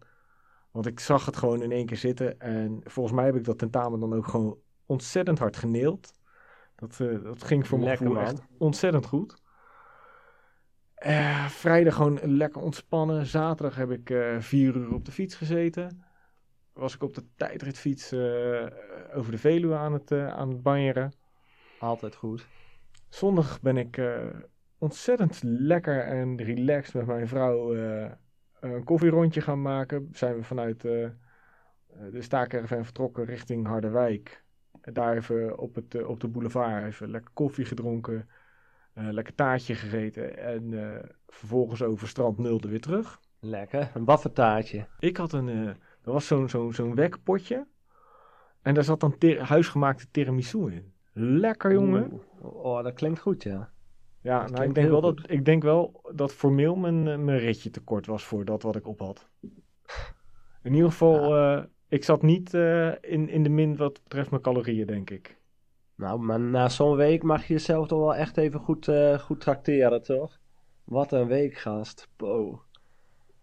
Want 0.70 0.86
ik 0.86 1.00
zag 1.00 1.26
het 1.26 1.36
gewoon 1.36 1.62
in 1.62 1.72
één 1.72 1.86
keer 1.86 1.96
zitten. 1.96 2.40
En 2.40 2.80
volgens 2.84 3.14
mij 3.14 3.24
heb 3.24 3.36
ik 3.36 3.44
dat 3.44 3.58
tentamen 3.58 4.00
dan 4.00 4.14
ook 4.14 4.26
gewoon 4.28 4.58
ontzettend 4.86 5.38
hard 5.38 5.56
geneeld. 5.56 6.12
Dat, 6.76 7.00
eh, 7.00 7.22
dat 7.22 7.44
ging 7.44 7.66
voor 7.66 7.78
mijn 7.78 7.90
Lekker, 7.90 8.06
gevoel 8.06 8.22
man. 8.22 8.32
echt 8.32 8.42
ontzettend 8.58 9.06
goed. 9.06 9.36
Eh, 10.94 11.46
vrijdag 11.48 11.94
gewoon 11.94 12.18
lekker 12.22 12.62
ontspannen. 12.62 13.26
Zaterdag 13.26 13.76
heb 13.76 13.90
ik 13.90 14.14
vier 14.38 14.76
uur 14.76 14.94
op 14.94 15.04
de 15.04 15.12
fiets 15.12 15.34
gezeten. 15.34 16.04
Was 16.76 16.94
ik 16.94 17.02
op 17.02 17.14
de 17.14 17.22
tijdritfiets 17.36 18.12
eh, 18.12 18.66
over 19.14 19.30
de 19.30 19.38
Veluwe 19.38 19.74
aan 19.74 19.92
het, 19.92 20.10
eh, 20.10 20.28
aan 20.28 20.48
het 20.48 20.62
banjeren. 20.62 21.12
Altijd 21.78 22.14
goed. 22.14 22.46
Zondag 23.08 23.60
ben 23.60 23.76
ik 23.76 23.96
eh, 23.96 24.26
ontzettend 24.78 25.40
lekker 25.42 26.00
en 26.04 26.36
relaxed 26.42 26.94
met 26.94 27.06
mijn 27.06 27.28
vrouw 27.28 27.74
eh, 27.74 28.10
een 28.60 28.84
koffierondje 28.84 29.40
gaan 29.40 29.62
maken. 29.62 30.08
Zijn 30.12 30.36
we 30.36 30.42
vanuit 30.42 30.84
eh, 30.84 31.08
de 32.12 32.22
staakerven 32.22 32.84
vertrokken 32.84 33.24
richting 33.24 33.66
Harderwijk. 33.66 34.44
Daar 34.80 35.16
even 35.16 35.58
op, 35.58 35.74
het, 35.74 35.94
eh, 35.94 36.08
op 36.08 36.20
de 36.20 36.28
boulevard 36.28 36.84
even 36.84 37.10
lekker 37.10 37.30
koffie 37.34 37.64
gedronken. 37.64 38.28
eh, 38.94 39.08
lekker 39.10 39.34
taartje 39.34 39.74
gegeten. 39.74 40.38
En 40.38 40.94
eh, 40.94 41.04
vervolgens 41.26 41.82
over 41.82 42.08
strand 42.08 42.38
Nulde 42.38 42.68
weer 42.68 42.80
terug. 42.80 43.20
Lekker. 43.40 43.90
Een 43.94 44.04
waffetaartje. 44.04 44.86
Ik 44.98 45.16
had 45.16 45.32
een, 45.32 45.48
eh 45.48 45.74
er 46.06 46.12
was 46.12 46.26
zo'n 46.26 46.48
zo'n 46.48 46.72
zo'n 46.72 46.94
wekpotje. 46.94 47.66
En 48.62 48.74
daar 48.74 48.84
zat 48.84 49.00
dan 49.00 49.18
ter- 49.18 49.40
huisgemaakte 49.40 50.06
tiramisu 50.10 50.72
in. 50.72 50.92
Lekker 51.12 51.72
jongen. 51.72 52.20
Oh, 52.40 52.82
dat 52.82 52.94
klinkt 52.94 53.20
goed, 53.20 53.42
ja. 53.42 53.70
Ja, 54.20 54.48
nou, 54.48 54.64
ik, 54.64 54.74
denk 54.74 54.88
wel 54.88 55.02
goed. 55.02 55.16
dat, 55.16 55.30
ik 55.30 55.44
denk 55.44 55.62
wel 55.62 56.00
dat 56.14 56.32
formeel 56.32 56.76
mijn, 56.76 57.08
eh, 57.08 57.18
mijn 57.18 57.38
ritje 57.38 57.70
tekort 57.70 58.06
was 58.06 58.24
voor 58.24 58.44
dat 58.44 58.62
wat 58.62 58.76
ik 58.76 58.86
op 58.86 59.00
had. 59.00 59.28
In 60.62 60.74
ieder 60.74 60.90
geval, 60.90 61.36
eh, 61.36 61.64
ik 61.88 62.04
zat 62.04 62.22
niet 62.22 62.54
eh, 62.54 62.92
in, 63.00 63.28
in 63.28 63.42
de 63.42 63.48
min 63.48 63.76
wat 63.76 64.02
betreft 64.02 64.30
mijn 64.30 64.42
calorieën, 64.42 64.86
denk 64.86 65.10
ik. 65.10 65.38
Nou, 65.94 66.20
maar 66.20 66.40
na 66.40 66.68
zo'n 66.68 66.96
week 66.96 67.22
mag 67.22 67.46
je 67.46 67.52
jezelf 67.52 67.86
toch 67.86 67.98
wel 67.98 68.14
echt 68.14 68.36
even 68.36 68.60
goed, 68.60 68.90
goed 69.20 69.40
trakteren, 69.40 70.02
toch? 70.02 70.38
Wat 70.84 71.12
een 71.12 71.26
week, 71.26 71.56
gast. 71.56 72.08
Po. 72.16 72.62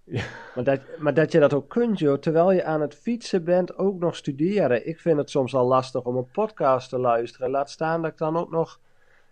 Ja. 0.04 0.24
Maar, 0.56 0.64
dat, 0.64 0.80
maar 1.00 1.14
dat 1.14 1.32
je 1.32 1.40
dat 1.40 1.54
ook 1.54 1.70
kunt, 1.70 2.00
joh, 2.00 2.18
terwijl 2.18 2.52
je 2.52 2.64
aan 2.64 2.82
het 2.82 2.96
fietsen 2.96 3.44
bent, 3.44 3.78
ook 3.78 4.00
nog 4.00 4.16
studeren. 4.16 4.88
Ik 4.88 5.00
vind 5.00 5.18
het 5.18 5.30
soms 5.30 5.56
al 5.56 5.68
lastig 5.68 6.04
om 6.04 6.16
een 6.16 6.32
podcast 6.32 6.90
te 6.90 7.00
luisteren. 7.00 7.50
Laat 7.50 7.70
staan 7.70 8.02
dat 8.02 8.12
ik 8.12 8.18
dan 8.18 8.38
ook 8.38 8.52
nog 8.52 8.80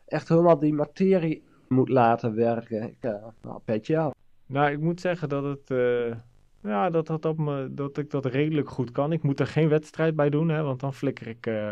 echt 0.07 0.29
helemaal 0.29 0.59
die 0.59 0.73
materie 0.73 1.43
moet 1.67 1.89
laten 1.89 2.35
werken. 2.35 2.83
Ik, 2.83 2.97
eh, 2.99 3.25
nou, 3.41 3.59
petje 3.65 3.97
af. 3.97 4.13
Nou, 4.45 4.71
ik 4.71 4.79
moet 4.79 5.01
zeggen 5.01 5.29
dat 5.29 5.43
het. 5.43 5.71
eh, 5.71 6.15
ja, 6.63 6.89
dat, 6.89 7.07
dat, 7.07 7.25
op 7.25 7.37
me, 7.37 7.73
dat 7.73 7.97
ik 7.97 8.09
dat 8.09 8.25
redelijk 8.25 8.69
goed 8.69 8.91
kan. 8.91 9.11
Ik 9.11 9.23
moet 9.23 9.39
er 9.39 9.47
geen 9.47 9.69
wedstrijd 9.69 10.15
bij 10.15 10.29
doen, 10.29 10.49
hè, 10.49 10.63
want 10.63 10.79
dan 10.79 10.93
flikker 10.93 11.27
ik 11.27 11.47
eh, 11.47 11.71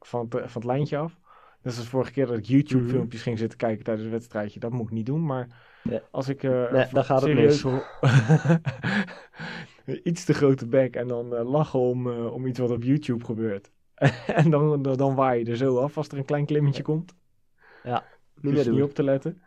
van, 0.00 0.20
het, 0.20 0.30
van 0.32 0.60
het 0.60 0.64
lijntje 0.64 0.96
af. 0.96 1.18
Is 1.62 1.76
de 1.76 1.84
vorige 1.84 2.12
keer 2.12 2.26
dat 2.26 2.36
ik 2.38 2.44
YouTube-filmpjes 2.44 3.22
ging 3.22 3.38
zitten 3.38 3.58
kijken 3.58 3.84
tijdens 3.84 4.06
een 4.06 4.12
wedstrijdje. 4.12 4.60
Dat 4.60 4.72
moet 4.72 4.86
ik 4.86 4.90
niet 4.92 5.06
doen, 5.06 5.26
maar 5.26 5.48
Ja. 5.90 6.00
als 6.10 6.28
ik 6.28 6.42
eh, 6.42 6.72
Nee, 6.72 6.86
dan 6.92 7.04
gaat 7.04 7.22
het 7.22 7.30
serieus 7.30 7.64
iets 10.10 10.24
te 10.24 10.34
grote 10.34 10.66
bek 10.66 10.96
en 10.96 11.08
dan 11.08 11.34
eh, 11.34 11.50
lachen 11.50 11.80
om, 11.80 12.10
eh, 12.10 12.32
om 12.32 12.46
iets 12.46 12.58
wat 12.58 12.70
op 12.70 12.82
YouTube 12.82 13.24
gebeurt. 13.24 13.70
en 14.26 14.50
dan, 14.50 14.82
dan, 14.82 14.96
dan 14.96 15.14
waai 15.14 15.44
je 15.44 15.50
er 15.50 15.56
zo 15.56 15.78
af 15.78 15.96
als 15.96 16.08
er 16.08 16.18
een 16.18 16.24
klein 16.24 16.46
klimmetje 16.46 16.82
komt. 16.82 17.14
Niet 18.40 18.54
Dus 18.54 18.66
niet 18.66 18.82
op 18.82 18.94
te 18.94 19.02
letten. 19.02 19.42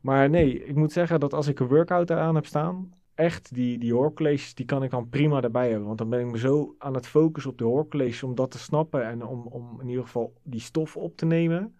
Maar 0.00 0.30
nee, 0.30 0.64
ik 0.64 0.74
moet 0.74 0.92
zeggen 0.92 1.20
dat 1.20 1.34
als 1.34 1.46
ik 1.46 1.60
een 1.60 1.68
workout 1.68 2.10
eraan 2.10 2.34
heb 2.34 2.46
staan, 2.46 2.92
echt 3.14 3.54
die, 3.54 3.78
die 3.78 3.92
hoorcolleges, 3.92 4.54
die 4.54 4.66
kan 4.66 4.82
ik 4.82 4.90
dan 4.90 5.08
prima 5.08 5.42
erbij 5.42 5.68
hebben. 5.68 5.86
Want 5.86 5.98
dan 5.98 6.08
ben 6.08 6.20
ik 6.20 6.30
me 6.30 6.38
zo 6.38 6.74
aan 6.78 6.94
het 6.94 7.06
focussen 7.06 7.50
op 7.50 7.58
de 7.58 7.64
hoorcolleges 7.64 8.22
om 8.22 8.34
dat 8.34 8.50
te 8.50 8.58
snappen 8.58 9.06
en 9.06 9.26
om, 9.26 9.46
om 9.46 9.80
in 9.80 9.88
ieder 9.88 10.04
geval 10.04 10.32
die 10.42 10.60
stof 10.60 10.96
op 10.96 11.16
te 11.16 11.26
nemen, 11.26 11.76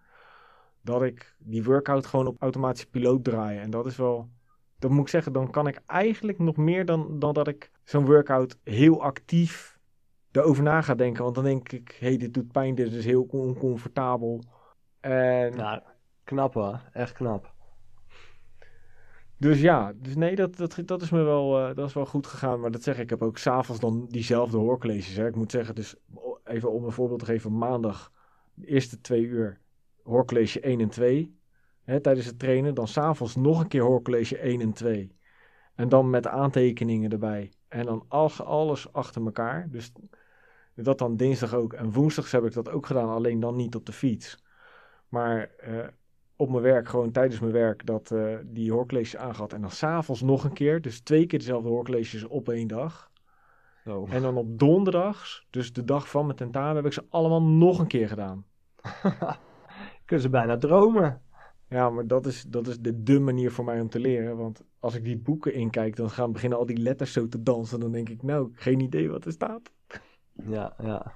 dat 0.83 1.03
ik 1.03 1.35
die 1.39 1.63
workout 1.63 2.05
gewoon 2.05 2.27
op 2.27 2.41
automatische 2.41 2.89
piloot 2.89 3.23
draai. 3.23 3.59
En 3.59 3.69
dat 3.69 3.85
is 3.85 3.95
wel, 3.95 4.29
dat 4.79 4.91
moet 4.91 5.01
ik 5.01 5.07
zeggen, 5.07 5.33
dan 5.33 5.51
kan 5.51 5.67
ik 5.67 5.81
eigenlijk 5.85 6.39
nog 6.39 6.57
meer 6.57 6.85
dan, 6.85 7.19
dan 7.19 7.33
dat 7.33 7.47
ik 7.47 7.71
zo'n 7.83 8.05
workout 8.05 8.57
heel 8.63 9.01
actief 9.01 9.79
erover 10.31 10.63
na 10.63 10.81
ga 10.81 10.95
denken. 10.95 11.23
Want 11.23 11.35
dan 11.35 11.43
denk 11.43 11.71
ik, 11.71 11.97
hé, 11.99 12.07
hey, 12.07 12.17
dit 12.17 12.33
doet 12.33 12.51
pijn, 12.51 12.75
dit 12.75 12.91
is 12.93 13.05
heel 13.05 13.27
oncomfortabel. 13.29 14.43
En 14.99 15.55
Nou, 15.55 15.81
knap 16.23 16.53
hoor. 16.53 16.81
Echt 16.91 17.13
knap. 17.13 17.53
Dus 19.37 19.61
ja, 19.61 19.93
dus 19.95 20.15
nee, 20.15 20.35
dat, 20.35 20.55
dat, 20.57 20.81
dat 20.85 21.01
is 21.01 21.09
me 21.09 21.21
wel, 21.21 21.59
eh, 21.59 21.75
dat 21.75 21.87
is 21.87 21.93
wel 21.93 22.05
goed 22.05 22.27
gegaan. 22.27 22.59
Maar 22.59 22.71
dat 22.71 22.83
zeg 22.83 22.95
ik, 22.95 23.01
ik 23.01 23.09
heb 23.09 23.21
ook 23.21 23.37
s'avonds 23.37 23.81
dan 23.81 24.05
diezelfde 24.07 24.57
hoorcolleges. 24.57 25.15
Hè. 25.15 25.27
Ik 25.27 25.35
moet 25.35 25.51
zeggen, 25.51 25.75
dus 25.75 25.95
o- 26.13 26.39
even 26.43 26.71
om 26.71 26.83
een 26.83 26.91
voorbeeld 26.91 27.19
te 27.19 27.25
geven. 27.25 27.57
Maandag, 27.57 28.11
de 28.53 28.67
eerste 28.67 29.01
twee 29.01 29.21
uur, 29.23 29.59
hoorcollege 30.03 30.59
1 30.59 30.79
en 30.79 30.89
2. 30.89 31.37
Hè, 31.83 31.99
tijdens 31.99 32.25
het 32.25 32.39
trainen. 32.39 32.73
Dan 32.73 32.87
s'avonds 32.87 33.35
nog 33.35 33.59
een 33.59 33.67
keer 33.67 33.81
hoorcollege 33.81 34.37
1 34.37 34.61
en 34.61 34.73
2. 34.73 35.15
En 35.75 35.89
dan 35.89 36.09
met 36.09 36.27
aantekeningen 36.27 37.11
erbij. 37.11 37.51
En 37.67 37.85
dan 37.85 38.05
alles, 38.07 38.41
alles 38.41 38.93
achter 38.93 39.25
elkaar. 39.25 39.67
Dus 39.71 39.91
dat 40.75 40.97
dan 40.97 41.17
dinsdag 41.17 41.53
ook. 41.53 41.73
En 41.73 41.91
woensdags 41.91 42.31
heb 42.31 42.45
ik 42.45 42.53
dat 42.53 42.69
ook 42.69 42.85
gedaan, 42.85 43.09
alleen 43.09 43.39
dan 43.39 43.55
niet 43.55 43.75
op 43.75 43.85
de 43.85 43.91
fiets. 43.91 44.43
Maar 45.09 45.49
eh, 45.57 45.87
op 46.35 46.49
mijn 46.49 46.63
werk, 46.63 46.87
gewoon 46.87 47.11
tijdens 47.11 47.39
mijn 47.39 47.51
werk, 47.51 47.85
dat 47.85 48.11
eh, 48.11 48.35
die 48.43 48.71
hoorcolleges 48.71 49.17
aangehad. 49.17 49.53
En 49.53 49.61
dan 49.61 49.71
s'avonds 49.71 50.21
nog 50.21 50.43
een 50.43 50.53
keer. 50.53 50.81
Dus 50.81 50.99
twee 50.99 51.25
keer 51.25 51.39
dezelfde 51.39 51.69
hoorcolleges 51.69 52.23
op 52.23 52.49
één 52.49 52.67
dag. 52.67 53.11
Zo. 53.83 54.07
En 54.09 54.21
dan 54.21 54.37
op 54.37 54.59
donderdags, 54.59 55.47
dus 55.49 55.73
de 55.73 55.83
dag 55.83 56.09
van 56.09 56.25
mijn 56.25 56.37
tentamen, 56.37 56.75
heb 56.75 56.85
ik 56.85 56.93
ze 56.93 57.05
allemaal 57.09 57.41
nog 57.41 57.79
een 57.79 57.87
keer 57.87 58.07
gedaan. 58.07 58.45
Kunnen 60.13 60.31
ze 60.31 60.37
bijna 60.37 60.57
dromen. 60.57 61.21
Ja, 61.69 61.89
maar 61.89 62.07
dat 62.07 62.25
is, 62.25 62.43
dat 62.43 62.67
is 62.67 62.79
de, 62.79 63.03
de 63.03 63.19
manier 63.19 63.51
voor 63.51 63.65
mij 63.65 63.81
om 63.81 63.89
te 63.89 63.99
leren. 63.99 64.37
Want 64.37 64.63
als 64.79 64.95
ik 64.95 65.03
die 65.03 65.17
boeken 65.17 65.53
inkijk, 65.53 65.95
dan 65.95 66.09
gaan 66.09 66.31
beginnen 66.31 66.57
al 66.57 66.65
die 66.65 66.77
letters 66.77 67.13
zo 67.13 67.27
te 67.27 67.43
dansen. 67.43 67.79
Dan 67.79 67.91
denk 67.91 68.09
ik, 68.09 68.23
nou, 68.23 68.49
geen 68.53 68.79
idee 68.79 69.09
wat 69.09 69.25
er 69.25 69.31
staat. 69.31 69.71
Ja, 70.33 70.73
ja. 70.83 71.13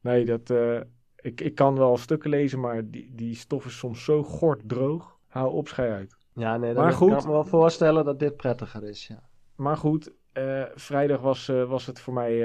Nee, 0.00 0.24
dat, 0.24 0.50
eh, 0.50 0.80
ik, 1.16 1.40
ik 1.40 1.54
kan 1.54 1.76
wel 1.76 1.96
stukken 1.96 2.30
lezen, 2.30 2.60
maar 2.60 2.90
die, 2.90 3.14
die 3.14 3.34
stof 3.34 3.66
is 3.66 3.78
soms 3.78 4.04
zo 4.04 4.22
gort 4.22 4.68
droog. 4.68 5.18
Hou 5.26 5.52
op, 5.52 5.68
schei 5.68 5.90
uit. 5.90 6.16
Ja, 6.34 6.56
nee, 6.56 6.74
Maar 6.74 6.82
dan 6.84 6.92
goed. 6.92 7.08
kan 7.08 7.18
ik 7.18 7.24
me 7.24 7.30
wel 7.30 7.44
voorstellen 7.44 8.04
dat 8.04 8.18
dit 8.18 8.36
prettiger 8.36 8.84
is, 8.84 9.06
ja. 9.06 9.22
Maar 9.56 9.76
goed, 9.76 10.12
eh, 10.32 10.64
vrijdag 10.74 11.20
was, 11.20 11.48
eh, 11.48 11.68
was 11.68 11.86
het 11.86 12.00
voor 12.00 12.14
mij 12.14 12.36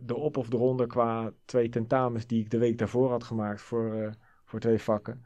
de 0.00 0.14
op 0.16 0.36
of 0.36 0.48
de 0.48 0.56
ronde 0.56 0.86
qua 0.86 1.32
twee 1.44 1.68
tentamens 1.68 2.26
die 2.26 2.40
ik 2.40 2.50
de 2.50 2.58
week 2.58 2.78
daarvoor 2.78 3.10
had 3.10 3.24
gemaakt 3.24 3.60
voor, 3.60 4.14
voor 4.50 4.60
twee 4.60 4.78
vakken. 4.78 5.24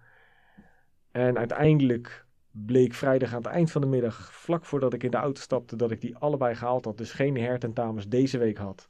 En 1.10 1.38
uiteindelijk 1.38 2.26
bleek 2.50 2.94
vrijdag 2.94 3.30
aan 3.30 3.42
het 3.42 3.46
eind 3.46 3.70
van 3.70 3.80
de 3.80 3.86
middag, 3.86 4.32
vlak 4.32 4.64
voordat 4.64 4.92
ik 4.92 5.02
in 5.02 5.10
de 5.10 5.16
auto 5.16 5.40
stapte, 5.40 5.76
dat 5.76 5.90
ik 5.90 6.00
die 6.00 6.16
allebei 6.16 6.54
gehaald 6.54 6.84
had. 6.84 6.98
Dus 6.98 7.12
geen 7.12 7.36
hertentamens 7.36 8.08
deze 8.08 8.38
week 8.38 8.56
had. 8.56 8.86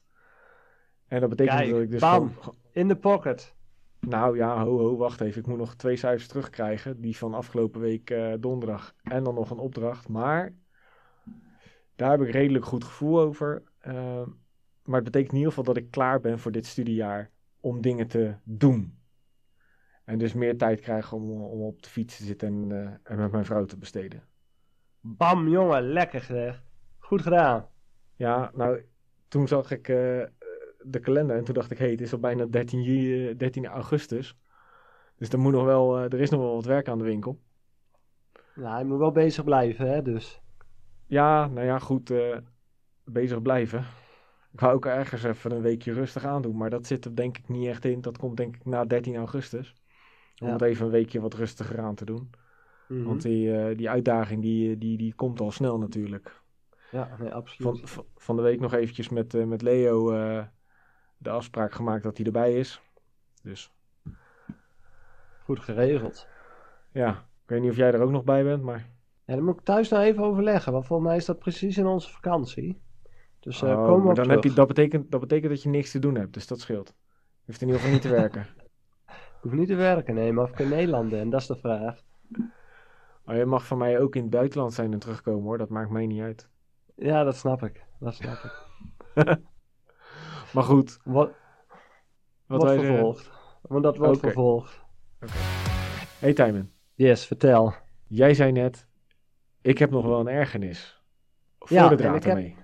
En 1.06 1.20
dat 1.20 1.28
betekent 1.28 1.58
Kijk, 1.58 1.70
dat 1.70 1.80
ik 1.80 1.90
dus 1.90 2.00
bam. 2.00 2.34
gewoon, 2.38 2.56
In 2.72 2.88
de 2.88 2.96
pocket. 2.96 3.54
Nou 4.00 4.36
ja, 4.36 4.64
ho 4.64 4.78
ho, 4.78 4.96
wacht 4.96 5.20
even. 5.20 5.40
Ik 5.40 5.46
moet 5.46 5.58
nog 5.58 5.74
twee 5.74 5.96
cijfers 5.96 6.28
terugkrijgen. 6.28 7.00
Die 7.00 7.16
van 7.16 7.34
afgelopen 7.34 7.80
week 7.80 8.10
eh, 8.10 8.32
donderdag. 8.40 8.94
En 9.02 9.24
dan 9.24 9.34
nog 9.34 9.50
een 9.50 9.58
opdracht. 9.58 10.08
Maar 10.08 10.54
daar 11.96 12.10
heb 12.10 12.20
ik 12.20 12.30
redelijk 12.30 12.64
goed 12.64 12.84
gevoel 12.84 13.20
over. 13.20 13.62
Ehm, 13.80 14.28
maar 14.82 14.94
het 14.94 15.04
betekent 15.04 15.30
in 15.32 15.38
ieder 15.38 15.48
geval 15.48 15.74
dat 15.74 15.76
ik 15.76 15.90
klaar 15.90 16.20
ben 16.20 16.38
voor 16.38 16.52
dit 16.52 16.66
studiejaar 16.66 17.30
om 17.60 17.80
dingen 17.80 18.06
te 18.06 18.34
doen. 18.42 18.98
En 20.04 20.18
dus 20.18 20.32
meer 20.34 20.56
tijd 20.56 20.80
krijg 20.80 21.12
om, 21.12 21.30
om 21.30 21.60
op 21.60 21.82
de 21.82 21.88
fiets 21.88 22.16
te 22.16 22.24
zitten 22.24 22.48
en, 22.48 22.72
eh, 22.72 23.12
en 23.12 23.18
met 23.18 23.32
mijn 23.32 23.44
vrouw 23.44 23.64
te 23.64 23.78
besteden. 23.78 24.22
Bam, 25.00 25.48
jongen, 25.48 25.82
lekker 25.82 26.20
gezegd. 26.20 26.62
Goed 26.98 27.22
gedaan. 27.22 27.68
Ja, 28.16 28.50
nou, 28.54 28.84
toen 29.28 29.48
zag 29.48 29.70
ik 29.70 29.88
eh, 29.88 30.22
de 30.82 31.00
kalender 31.00 31.36
en 31.36 31.44
toen 31.44 31.54
dacht 31.54 31.70
ik, 31.70 31.78
hé, 31.78 31.84
hey, 31.84 31.92
het 31.92 32.02
is 32.02 32.12
al 32.12 32.18
bijna 32.18 32.46
13, 32.46 32.82
ju- 32.82 33.36
13 33.36 33.66
augustus. 33.66 34.36
Dus 35.16 35.28
er, 35.28 35.38
moet 35.38 35.52
nog 35.52 35.64
wel, 35.64 35.96
eh, 35.98 36.04
er 36.04 36.20
is 36.20 36.30
nog 36.30 36.40
wel 36.40 36.54
wat 36.54 36.64
werk 36.64 36.88
aan 36.88 36.98
de 36.98 37.04
winkel. 37.04 37.40
Nou, 38.54 38.78
je 38.78 38.84
moet 38.84 38.98
wel 38.98 39.12
bezig 39.12 39.44
blijven, 39.44 39.88
hè, 39.90 40.02
dus. 40.02 40.40
Ja, 41.06 41.46
nou 41.46 41.66
ja, 41.66 41.78
goed, 41.78 42.10
eh, 42.10 42.36
bezig 43.04 43.42
blijven. 43.42 43.84
Ik 44.52 44.60
wou 44.60 44.74
ook 44.74 44.86
ergens 44.86 45.22
even 45.22 45.50
een 45.52 45.62
weekje 45.62 45.92
rustig 45.92 46.24
aandoen, 46.24 46.56
maar 46.56 46.70
dat 46.70 46.86
zit 46.86 47.04
er 47.04 47.16
denk 47.16 47.38
ik 47.38 47.48
niet 47.48 47.66
echt 47.66 47.84
in. 47.84 48.00
Dat 48.00 48.18
komt 48.18 48.36
denk 48.36 48.56
ik 48.56 48.64
na 48.64 48.84
13 48.84 49.16
augustus. 49.16 49.74
Om 50.42 50.48
het 50.48 50.62
even 50.62 50.84
een 50.86 50.90
weekje 50.92 51.20
wat 51.20 51.34
rustiger 51.34 51.80
aan 51.80 51.94
te 51.94 52.04
doen. 52.04 52.30
Mhm. 52.88 53.04
Want 53.04 53.22
die, 53.22 53.56
eh, 53.56 53.76
die 53.76 53.90
uitdaging 53.90 54.42
die, 54.42 54.78
die, 54.78 54.96
die 54.98 55.14
komt 55.14 55.40
al 55.40 55.50
snel 55.50 55.78
natuurlijk. 55.78 56.42
Ja, 56.90 57.16
nee, 57.18 57.32
absoluut. 57.34 57.80
Van, 57.90 58.04
van- 58.16 58.36
de 58.36 58.42
week 58.42 58.60
nog 58.60 58.72
eventjes 58.74 59.08
met, 59.08 59.34
eh, 59.34 59.44
met 59.44 59.62
Leo 59.62 60.10
eh, 60.12 60.44
de 61.16 61.30
afspraak 61.30 61.72
gemaakt 61.72 62.02
dat 62.02 62.16
hij 62.16 62.26
erbij 62.26 62.54
is. 62.58 62.80
Dus 63.42 63.72
Goed 65.44 65.60
geregeld. 65.60 66.26
ja, 66.92 67.10
ik 67.10 67.48
weet 67.50 67.60
niet 67.60 67.70
of 67.70 67.76
jij 67.76 67.92
er 67.92 68.00
ook 68.02 68.10
nog 68.10 68.24
bij 68.24 68.44
bent, 68.44 68.62
maar... 68.62 68.86
Ja, 69.24 69.34
dan 69.34 69.44
moet 69.44 69.58
ik 69.58 69.64
thuis 69.64 69.88
nou 69.88 70.04
even 70.04 70.22
overleggen, 70.24 70.72
want 70.72 70.86
volgens 70.86 71.08
mij 71.08 71.16
is 71.18 71.24
dat 71.24 71.38
precies 71.38 71.78
in 71.78 71.86
onze 71.86 72.10
vakantie. 72.10 72.80
Dus 73.40 73.62
Oh, 73.62 73.84
komen 73.84 73.98
we 74.08 74.14
dan 74.14 74.14
terug. 74.14 74.30
heb 74.30 74.44
je, 74.44 74.52
dat, 74.52 74.66
betekent, 74.68 75.10
dat 75.10 75.20
betekent 75.20 75.50
dat 75.50 75.62
je 75.62 75.68
niks 75.68 75.90
te 75.90 75.98
doen 75.98 76.14
hebt, 76.14 76.32
dus 76.34 76.46
dat 76.46 76.60
scheelt. 76.60 76.94
Je 77.14 77.42
hoeft 77.46 77.60
in 77.60 77.66
ieder 77.66 77.80
geval 77.82 77.94
niet 77.94 78.04
te 78.04 78.10
werken. 78.14 78.46
Ik 79.44 79.50
hoef 79.50 79.58
niet 79.58 79.68
te 79.68 79.74
werken, 79.74 80.14
nee, 80.14 80.32
maar 80.32 80.44
of 80.44 80.50
ik 80.50 80.58
in 80.58 80.68
Nederland 80.68 81.10
ben, 81.10 81.30
dat 81.30 81.40
is 81.40 81.46
de 81.46 81.56
vraag. 81.56 82.02
Maar 83.24 83.36
je 83.36 83.44
mag 83.44 83.66
van 83.66 83.78
mij 83.78 84.00
ook 84.00 84.14
in 84.16 84.22
het 84.22 84.30
buitenland 84.30 84.72
zijn 84.72 84.92
en 84.92 84.98
terugkomen 84.98 85.42
hoor, 85.42 85.58
dat 85.58 85.68
maakt 85.68 85.90
mij 85.90 86.06
niet 86.06 86.20
uit. 86.22 86.48
Ja, 86.96 87.24
dat 87.24 87.36
snap 87.36 87.62
ik. 87.62 87.84
Dat 88.00 88.14
snap 88.14 88.38
ik. 88.44 88.52
Maar 90.52 90.62
goed, 90.64 90.98
Wat, 91.04 91.30
wat 92.46 92.58
wordt 92.60 92.64
zeggen. 92.74 92.86
vervolgd. 92.94 93.30
Want 93.62 93.82
dat 93.82 93.96
wordt 93.96 94.16
Oké. 94.16 94.20
vervolgd. 94.26 94.82
Hey 96.18 96.32
Tijmen, 96.32 96.72
Yes, 96.94 97.26
vertel. 97.26 97.74
jij 98.06 98.34
zei 98.34 98.52
net, 98.52 98.86
ik 99.60 99.78
heb 99.78 99.90
nog 99.90 100.04
wel 100.04 100.20
een 100.20 100.28
ergernis. 100.28 101.02
Voor 101.58 101.76
Ja, 101.76 101.88
de 101.88 101.96
draad 101.96 102.24
ermee. 102.24 102.56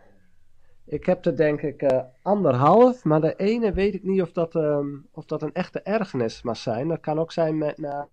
Ik 0.90 1.06
heb 1.06 1.24
er 1.24 1.36
denk 1.36 1.62
ik 1.62 1.82
eh, 1.82 2.00
anderhalf, 2.22 3.04
maar 3.04 3.20
de 3.20 3.36
ene 3.36 3.72
weet 3.72 3.94
ik 3.94 4.02
niet 4.02 4.22
of 4.22 4.32
dat, 4.32 4.54
ehm, 4.54 4.88
of 5.10 5.24
dat 5.24 5.42
een 5.42 5.52
echte 5.52 5.80
ergernis 5.82 6.42
mag 6.42 6.56
zijn. 6.56 6.88
Dat 6.88 7.00
kan 7.00 7.18
ook 7.18 7.32
zijn 7.32 7.58
met 7.58 7.78
maken 7.78 8.08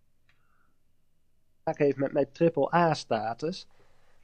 heeft 1.63 1.97
met 1.97 2.13
mijn 2.13 2.31
triple 2.31 2.75
A-status. 2.75 3.67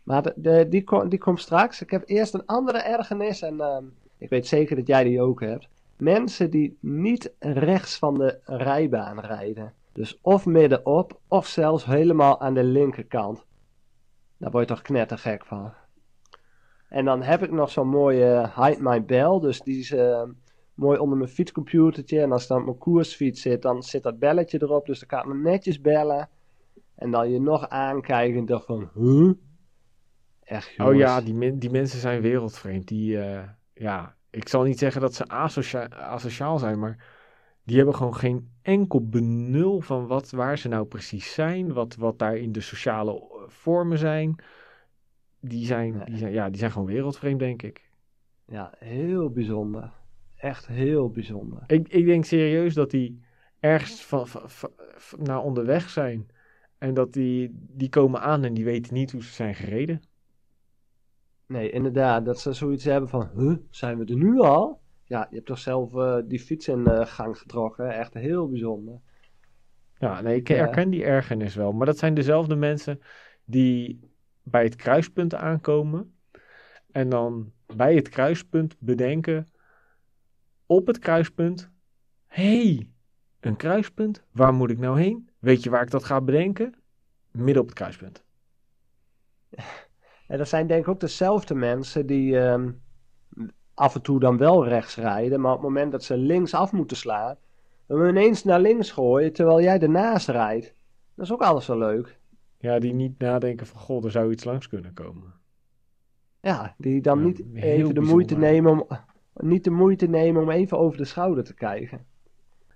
Maar 0.04 0.34
de, 0.36 0.68
die, 0.70 1.08
die 1.08 1.20
komt 1.20 1.39
straks. 1.39 1.82
Ik 1.82 1.89
heb 1.89 2.04
eerst 2.06 2.34
een 2.34 2.46
andere 2.46 2.78
ergernis 2.78 3.42
en 3.42 3.62
ehm, 3.62 3.86
ik 4.18 4.30
weet 4.30 4.48
zeker 4.48 4.76
dat 4.76 4.88
jij 4.88 5.04
die 5.04 5.22
ook 5.22 5.39
hebt. 5.39 5.68
Mensen 5.98 6.50
die 6.50 6.78
niet 6.80 7.34
rechts 7.39 7.98
van 7.98 8.18
de 8.18 8.39
rijbaan 8.44 9.20
rijden. 9.20 9.74
Dus 9.92 10.20
of 10.22 10.46
middenop, 10.46 11.20
of 11.28 11.48
zelfs 11.48 11.86
helemaal 11.86 12.42
aan 12.42 12.54
de 12.54 12.63
linkerkant. 12.63 13.46
Daar 14.38 14.52
word 14.52 14.70
je 14.70 14.74
toch 14.76 14.84
knettergek 14.84 15.46
van. 15.46 15.74
En 16.93 17.06
dan 17.06 17.21
heb 17.21 17.43
ik 17.43 17.51
nog 17.51 17.69
zo'n 17.69 17.88
mooie 17.88 18.51
Hide 18.56 18.82
My 18.82 19.06
Bell. 19.06 19.39
Dus 19.39 19.62
die 19.62 19.79
is 19.79 19.91
eh, 19.91 20.23
mooi 20.73 20.99
onder 20.99 21.17
mijn 21.17 21.29
fietscomputertje. 21.29 22.21
En 22.21 22.32
als 22.32 22.47
dan 22.47 22.60
op 22.60 22.65
mijn 22.65 22.77
koersfiets 22.77 23.41
zit, 23.41 23.62
dan 23.62 23.84
zit 23.84 24.03
dat 24.03 24.19
belletje 24.19 24.62
erop. 24.62 24.86
Dus 24.86 24.99
dan 24.99 25.08
kan 25.08 25.19
ik 25.19 25.25
me 25.25 25.49
netjes 25.49 25.82
bellen. 25.82 26.29
En 26.95 27.12
dan 27.12 27.32
je 27.32 27.39
nog 27.41 27.69
aankijken 27.69 28.38
en 28.39 28.45
dacht 28.45 28.65
van, 28.65 28.89
huh? 28.93 29.32
Echt 30.43 30.67
Oh 30.69 30.73
jongens. 30.75 30.99
ja, 30.99 31.21
die, 31.21 31.34
men- 31.34 31.60
die 31.60 31.69
mensen 31.69 31.99
zijn 31.99 32.21
wereldvreemd. 32.21 32.88
Die, 32.88 33.19
eh, 33.19 33.43
ja, 33.73 34.15
ik 34.29 34.47
zal 34.47 34.63
niet 34.63 34.79
zeggen 34.79 35.01
dat 35.01 35.13
ze 35.13 35.27
asocia- 35.27 35.89
asociaal 35.89 36.58
zijn, 36.60 36.79
maar 36.79 37.06
die 37.63 37.75
hebben 37.77 37.95
gewoon 37.95 38.15
geen 38.15 38.49
enkel 38.62 39.08
benul 39.08 39.79
van 39.82 40.08
wat, 40.08 40.32
waar 40.32 40.58
ze 40.58 40.67
nou 40.67 40.86
precies 40.86 41.34
zijn, 41.34 41.73
wat, 41.73 41.95
wat 41.95 42.19
daar 42.19 42.38
in 42.38 42.51
de 42.51 42.62
sociale 42.62 43.12
eh, 43.13 43.19
vormen 43.47 43.97
zijn. 43.97 44.36
Die 45.45 45.65
zijn, 45.65 45.93
Nee. 45.93 46.06
die 46.06 46.17
zijn, 46.17 46.34
ja, 46.34 46.49
die 46.49 46.58
zijn 46.60 46.71
gewoon 46.71 46.88
wereldvreemd, 46.88 47.39
denk 47.39 47.62
ik. 47.62 47.89
Ja, 48.45 48.73
heel 48.77 49.29
bijzonder. 49.29 49.91
Echt 50.36 50.67
heel 50.67 51.10
bijzonder. 51.10 51.63
Ik, 51.67 51.88
ik 51.88 52.06
denk 52.06 52.25
serieus 52.25 52.73
dat 52.73 52.91
die 52.91 53.19
ergens 53.60 54.06
van, 54.06 54.27
van, 54.27 54.49
van- 54.49 54.71
van- 54.95 55.19
naar 55.23 55.41
onderweg 55.41 55.89
zijn. 55.89 56.27
En 56.77 56.93
dat 56.93 57.13
die, 57.13 57.49
die 57.53 57.89
komen 57.89 58.21
aan 58.21 58.43
en 58.43 58.53
die 58.53 58.63
weten 58.65 58.93
niet 58.93 59.12
hoe 59.12 59.23
ze 59.23 59.32
zijn 59.34 59.56
gereden. 59.56 60.01
Nee, 61.45 61.69
inderdaad. 61.71 62.25
Dat 62.25 62.39
ze 62.39 62.53
zoiets 62.53 62.84
hebben 62.84 63.10
van, 63.10 63.29
huh? 63.36 63.56
Zijn 63.69 63.97
we 63.97 64.06
er 64.06 64.15
nu 64.17 64.39
al? 64.39 64.82
Ja, 65.03 65.27
je 65.29 65.36
hebt 65.36 65.47
toch 65.47 65.60
zelf 65.60 65.95
eh, 65.95 66.17
die 66.25 66.39
fiets 66.39 66.67
in 66.67 66.88
eh, 66.88 67.06
gang 67.06 67.38
getrokken. 67.38 67.89
Echt 67.97 68.13
heel 68.13 68.49
bijzonder. 68.49 68.99
Ja, 69.97 70.21
nee, 70.21 70.36
ik 70.36 70.47
Ja. 70.47 70.56
herken 70.56 70.89
die 70.89 71.03
ergernis 71.03 71.56
wel. 71.56 71.71
Maar 71.71 71.86
dat 71.86 71.97
zijn 71.97 72.13
dezelfde 72.13 72.56
mensen 72.56 72.99
die 73.45 73.99
bij 74.43 74.63
het 74.63 74.75
kruispunt 74.75 75.36
aankomen. 75.36 76.15
En 76.91 77.10
dan 77.10 77.51
bij 77.75 77.95
het 77.95 78.10
kruispunt 78.10 78.75
bedenken. 78.79 79.47
Op 80.65 80.88
het 80.88 80.99
kruispunt. 80.99 81.71
hey, 82.27 82.89
een 83.39 83.56
kruispunt. 83.56 84.23
Waar 84.32 84.53
moet 84.53 84.69
ik 84.69 84.79
nou 84.79 84.99
heen? 84.99 85.29
Weet 85.39 85.63
je 85.63 85.69
waar 85.69 85.82
ik 85.82 85.91
dat 85.91 86.03
ga 86.03 86.21
bedenken? 86.21 86.75
Midden 87.32 87.62
op 87.62 87.67
het 87.67 87.77
kruispunt. 87.77 88.23
En 90.27 90.38
dat 90.38 90.47
zijn 90.47 90.67
denk 90.67 90.82
ik 90.82 90.88
ook 90.88 90.99
dezelfde 90.99 91.56
mensen 91.56 92.06
die 92.06 92.39
ehm, 92.39 92.71
af 93.73 93.95
en 93.95 94.01
toe 94.01 94.19
dan 94.19 94.38
wel 94.38 94.67
rechts 94.67 94.95
rijden, 94.95 95.41
maar 95.41 95.51
op 95.51 95.58
het 95.58 95.67
moment 95.67 95.91
dat 95.91 96.03
ze 96.03 96.17
links 96.17 96.53
af 96.53 96.71
moeten 96.71 96.97
slaan, 96.97 97.38
hem 97.88 98.06
ineens 98.06 98.43
naar 98.43 98.60
links 98.60 98.91
gooien 98.91 99.34
terwijl 99.34 99.62
jij 99.62 99.79
ernaast 99.79 100.27
rijdt. 100.27 100.75
Dat 101.15 101.25
is 101.25 101.32
ook 101.32 101.41
alles 101.41 101.67
wel 101.67 101.77
leuk. 101.77 102.19
Ja, 102.63 102.80
die 102.80 102.93
niet 102.93 103.19
nadenken 103.19 103.67
van, 103.67 103.80
god, 103.80 104.06
er 104.06 104.12
zou 104.12 104.32
iets 104.32 104.43
langs 104.43 104.67
kunnen 104.67 104.93
komen. 104.93 105.34
Ja, 106.41 106.76
die 106.78 107.02
dan 107.02 107.19
Ja, 107.19 107.26
niet 107.26 107.43
even 107.54 107.93
de 107.93 108.02
moeite 108.02 108.38
nemen 108.38 108.71
om, 108.71 108.88
niet 109.34 109.63
de 109.63 109.69
moeite 109.69 110.08
nemen 110.08 110.41
om 110.41 110.49
even 110.49 110.78
over 110.78 110.97
de 110.97 111.06
schouder 111.06 111.43
te 111.43 111.54
kijken. 111.54 112.06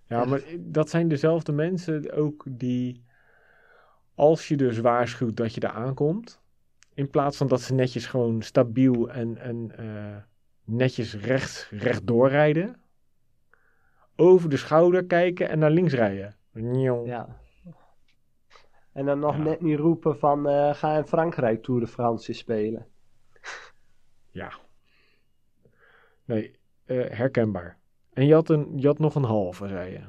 Ja, 0.08 0.20
Echt. 0.20 0.30
maar 0.30 0.42
dat 0.60 0.90
zijn 0.90 1.08
dezelfde 1.08 1.52
mensen 1.52 2.12
ook 2.12 2.46
die, 2.50 3.04
als 4.16 4.48
je 4.48 4.58
dus 4.58 4.80
waarschuwt 4.80 5.38
dat 5.38 5.54
je 5.54 5.62
er 5.62 5.70
aankomt, 5.70 6.42
in 6.94 7.10
plaats 7.10 7.38
van 7.38 7.48
dat 7.48 7.62
ze 7.62 7.74
netjes 7.74 8.06
gewoon 8.06 8.42
stabiel 8.42 9.10
en, 9.10 9.38
en 9.38 9.72
eh, 9.78 10.18
netjes 10.64 11.16
rechts, 11.16 11.70
recht 11.70 12.08
doorrijden, 12.08 12.76
over 14.16 14.50
de 14.50 14.58
schouder 14.58 15.06
kijken 15.06 15.50
en 15.50 15.60
naar 15.60 15.72
links 15.72 15.94
rijden. 15.94 16.36
Ja. 17.06 17.40
En 18.98 19.06
dan 19.06 19.20
nog 19.20 19.36
Ja. 19.36 19.44
net 19.44 19.62
niet 19.62 19.80
roepen 19.80 20.18
van 20.20 20.48
eh, 20.48 20.74
ga 20.74 20.98
in 20.98 21.06
Frankrijk 21.08 21.64
Tour 21.64 21.80
de 21.80 21.88
France 21.88 22.34
spelen. 22.34 22.86
Ja. 24.32 24.52
Nee, 26.26 26.60
eh, 26.86 27.10
herkenbaar. 27.10 27.78
En 28.14 28.26
je 28.26 28.34
had, 28.34 28.50
een, 28.50 28.74
je 28.76 28.88
had 28.88 29.00
nog 29.00 29.16
een 29.16 29.24
halve, 29.24 29.68
zei 29.68 29.92
je. 29.92 30.02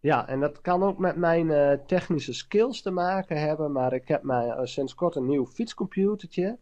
Ja, 0.00 0.28
en 0.28 0.40
dat 0.40 0.60
kan 0.60 0.82
ook 0.82 0.98
met 0.98 1.16
mijn 1.16 1.50
eh, 1.50 1.72
technische 1.86 2.32
skills 2.32 2.82
te 2.82 2.90
maken 2.90 3.40
hebben, 3.40 3.72
maar 3.72 3.92
ik 3.92 4.08
heb 4.08 4.22
mij 4.22 4.48
eh, 4.48 4.64
sinds 4.64 4.94
kort 4.94 5.14
een 5.14 5.26
nieuw 5.26 5.46
fietscomputertje. 5.46 6.58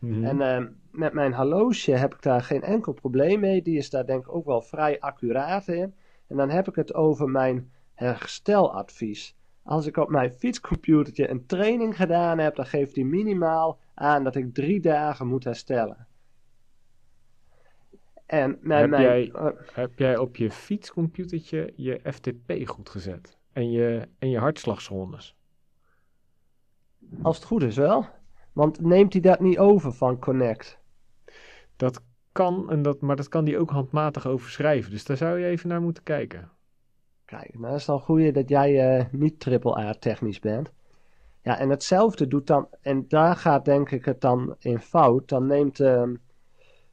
Mhm. 0.00 0.24
En 0.24 0.76
met 0.90 1.12
mijn 1.12 1.34
horloge 1.34 1.92
heb 1.92 2.14
ik 2.14 2.22
daar 2.22 2.42
geen 2.42 2.62
enkel 2.62 2.92
probleem 2.92 3.40
mee. 3.40 3.62
Die 3.62 3.76
is 3.76 3.90
daar 3.90 4.06
denk 4.06 4.22
ik 4.26 4.34
ook 4.34 4.46
wel 4.46 4.62
vrij 4.62 5.00
accuraat 5.00 5.68
in. 5.68 5.94
En 6.26 6.36
dan 6.36 6.50
heb 6.50 6.68
ik 6.68 6.74
het 6.74 6.94
over 6.94 7.28
mijn 7.28 7.72
hersteladvies. 7.94 9.36
Als 9.68 9.86
ik 9.86 9.96
op 9.96 10.08
mijn 10.08 10.32
fietscomputertje 10.32 11.30
een 11.30 11.46
training 11.46 11.96
gedaan 11.96 12.38
heb, 12.38 12.54
dan 12.56 12.66
geeft 12.66 12.94
hij 12.94 13.04
minimaal 13.04 13.78
aan 13.94 14.24
dat 14.24 14.34
ik 14.36 14.54
drie 14.54 14.80
dagen 14.80 15.26
moet 15.26 15.44
herstellen. 15.44 16.06
En 18.26 18.50
Heb 18.50 18.62
mijn, 18.62 18.90
jij- 18.90 19.30
eh, 19.30 19.46
Heb 19.72 19.98
jij 19.98 20.16
op 20.16 20.36
je 20.36 20.50
fietscomputertje 20.50 21.72
je 21.76 22.00
FTP 22.12 22.52
goed 22.68 22.88
gezet? 22.88 23.38
En 23.52 23.70
je, 23.70 24.08
en 24.18 24.30
je 24.30 24.38
hartslagzones? 24.38 25.36
als 27.22 27.36
het 27.36 27.46
goed 27.46 27.62
is 27.62 27.76
wel. 27.76 28.06
Want 28.52 28.80
neemt 28.80 29.12
hij 29.12 29.22
dat 29.22 29.40
niet 29.40 29.58
over 29.58 29.92
van 29.92 30.18
Connect? 30.18 30.78
Dat 31.76 32.02
kan, 32.32 32.70
en 32.70 32.82
dat, 32.82 33.00
maar 33.00 33.16
dat 33.16 33.28
kan 33.28 33.44
die 33.44 33.58
ook 33.58 33.70
handmatig 33.70 34.26
overschrijven. 34.26 34.90
Dus 34.90 35.04
daar 35.04 35.16
zou 35.16 35.38
je 35.38 35.46
even 35.46 35.68
naar 35.68 35.80
moeten 35.82 36.02
kijken. 36.02 36.50
Kijk, 37.28 37.58
nou 37.58 37.74
is 37.74 37.80
het 37.80 37.90
al 37.90 37.98
goed 37.98 38.34
dat 38.34 38.48
jij 38.48 38.98
eh, 38.98 39.04
niet 39.10 39.40
triple 39.40 39.78
A 39.78 39.94
technisch 39.98 40.38
bent. 40.38 40.72
Ja, 41.42 41.58
en 41.58 41.70
hetzelfde 41.70 42.26
doet 42.26 42.46
dan, 42.46 42.68
en 42.80 43.04
daar 43.08 43.36
gaat 43.36 43.64
denk 43.64 43.90
ik 43.90 44.04
het 44.04 44.20
dan 44.20 44.56
in 44.58 44.78
fout. 44.78 45.28
Dan 45.28 45.46
neemt 45.46 45.80
ehm, 45.80 46.14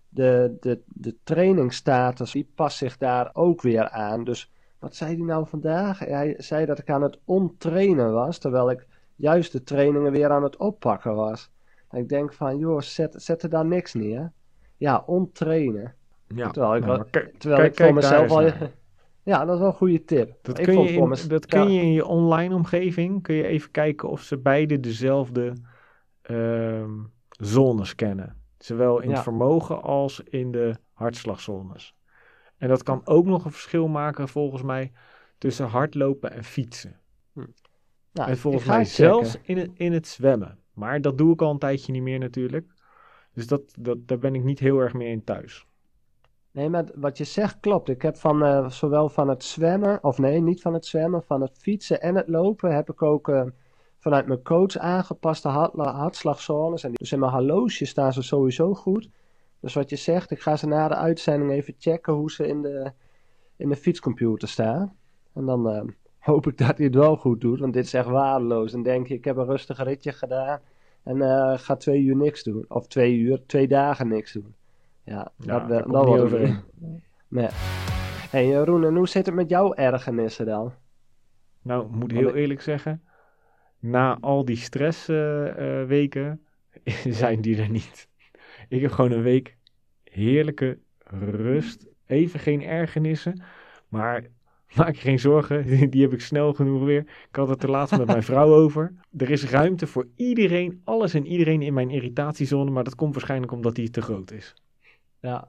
de, 0.10 0.58
de, 0.60 0.82
de 0.86 1.16
trainingsstatus, 1.24 2.32
die 2.32 2.52
past 2.56 2.78
zich 2.78 2.98
daar 2.98 3.30
ook 3.34 3.62
weer 3.62 3.90
aan. 3.90 4.24
Dus 4.24 4.52
wat 4.80 4.96
zei 4.96 5.16
hij 5.16 5.26
nou 5.26 5.48
vandaag? 5.48 6.00
Hij 6.00 6.36
zei 6.38 6.66
dat 6.66 6.80
ik 6.80 6.90
aan 6.90 7.02
het 7.02 7.20
ontrainen 7.26 8.14
was, 8.14 8.38
terwijl 8.38 8.72
ik 8.72 8.88
juist 9.16 9.52
de 9.52 9.64
trainingen 9.64 10.12
weer 10.12 10.32
aan 10.32 10.44
het 10.44 10.58
oppakken 10.58 11.16
was. 11.16 11.52
En 11.90 12.00
ik 12.00 12.10
denk 12.10 12.34
van, 12.34 12.58
joh, 12.58 12.82
zet, 12.82 13.14
zet 13.18 13.44
er 13.44 13.50
daar 13.50 13.66
niks 13.66 13.94
neer. 13.94 14.32
Ja, 14.78 15.04
ontrainen. 15.06 15.96
Ja, 16.28 16.50
Terwijl 16.50 16.76
ik 16.76 16.86
nou, 16.86 17.06
Terwijl 17.38 17.64
ik 17.64 17.76
voor 17.76 17.94
mezelf 17.94 18.32
al... 18.32 18.42
naar. 18.42 18.72
Ja, 19.26 19.46
dat 19.46 19.54
is 19.54 19.60
wel 19.60 19.70
een 19.70 19.76
goede 19.76 20.04
tip. 20.04 20.38
Dat, 20.42 20.60
Ik 20.60 20.66
kun 20.66 20.82
je, 20.82 20.90
in, 20.90 21.10
dat 21.28 21.52
ja. 21.52 21.60
kun 21.60 21.72
je 21.72 21.82
in 21.82 21.92
je 21.92 22.06
online 22.06 22.56
omgeving, 22.56 23.22
kun 23.22 23.36
je 23.36 23.48
even 23.48 23.72
kijken 23.72 24.10
of 24.10 24.22
ze 24.22 24.38
beide 24.38 24.80
dezelfde 24.80 25.54
ehm, 26.22 26.92
zones 27.30 27.96
kennen. 27.96 28.42
Zowel 28.58 29.00
in 29.00 29.10
Ja. 29.10 29.16
het 29.16 29.24
vermogen 29.24 29.82
als 29.82 30.20
in 30.20 30.52
de 30.52 30.76
hartslagzones. 30.94 31.96
En 32.58 32.68
dat 32.68 32.84
kan 32.84 33.02
ook 33.06 33.26
nog 33.26 33.46
een 33.46 33.52
verschil 33.52 33.88
maken 33.88 34.28
volgens 34.28 34.62
mij 34.62 34.92
tussen 35.38 35.68
hardlopen 35.68 36.32
en 36.32 36.44
fietsen. 36.44 37.00
Nou, 38.12 38.30
en 38.30 38.38
volgens 38.38 38.64
ik 38.64 38.70
ga 38.70 38.76
mij 38.76 38.86
zelfs 38.86 39.38
in 39.42 39.58
het, 39.58 39.72
in 39.74 39.94
het 39.94 40.08
zwemmen. 40.08 40.60
Maar 40.74 41.02
dat 41.02 41.18
doe 41.18 41.34
ik 41.34 41.42
al 41.42 41.52
een 41.52 41.60
tijdje 41.60 41.92
niet 41.92 42.02
meer 42.02 42.20
natuurlijk. 42.20 42.74
Dus 43.34 43.48
dat, 43.48 43.62
dat, 43.80 44.08
daar 44.08 44.18
ben 44.18 44.36
ik 44.36 44.44
niet 44.44 44.60
heel 44.60 44.80
erg 44.80 44.94
meer 44.94 45.10
in 45.10 45.24
thuis. 45.24 45.68
Nee, 46.56 46.70
maar 46.70 46.86
wat 46.96 47.18
je 47.18 47.24
zegt 47.24 47.60
klopt. 47.60 47.90
Ik 47.90 48.02
heb 48.02 48.16
van 48.18 48.44
eh, 48.44 48.70
zowel 48.70 49.10
van 49.10 49.28
het 49.30 49.44
zwemmen, 49.44 50.04
of 50.04 50.18
nee, 50.18 50.42
niet 50.42 50.62
van 50.62 50.74
het 50.74 50.86
zwemmen, 50.86 51.24
van 51.24 51.42
het 51.42 51.58
fietsen 51.58 52.02
en 52.02 52.16
het 52.16 52.28
lopen 52.28 52.76
heb 52.76 52.90
ik 52.90 53.02
ook 53.02 53.30
eh, 53.30 53.44
vanuit 54.00 54.28
mijn 54.28 54.44
coach 54.44 54.78
aangepaste 54.78 55.48
hart- 55.48 55.74
hartslagzones. 55.74 56.84
En 56.84 56.92
dus 56.94 57.12
in 57.12 57.20
mijn 57.20 57.32
horloge 57.32 57.86
staan 57.86 58.14
ze 58.14 58.22
sowieso 58.22 58.74
goed. 58.74 59.10
Dus 59.60 59.74
wat 59.74 59.90
je 59.90 59.96
zegt, 59.96 60.32
ik 60.32 60.42
ga 60.42 60.56
ze 60.56 60.68
na 60.68 60.88
de 60.88 60.96
uitzending 60.96 61.52
even 61.52 61.76
checken 61.78 62.14
hoe 62.14 62.32
ze 62.32 62.48
in 62.48 62.62
de, 62.62 62.92
in 63.56 63.70
de 63.70 63.76
fietscomputer 63.76 64.48
staan. 64.48 64.96
En 65.34 65.46
dan 65.46 65.70
eh, 65.70 65.84
hoop 66.20 66.48
ik 66.48 66.58
dat 66.58 66.78
hij 66.78 66.86
het 66.86 66.96
wel 66.96 67.16
goed 67.18 67.42
doet, 67.42 67.60
want 67.60 67.74
dit 67.74 67.86
is 67.86 67.94
echt 67.94 68.08
waardeloos. 68.08 68.72
Dan 68.72 68.84
denk 68.84 69.08
je, 69.08 69.14
ik 69.14 69.26
heb 69.26 69.38
een 69.38 69.46
rustig 69.46 69.84
ritje 69.84 70.12
gedaan 70.12 70.60
en 71.04 71.20
ga 71.60 71.76
twee 71.76 72.02
uur 72.02 72.16
niks 72.16 72.44
doen. 72.44 72.66
Of 72.68 72.88
twee 72.88 73.16
uur, 73.16 73.46
twee 73.46 73.68
dagen 73.68 74.08
niks 74.08 74.34
doen. 74.34 74.56
Ja, 75.06 75.32
Ja, 75.38 75.60
dat, 75.60 75.70
daar 75.70 75.88
dat, 75.88 76.06
niet 76.08 76.20
overeen. 76.20 76.60
Nee. 77.28 77.48
hey 78.30 78.48
Jeroen, 78.48 78.86
en 78.86 78.96
hoe 78.96 79.08
zit 79.08 79.26
het 79.26 79.36
met 79.36 79.50
jouw 79.50 79.74
ergernissen 79.74 80.46
dan? 80.46 80.74
Nou, 81.62 81.84
ik 81.86 81.92
moet 81.92 82.00
Want 82.00 82.12
heel 82.12 82.30
ik- 82.30 82.36
eerlijk 82.36 82.62
zeggen, 82.62 83.02
na 83.80 84.18
al 84.22 84.46
die 84.46 84.56
stressweken 84.58 86.42
zijn 87.22 87.42
die 87.42 87.62
er 87.62 87.70
niet. 87.70 88.08
Ik 88.70 88.82
heb 88.82 88.92
gewoon 88.92 89.12
een 89.12 89.22
week 89.22 89.58
heerlijke 90.04 90.78
rust, 91.32 91.88
even 92.06 92.40
geen 92.40 92.62
ergernissen, 92.64 93.42
maar 93.88 94.24
maak 94.78 94.96
je 94.96 95.02
geen 95.02 95.20
zorgen, 95.20 95.66
die 95.92 96.02
heb 96.02 96.14
ik 96.14 96.22
snel 96.22 96.54
genoeg 96.54 96.84
weer. 96.84 97.02
Ik 97.30 97.36
had 97.36 97.50
het 97.50 97.64
er 97.64 97.70
laatst 97.70 97.98
met 97.98 98.08
mijn 98.08 98.24
vrouw 98.24 98.54
over. 98.54 98.94
Er 99.18 99.30
is 99.30 99.50
ruimte 99.50 99.88
voor 99.88 100.08
iedereen, 100.16 100.82
alles 100.84 101.14
en 101.14 101.26
iedereen 101.26 101.62
in 101.62 101.74
mijn 101.74 101.90
irritatiezone, 101.90 102.72
maar 102.72 102.84
dat 102.84 102.96
komt 102.96 103.14
waarschijnlijk 103.14 103.52
omdat 103.52 103.76
die 103.76 103.90
te 103.90 104.02
groot 104.02 104.32
is. 104.32 104.54
Ja. 105.26 105.48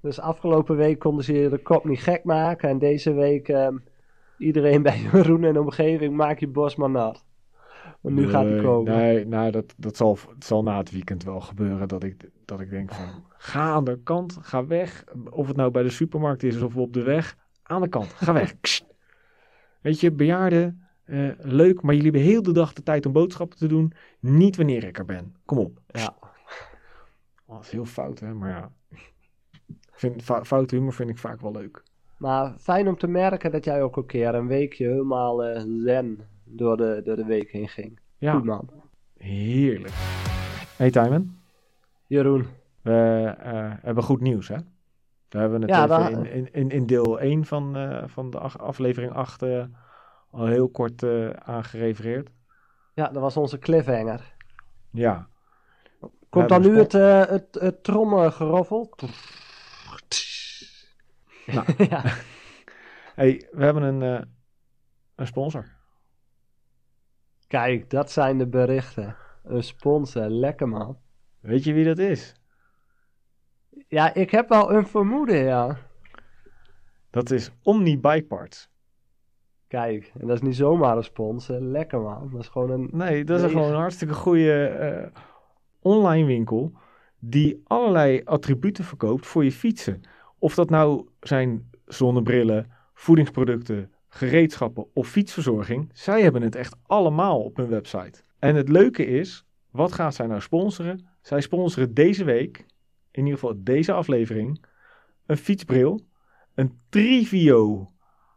Dus 0.00 0.20
afgelopen 0.20 0.76
week 0.76 0.98
konden 0.98 1.24
ze 1.24 1.32
je 1.32 1.48
de 1.48 1.62
kop 1.62 1.84
niet 1.84 2.00
gek 2.00 2.24
maken. 2.24 2.68
En 2.68 2.78
deze 2.78 3.12
week 3.12 3.48
ehm, 3.48 3.76
iedereen 4.38 4.82
bij 4.88 4.98
Jeroen 4.98 5.44
en 5.44 5.52
de 5.52 5.60
omgeving 5.60 6.16
maak 6.16 6.38
je 6.38 6.48
bos 6.48 6.76
maar 6.76 6.90
nat. 6.90 7.24
Want 8.00 8.14
nu 8.14 8.28
gaat 8.28 8.44
hij 8.44 8.52
Nee, 8.52 8.62
komen. 8.62 8.96
Nee, 8.96 9.26
nou, 9.26 9.50
dat, 9.50 9.74
dat 9.76 9.96
zal, 9.96 10.18
het 10.34 10.44
zal 10.44 10.62
na 10.62 10.76
het 10.76 10.90
weekend 10.90 11.24
wel 11.24 11.40
gebeuren. 11.40 11.88
Dat 11.88 12.04
ik, 12.04 12.30
dat 12.44 12.60
ik 12.60 12.70
denk 12.70 12.92
van, 12.92 13.24
ga 13.28 13.72
aan 13.72 13.84
de 13.84 14.00
kant, 14.02 14.38
ga 14.40 14.66
weg. 14.66 15.04
Of 15.30 15.46
het 15.46 15.56
nou 15.56 15.70
bij 15.70 15.82
de 15.82 15.90
supermarkt 15.90 16.42
is 16.42 16.62
of 16.62 16.76
op 16.76 16.92
de 16.92 17.02
weg. 17.02 17.36
Aan 17.62 17.80
de 17.80 17.88
kant, 17.88 18.06
ga 18.06 18.32
weg. 18.32 18.54
Weet 19.82 20.00
je, 20.00 20.12
bejaarden, 20.12 20.82
eh, 21.04 21.28
leuk. 21.38 21.82
Maar 21.82 21.94
jullie 21.94 22.10
hebben 22.10 22.30
heel 22.30 22.42
de 22.42 22.52
dag 22.52 22.72
de 22.72 22.82
tijd 22.82 23.06
om 23.06 23.12
boodschappen 23.12 23.58
te 23.58 23.66
doen. 23.66 23.92
Niet 24.20 24.56
wanneer 24.56 24.84
ik 24.84 24.98
er 24.98 25.04
ben. 25.04 25.34
Kom 25.44 25.58
op. 25.58 25.80
Ja. 25.86 26.14
Oh, 27.50 27.56
dat 27.56 27.64
is 27.64 27.70
heel 27.70 27.84
fout, 27.84 28.18
hè. 28.20 28.34
Maar 28.34 28.50
ja, 28.50 28.70
vind, 29.92 30.22
fou- 30.22 30.44
foute 30.44 30.74
humor 30.74 30.92
vind 30.92 31.10
ik 31.10 31.18
vaak 31.18 31.40
wel 31.40 31.52
leuk. 31.52 31.82
Maar 32.16 32.54
fijn 32.58 32.88
om 32.88 32.96
te 32.98 33.06
merken 33.06 33.50
dat 33.50 33.64
jij 33.64 33.82
ook 33.82 33.96
een 33.96 34.06
keer 34.06 34.34
een 34.34 34.46
weekje 34.46 34.86
helemaal 34.86 35.44
eh, 35.44 35.62
zen 35.84 36.20
door 36.44 36.76
de, 36.76 37.00
door 37.04 37.16
de 37.16 37.24
week 37.24 37.50
heen 37.50 37.68
ging. 37.68 38.00
Ja, 38.18 38.32
Goed 38.32 38.44
man. 38.44 38.70
heerlijk. 39.16 39.94
Hey 40.76 40.90
Timon. 40.90 41.38
Jeroen. 42.06 42.46
We 42.82 43.34
eh, 43.38 43.72
hebben 43.82 44.04
goed 44.04 44.20
nieuws, 44.20 44.48
hè? 44.48 44.56
Daar 45.28 45.40
hebben 45.40 45.60
we 45.60 45.66
het 45.66 45.74
Ja, 45.74 45.84
even 45.84 46.12
daar- 46.14 46.26
in, 46.26 46.32
in, 46.32 46.52
in, 46.52 46.70
in 46.70 46.86
deel 46.86 47.20
1 47.20 47.44
van, 47.44 47.76
eh, 47.76 48.02
van 48.08 48.30
de 48.30 48.38
ach- 48.38 48.58
aflevering 48.58 49.12
8 49.12 49.42
eh, 49.42 49.64
al 50.30 50.46
heel 50.46 50.68
kort 50.68 51.04
aangerefereerd. 51.44 52.30
Ja, 52.94 53.08
dat 53.08 53.22
was 53.22 53.36
onze 53.36 53.58
cliffhanger. 53.58 54.34
Ja, 54.90 55.28
Komt 56.30 56.48
dan 56.48 56.62
nu 56.62 56.68
een 56.68 56.76
het, 56.76 56.94
eh 56.94 57.26
het, 57.26 57.54
het 57.60 57.84
trommelgeroffel? 57.84 58.94
Nou. 61.46 61.66
ja. 61.90 62.02
hey, 63.14 63.48
we 63.52 63.64
hebben 63.64 63.82
een, 63.82 64.02
eh, 64.02 64.26
een 65.14 65.26
sponsor. 65.26 65.66
Kijk, 67.46 67.90
dat 67.90 68.10
zijn 68.10 68.38
de 68.38 68.46
berichten. 68.46 69.16
Een 69.44 69.62
sponsor, 69.62 70.28
lekker 70.28 70.68
man. 70.68 70.98
Weet 71.40 71.64
je 71.64 71.72
wie 71.72 71.84
dat 71.84 71.98
is? 71.98 72.34
Ja, 73.88 74.14
ik 74.14 74.30
heb 74.30 74.48
wel 74.48 74.72
een 74.72 74.86
vermoeden, 74.86 75.44
ja. 75.44 75.78
Dat 77.10 77.30
is 77.30 77.50
Omni 77.62 78.00
Bike 78.00 78.26
Parts. 78.26 78.70
Kijk, 79.68 80.12
en 80.18 80.26
dat 80.26 80.36
is 80.36 80.42
niet 80.42 80.56
zomaar 80.56 80.96
een 80.96 81.04
sponsor. 81.04 81.60
Lekker 81.60 82.00
man. 82.00 82.30
Dat 82.30 82.40
is 82.40 82.48
gewoon 82.48 82.70
een... 82.70 82.88
Nee, 82.92 83.24
dat 83.24 83.42
is 83.42 83.50
gewoon 83.50 83.70
een 83.70 83.78
hartstikke 83.78 84.14
goede 84.14 84.66
eh, 84.66 85.22
online 85.80 86.26
winkel 86.26 86.72
die 87.18 87.62
allerlei 87.66 88.20
attributen 88.24 88.84
verkoopt 88.84 89.26
voor 89.26 89.44
je 89.44 89.52
fietsen. 89.52 90.00
Of 90.38 90.54
dat 90.54 90.70
nou 90.70 91.08
zijn 91.20 91.70
zonnebrillen, 91.84 92.70
voedingsproducten, 92.94 93.90
gereedschappen 94.08 94.86
of 94.92 95.08
fietsverzorging. 95.08 95.90
Zij 95.92 96.22
hebben 96.22 96.42
het 96.42 96.54
echt 96.54 96.76
allemaal 96.86 97.42
op 97.42 97.56
hun 97.56 97.68
website. 97.68 98.22
En 98.38 98.54
het 98.54 98.68
leuke 98.68 99.06
is, 99.06 99.44
wat 99.70 99.92
gaat 99.92 100.14
zij 100.14 100.26
nou 100.26 100.40
sponsoren? 100.40 101.06
Zij 101.20 101.40
sponsoren 101.40 101.94
deze 101.94 102.24
week, 102.24 102.66
in 103.10 103.24
ieder 103.24 103.38
geval 103.38 103.54
deze 103.56 103.92
aflevering, 103.92 104.64
een 105.26 105.36
fietsbril, 105.36 106.00
een 106.54 106.78
Trivio 106.88 107.90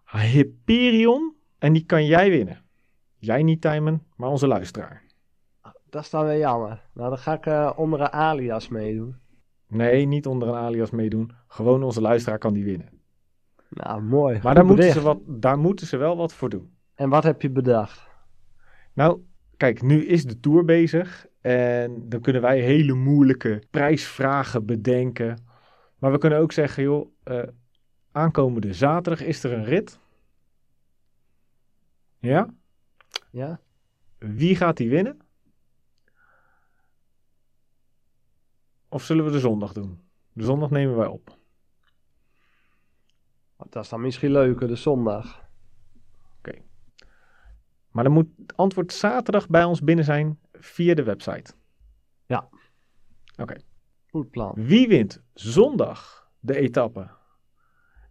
Hyperion. 0.05 1.35
En 1.57 1.73
die 1.73 1.85
kan 1.85 2.05
jij 2.05 2.29
winnen. 2.29 2.61
Jij 3.17 3.43
niet, 3.43 3.61
Tijmen, 3.61 4.03
maar 4.15 4.29
onze 4.29 4.47
luisteraar. 4.47 5.02
Dat 5.93 6.03
is 6.03 6.09
dan 6.09 6.25
weer 6.25 6.37
jammer. 6.37 6.81
Nou, 6.93 7.09
dan 7.09 7.17
ga 7.17 7.33
ik 7.33 7.45
eh, 7.45 7.71
onder 7.75 7.99
een 7.99 8.11
alias 8.11 8.67
meedoen. 8.67 9.15
Nee, 9.67 10.05
niet 10.05 10.25
onder 10.25 10.47
een 10.47 10.55
alias 10.55 10.91
meedoen. 10.91 11.31
Gewoon 11.47 11.83
onze 11.83 12.01
luisteraar 12.01 12.37
kan 12.37 12.53
die 12.53 12.63
winnen. 12.63 12.89
Nou, 13.69 14.01
mooi. 14.01 14.39
Maar 14.43 14.55
daar 14.55 14.65
moeten, 14.65 14.91
ze 14.91 15.01
wat, 15.01 15.19
daar 15.25 15.57
moeten 15.57 15.87
ze 15.87 15.97
wel 15.97 16.17
wat 16.17 16.33
voor 16.33 16.49
doen. 16.49 16.75
En 16.95 17.09
wat 17.09 17.23
heb 17.23 17.41
je 17.41 17.49
bedacht? 17.49 18.09
Nou, 18.93 19.21
kijk, 19.57 19.81
nu 19.81 20.05
is 20.05 20.25
de 20.25 20.39
tour 20.39 20.65
bezig. 20.65 21.27
En 21.41 22.09
dan 22.09 22.21
kunnen 22.21 22.41
wij 22.41 22.59
hele 22.59 22.93
moeilijke 22.93 23.63
prijsvragen 23.69 24.65
bedenken. 24.65 25.37
Maar 25.97 26.11
we 26.11 26.17
kunnen 26.17 26.39
ook 26.39 26.51
zeggen, 26.51 26.83
joh, 26.83 27.07
eh, 27.23 27.43
aankomende 28.11 28.73
zaterdag 28.73 29.25
is 29.25 29.43
er 29.43 29.53
een 29.53 29.65
rit. 29.65 29.99
Ja? 32.19 32.53
Ja? 33.31 33.59
Wie 34.17 34.55
gaat 34.55 34.77
die 34.77 34.89
winnen? 34.89 35.22
Of 38.93 39.03
zullen 39.03 39.25
we 39.25 39.31
de 39.31 39.39
zondag 39.39 39.73
doen? 39.73 40.01
De 40.33 40.43
zondag 40.43 40.69
nemen 40.69 40.95
wij 40.95 41.07
op. 41.07 41.37
Dat 43.57 43.83
is 43.83 43.89
dan 43.89 44.01
misschien 44.01 44.31
leuker, 44.31 44.67
de 44.67 44.75
zondag. 44.75 45.41
Maar 47.91 48.03
dan 48.03 48.13
moet 48.13 48.27
het 48.37 48.57
antwoord 48.57 48.93
zaterdag 48.93 49.47
bij 49.47 49.63
ons 49.63 49.81
binnen 49.81 50.05
zijn 50.05 50.39
via 50.51 50.93
de 50.93 51.03
website. 51.03 51.53
Goed 54.09 54.29
plan. 54.29 54.53
Wie 54.55 54.87
wint 54.87 55.23
zondag 55.33 56.29
de 56.39 56.55
etappe? 56.55 57.09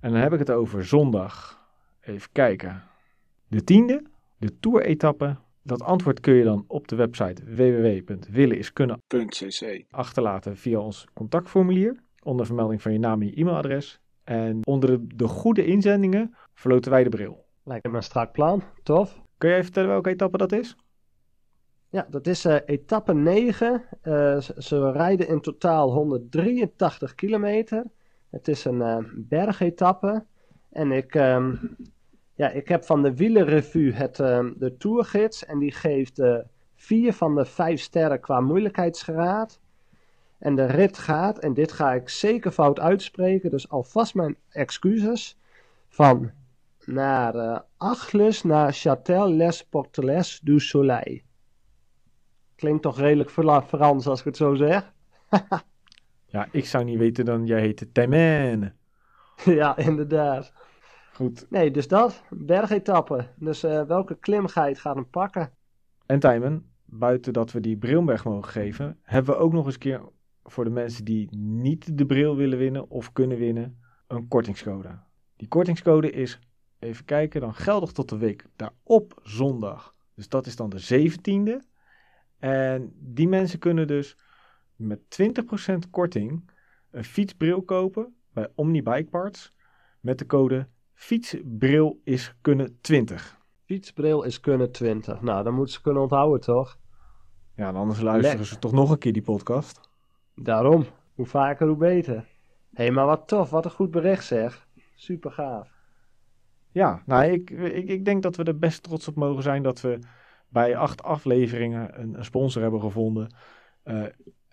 En 0.00 0.12
dan 0.12 0.20
heb 0.20 0.32
ik 0.32 0.38
het 0.38 0.50
over 0.50 0.84
zondag. 0.84 1.60
Even 2.00 2.32
kijken. 2.32 2.82
De 3.46 3.64
tiende, 3.64 4.04
de 4.36 4.58
tour-etappe. 4.58 5.36
Dat 5.62 5.82
antwoord 5.82 6.20
kun 6.20 6.34
je 6.34 6.44
dan 6.44 6.64
op 6.66 6.88
de 6.88 6.96
website 6.96 7.44
www.willeniskunnen.cc 7.44 9.84
achterlaten 9.90 10.56
via 10.56 10.78
ons 10.78 11.06
contactformulier. 11.14 12.02
Onder 12.22 12.46
vermelding 12.46 12.82
van 12.82 12.92
je 12.92 12.98
naam 12.98 13.20
en 13.20 13.26
je 13.26 13.34
e-mailadres. 13.34 14.00
En 14.24 14.66
onder 14.66 14.90
de, 14.90 15.06
de 15.16 15.28
goede 15.28 15.64
inzendingen 15.64 16.34
verloten 16.54 16.90
wij 16.90 17.04
de 17.04 17.08
bril. 17.08 17.44
Lijkt 17.64 17.90
me 17.90 17.96
een 17.96 18.02
strak 18.02 18.32
plan. 18.32 18.62
Tof. 18.82 19.20
Kun 19.38 19.50
jij 19.50 19.62
vertellen 19.62 19.88
welke 19.88 20.10
etappe 20.10 20.36
dat 20.36 20.52
is? 20.52 20.76
Ja, 21.88 22.06
dat 22.10 22.26
is 22.26 22.44
eh, 22.44 22.56
etappe 22.64 23.14
9. 23.14 23.84
Eh, 24.00 24.40
ze, 24.40 24.54
ze 24.58 24.90
rijden 24.90 25.28
in 25.28 25.40
totaal 25.40 25.92
183 25.92 27.14
kilometer. 27.14 27.84
Het 28.30 28.48
is 28.48 28.64
een 28.64 28.82
eh, 28.82 28.98
bergetappe. 29.14 30.24
En 30.70 30.92
ik, 30.92 31.14
ehm, 31.14 31.56
ja, 32.34 32.48
ik 32.48 32.68
heb 32.68 32.84
van 32.84 33.02
de 33.02 33.14
wielerrevue 33.14 33.92
het, 33.92 34.20
ehm, 34.20 34.52
de 34.56 34.76
tourgids. 34.76 35.44
En 35.44 35.58
die 35.58 35.72
geeft 35.72 36.18
eh, 36.18 36.38
vier 36.74 37.12
van 37.12 37.34
de 37.34 37.44
vijf 37.44 37.80
sterren 37.80 38.20
qua 38.20 38.40
moeilijkheidsgraad. 38.40 39.60
En 40.38 40.54
de 40.54 40.66
rit 40.66 40.98
gaat, 40.98 41.38
en 41.38 41.54
dit 41.54 41.72
ga 41.72 41.92
ik 41.92 42.08
zeker 42.08 42.50
fout 42.50 42.80
uitspreken, 42.80 43.50
dus 43.50 43.68
alvast 43.68 44.14
mijn 44.14 44.36
excuses. 44.48 45.38
Van 45.88 46.30
naar 46.86 47.64
Achles 47.76 48.42
naar 48.42 48.74
Châtel-les-Porteles 48.74 50.40
du 50.42 50.60
Soleil. 50.60 51.20
Klinkt 52.56 52.82
toch 52.82 52.98
redelijk 52.98 53.30
Frans 53.30 54.06
als 54.06 54.18
ik 54.18 54.24
het 54.24 54.36
zo 54.36 54.54
zeg? 54.54 54.92
Ja, 56.32 56.48
ik 56.50 56.66
zou 56.66 56.84
niet 56.84 56.98
weten 56.98 57.24
dan 57.24 57.46
jij 57.46 57.60
heet 57.60 57.86
Temene. 57.92 58.72
ja, 59.44 59.76
inderdaad. 59.76 60.52
Goed. 61.22 61.46
Nee, 61.50 61.70
dus 61.70 61.88
dat. 61.88 62.22
Bergetappe. 62.30 63.28
Dus 63.36 63.62
eh, 63.62 63.82
welke 63.82 64.18
klim 64.18 64.46
ga 64.46 64.64
je 64.64 64.74
gaat 64.74 64.94
hem 64.94 65.10
pakken? 65.10 65.52
En 66.06 66.18
Tijmen, 66.18 66.72
buiten 66.84 67.32
dat 67.32 67.52
we 67.52 67.60
die 67.60 67.76
brilberg 67.76 68.24
mogen 68.24 68.50
geven, 68.50 68.98
hebben 69.02 69.34
we 69.34 69.40
ook 69.40 69.52
nog 69.52 69.64
eens 69.64 69.74
een 69.74 69.80
keer 69.80 70.00
voor 70.42 70.64
de 70.64 70.70
mensen 70.70 71.04
die 71.04 71.36
niet 71.36 71.98
de 71.98 72.06
bril 72.06 72.36
willen 72.36 72.58
winnen 72.58 72.90
of 72.90 73.12
kunnen 73.12 73.38
winnen, 73.38 73.80
een 74.06 74.28
kortingscode. 74.28 74.98
Die 75.36 75.48
kortingscode 75.48 76.10
is, 76.10 76.38
even 76.78 77.04
kijken, 77.04 77.40
dan 77.40 77.54
geldig 77.54 77.92
tot 77.92 78.08
de 78.08 78.18
week 78.18 78.44
daarop 78.56 79.20
zondag. 79.22 79.94
Dus 80.14 80.28
dat 80.28 80.46
is 80.46 80.56
dan 80.56 80.70
de 80.70 81.10
17e. 81.10 81.66
En 82.38 82.92
die 82.98 83.28
mensen 83.28 83.58
kunnen 83.58 83.86
dus 83.86 84.16
met 84.76 85.00
20% 85.22 85.90
korting 85.90 86.50
een 86.90 87.04
fietsbril 87.04 87.62
kopen 87.62 88.14
bij 88.32 88.48
Omni 88.54 88.82
Bike 88.82 89.10
Parts 89.10 89.54
met 90.00 90.18
de 90.18 90.26
code 90.26 90.68
fietsbril 91.02 92.00
is 92.04 92.34
kunnen 92.40 92.78
20. 92.80 93.38
Fietsbril 93.64 94.22
is 94.22 94.40
kunnen 94.40 94.72
20. 94.72 95.20
Nou, 95.20 95.44
dan 95.44 95.54
moeten 95.54 95.74
ze 95.74 95.80
kunnen 95.80 96.02
onthouden, 96.02 96.40
toch? 96.40 96.78
Ja, 97.56 97.68
en 97.68 97.74
anders 97.74 98.00
luisteren 98.00 98.46
ze 98.46 98.58
toch 98.58 98.72
nog 98.72 98.90
een 98.90 98.98
keer 98.98 99.12
die 99.12 99.22
podcast. 99.22 99.80
Daarom. 100.34 100.86
Hoe 101.14 101.26
vaker, 101.26 101.66
hoe 101.66 101.76
beter. 101.76 102.14
Hé, 102.14 102.24
hey, 102.84 102.90
maar 102.90 103.06
wat 103.06 103.28
tof. 103.28 103.50
Wat 103.50 103.64
een 103.64 103.70
goed 103.70 103.90
bericht, 103.90 104.24
zeg. 104.24 104.66
Super 104.94 105.30
gaaf. 105.30 105.70
Ja, 106.70 107.02
nou, 107.06 107.24
ik, 107.24 107.50
ik, 107.50 107.88
ik 107.88 108.04
denk 108.04 108.22
dat 108.22 108.36
we 108.36 108.44
er 108.44 108.58
best 108.58 108.82
trots 108.82 109.08
op 109.08 109.14
mogen 109.14 109.42
zijn 109.42 109.62
dat 109.62 109.80
we 109.80 109.98
bij 110.48 110.76
acht 110.76 111.02
afleveringen 111.02 112.00
een, 112.00 112.14
een 112.14 112.24
sponsor 112.24 112.62
hebben 112.62 112.80
gevonden. 112.80 113.34
Eh, 113.82 114.04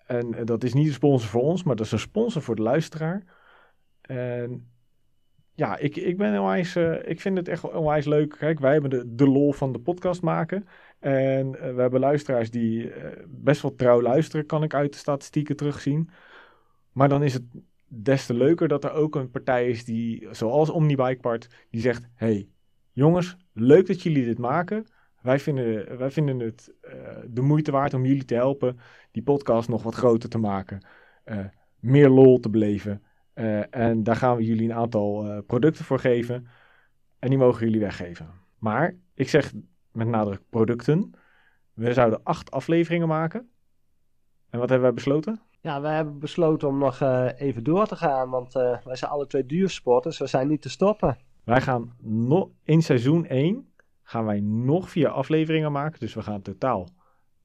en 0.06 0.44
dat 0.44 0.64
is 0.64 0.74
niet 0.74 0.86
een 0.86 0.92
sponsor 0.92 1.28
voor 1.28 1.42
ons, 1.42 1.62
maar 1.62 1.76
dat 1.76 1.86
is 1.86 1.92
een 1.92 1.98
sponsor 1.98 2.42
voor 2.42 2.56
de 2.56 2.62
luisteraar. 2.62 3.24
En 4.00 4.70
ja, 5.60 5.76
ik, 5.78 5.96
ik 5.96 6.16
ben 6.16 6.38
onwijs, 6.38 6.76
eh, 6.76 7.08
ik 7.10 7.20
vind 7.20 7.36
het 7.36 7.48
echt 7.48 7.72
onwijs 7.72 8.06
leuk. 8.06 8.36
Kijk, 8.38 8.60
wij 8.60 8.72
hebben 8.72 8.90
de, 8.90 9.14
de 9.14 9.28
lol 9.28 9.52
van 9.52 9.72
de 9.72 9.78
podcast 9.78 10.22
maken. 10.22 10.66
En 10.98 11.60
eh, 11.60 11.74
we 11.74 11.80
hebben 11.80 12.00
luisteraars 12.00 12.50
die 12.50 12.92
eh, 12.92 13.24
best 13.28 13.62
wel 13.62 13.74
trouw 13.74 14.02
luisteren, 14.02 14.46
kan 14.46 14.62
ik 14.62 14.74
uit 14.74 14.92
de 14.92 14.98
statistieken 14.98 15.56
terugzien. 15.56 16.10
Maar 16.92 17.08
dan 17.08 17.22
is 17.22 17.32
het 17.32 17.42
des 17.86 18.26
te 18.26 18.34
leuker 18.34 18.68
dat 18.68 18.84
er 18.84 18.92
ook 18.92 19.14
een 19.14 19.30
partij 19.30 19.68
is 19.68 19.84
die, 19.84 20.28
zoals 20.30 20.70
Omnibikepart, 20.70 21.48
die 21.70 21.80
zegt: 21.80 22.08
hey, 22.14 22.48
jongens, 22.92 23.36
leuk 23.52 23.86
dat 23.86 24.02
jullie 24.02 24.24
dit 24.24 24.38
maken. 24.38 24.86
Wij 25.22 25.38
vinden, 25.38 25.98
wij 25.98 26.10
vinden 26.10 26.38
het 26.38 26.72
de 27.26 27.42
moeite 27.42 27.70
waard 27.70 27.94
om 27.94 28.04
jullie 28.04 28.24
te 28.24 28.34
helpen 28.34 28.78
die 29.10 29.22
podcast 29.22 29.68
nog 29.68 29.82
wat 29.82 29.94
groter 29.94 30.28
te 30.28 30.38
maken. 30.38 30.86
meer 31.80 32.08
lol 32.08 32.38
te 32.38 32.50
beleven. 32.50 33.02
Eh, 33.40 33.62
en 33.70 34.02
daar 34.02 34.16
gaan 34.16 34.36
we 34.36 34.44
jullie 34.44 34.70
een 34.70 34.76
aantal 34.76 35.26
eh, 35.26 35.38
producten 35.46 35.84
voor 35.84 35.98
geven. 35.98 36.46
En 37.18 37.28
die 37.28 37.38
mogen 37.38 37.64
jullie 37.66 37.80
weggeven. 37.80 38.30
Maar 38.58 38.96
ik 39.14 39.28
zeg 39.28 39.52
met 39.92 40.06
nadruk 40.06 40.40
producten. 40.50 41.12
We 41.72 41.92
zouden 41.92 42.20
acht 42.22 42.50
afleveringen 42.50 43.08
maken. 43.08 43.50
En 44.50 44.58
wat 44.58 44.68
hebben 44.68 44.86
wij 44.86 44.94
besloten? 44.94 45.40
Ja, 45.60 45.80
wij 45.80 45.94
hebben 45.94 46.18
besloten 46.18 46.68
om 46.68 46.78
nog 46.78 47.00
eh, 47.00 47.28
even 47.36 47.64
door 47.64 47.86
te 47.86 47.96
gaan. 47.96 48.30
Want 48.30 48.52
wij 48.52 48.96
zijn 48.96 49.10
alle 49.10 49.26
twee 49.26 49.46
duursporters. 49.46 50.18
We 50.18 50.26
zijn 50.26 50.48
niet 50.48 50.62
te 50.62 50.70
stoppen. 50.70 51.16
Wij 51.44 51.60
gaan 51.60 51.94
nog 52.02 52.48
in 52.64 52.82
seizoen 52.82 53.26
1 53.26 53.72
gaan 54.02 54.24
wij 54.24 54.40
nog 54.40 54.90
vier 54.90 55.08
afleveringen 55.08 55.72
maken. 55.72 56.00
Dus 56.00 56.14
we 56.14 56.22
gaan 56.22 56.42
totaal 56.42 56.88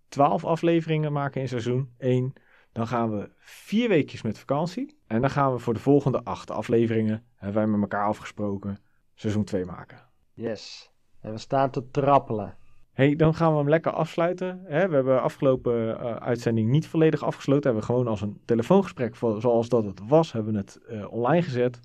12 0.07 0.45
afleveringen 0.45 1.11
maken 1.11 1.41
in 1.41 1.47
seizoen 1.47 1.89
1. 1.97 2.33
Dan 2.75 2.87
gaan 2.87 3.17
we 3.17 3.29
vier 3.37 3.89
weekjes 3.89 4.21
met 4.21 4.39
vakantie. 4.39 4.97
En 5.07 5.21
dan 5.21 5.29
gaan 5.29 5.53
we 5.53 5.59
voor 5.59 5.73
de 5.73 5.79
volgende 5.79 6.23
acht 6.23 6.51
afleveringen, 6.51 7.23
hebben 7.35 7.57
wij 7.57 7.67
met 7.67 7.81
elkaar 7.81 8.05
afgesproken, 8.05 8.77
seizoen 9.13 9.43
2 9.43 9.65
maken. 9.65 9.97
Yes. 10.33 10.91
En 11.21 11.31
we 11.31 11.37
staan 11.37 11.69
te 11.69 11.89
trappelen. 11.91 12.57
hey, 12.91 13.15
dan 13.15 13.33
gaan 13.33 13.51
we 13.51 13.57
hem 13.57 13.69
lekker 13.69 13.91
afsluiten. 13.91 14.61
Hè? 14.63 14.87
We 14.87 14.95
hebben 14.95 15.21
afgelopen 15.21 15.99
eh, 15.99 16.15
uitzending 16.15 16.69
niet 16.69 16.87
volledig 16.87 17.23
afgesloten. 17.23 17.63
Hebben 17.63 17.81
we 17.81 17.93
gewoon 17.93 18.07
als 18.07 18.21
een 18.21 18.41
telefoongesprek, 18.45 19.15
zoals 19.15 19.69
dat 19.69 19.85
het 19.85 20.07
was, 20.07 20.31
hebben 20.31 20.53
we 20.53 20.59
het 20.59 20.79
eh, 20.87 21.11
online 21.11 21.41
gezet. 21.41 21.79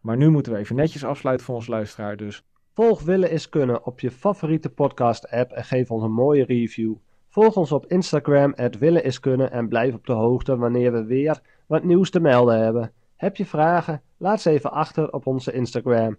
Maar 0.00 0.16
nu 0.16 0.30
moeten 0.30 0.52
we 0.52 0.58
even 0.58 0.76
netjes 0.76 1.04
afsluiten 1.04 1.46
voor 1.46 1.54
onze 1.54 1.70
luisteraar. 1.70 2.16
Dus 2.16 2.44
Volg 2.72 3.02
Willen 3.02 3.30
is 3.30 3.48
Kunnen 3.48 3.84
op 3.86 4.00
je 4.00 4.10
favoriete 4.10 4.70
podcast 4.70 5.30
app 5.30 5.52
en 5.52 5.64
geef 5.64 5.90
ons 5.90 6.02
een 6.02 6.12
mooie 6.12 6.44
review. 6.44 6.94
Volg 7.36 7.56
ons 7.56 7.72
op 7.72 7.86
Instagram, 7.86 8.54
Willen 8.78 9.04
is 9.04 9.20
Kunnen 9.20 9.50
en 9.50 9.68
blijf 9.68 9.94
op 9.94 10.06
de 10.06 10.12
hoogte 10.12 10.56
wanneer 10.56 10.92
we 10.92 11.04
weer 11.04 11.40
wat 11.66 11.84
nieuws 11.84 12.10
te 12.10 12.20
melden 12.20 12.58
hebben. 12.58 12.92
Heb 13.16 13.36
je 13.36 13.46
vragen? 13.46 14.02
Laat 14.16 14.40
ze 14.40 14.50
even 14.50 14.72
achter 14.72 15.12
op 15.12 15.26
onze 15.26 15.52
Instagram. 15.52 16.16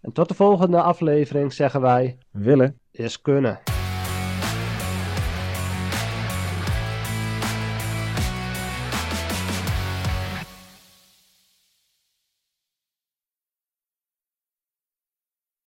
En 0.00 0.12
tot 0.12 0.28
de 0.28 0.34
volgende 0.34 0.82
aflevering 0.82 1.52
zeggen 1.52 1.80
wij, 1.80 2.18
willen. 2.30 2.78
is 2.90 3.20
kunnen. 3.20 3.75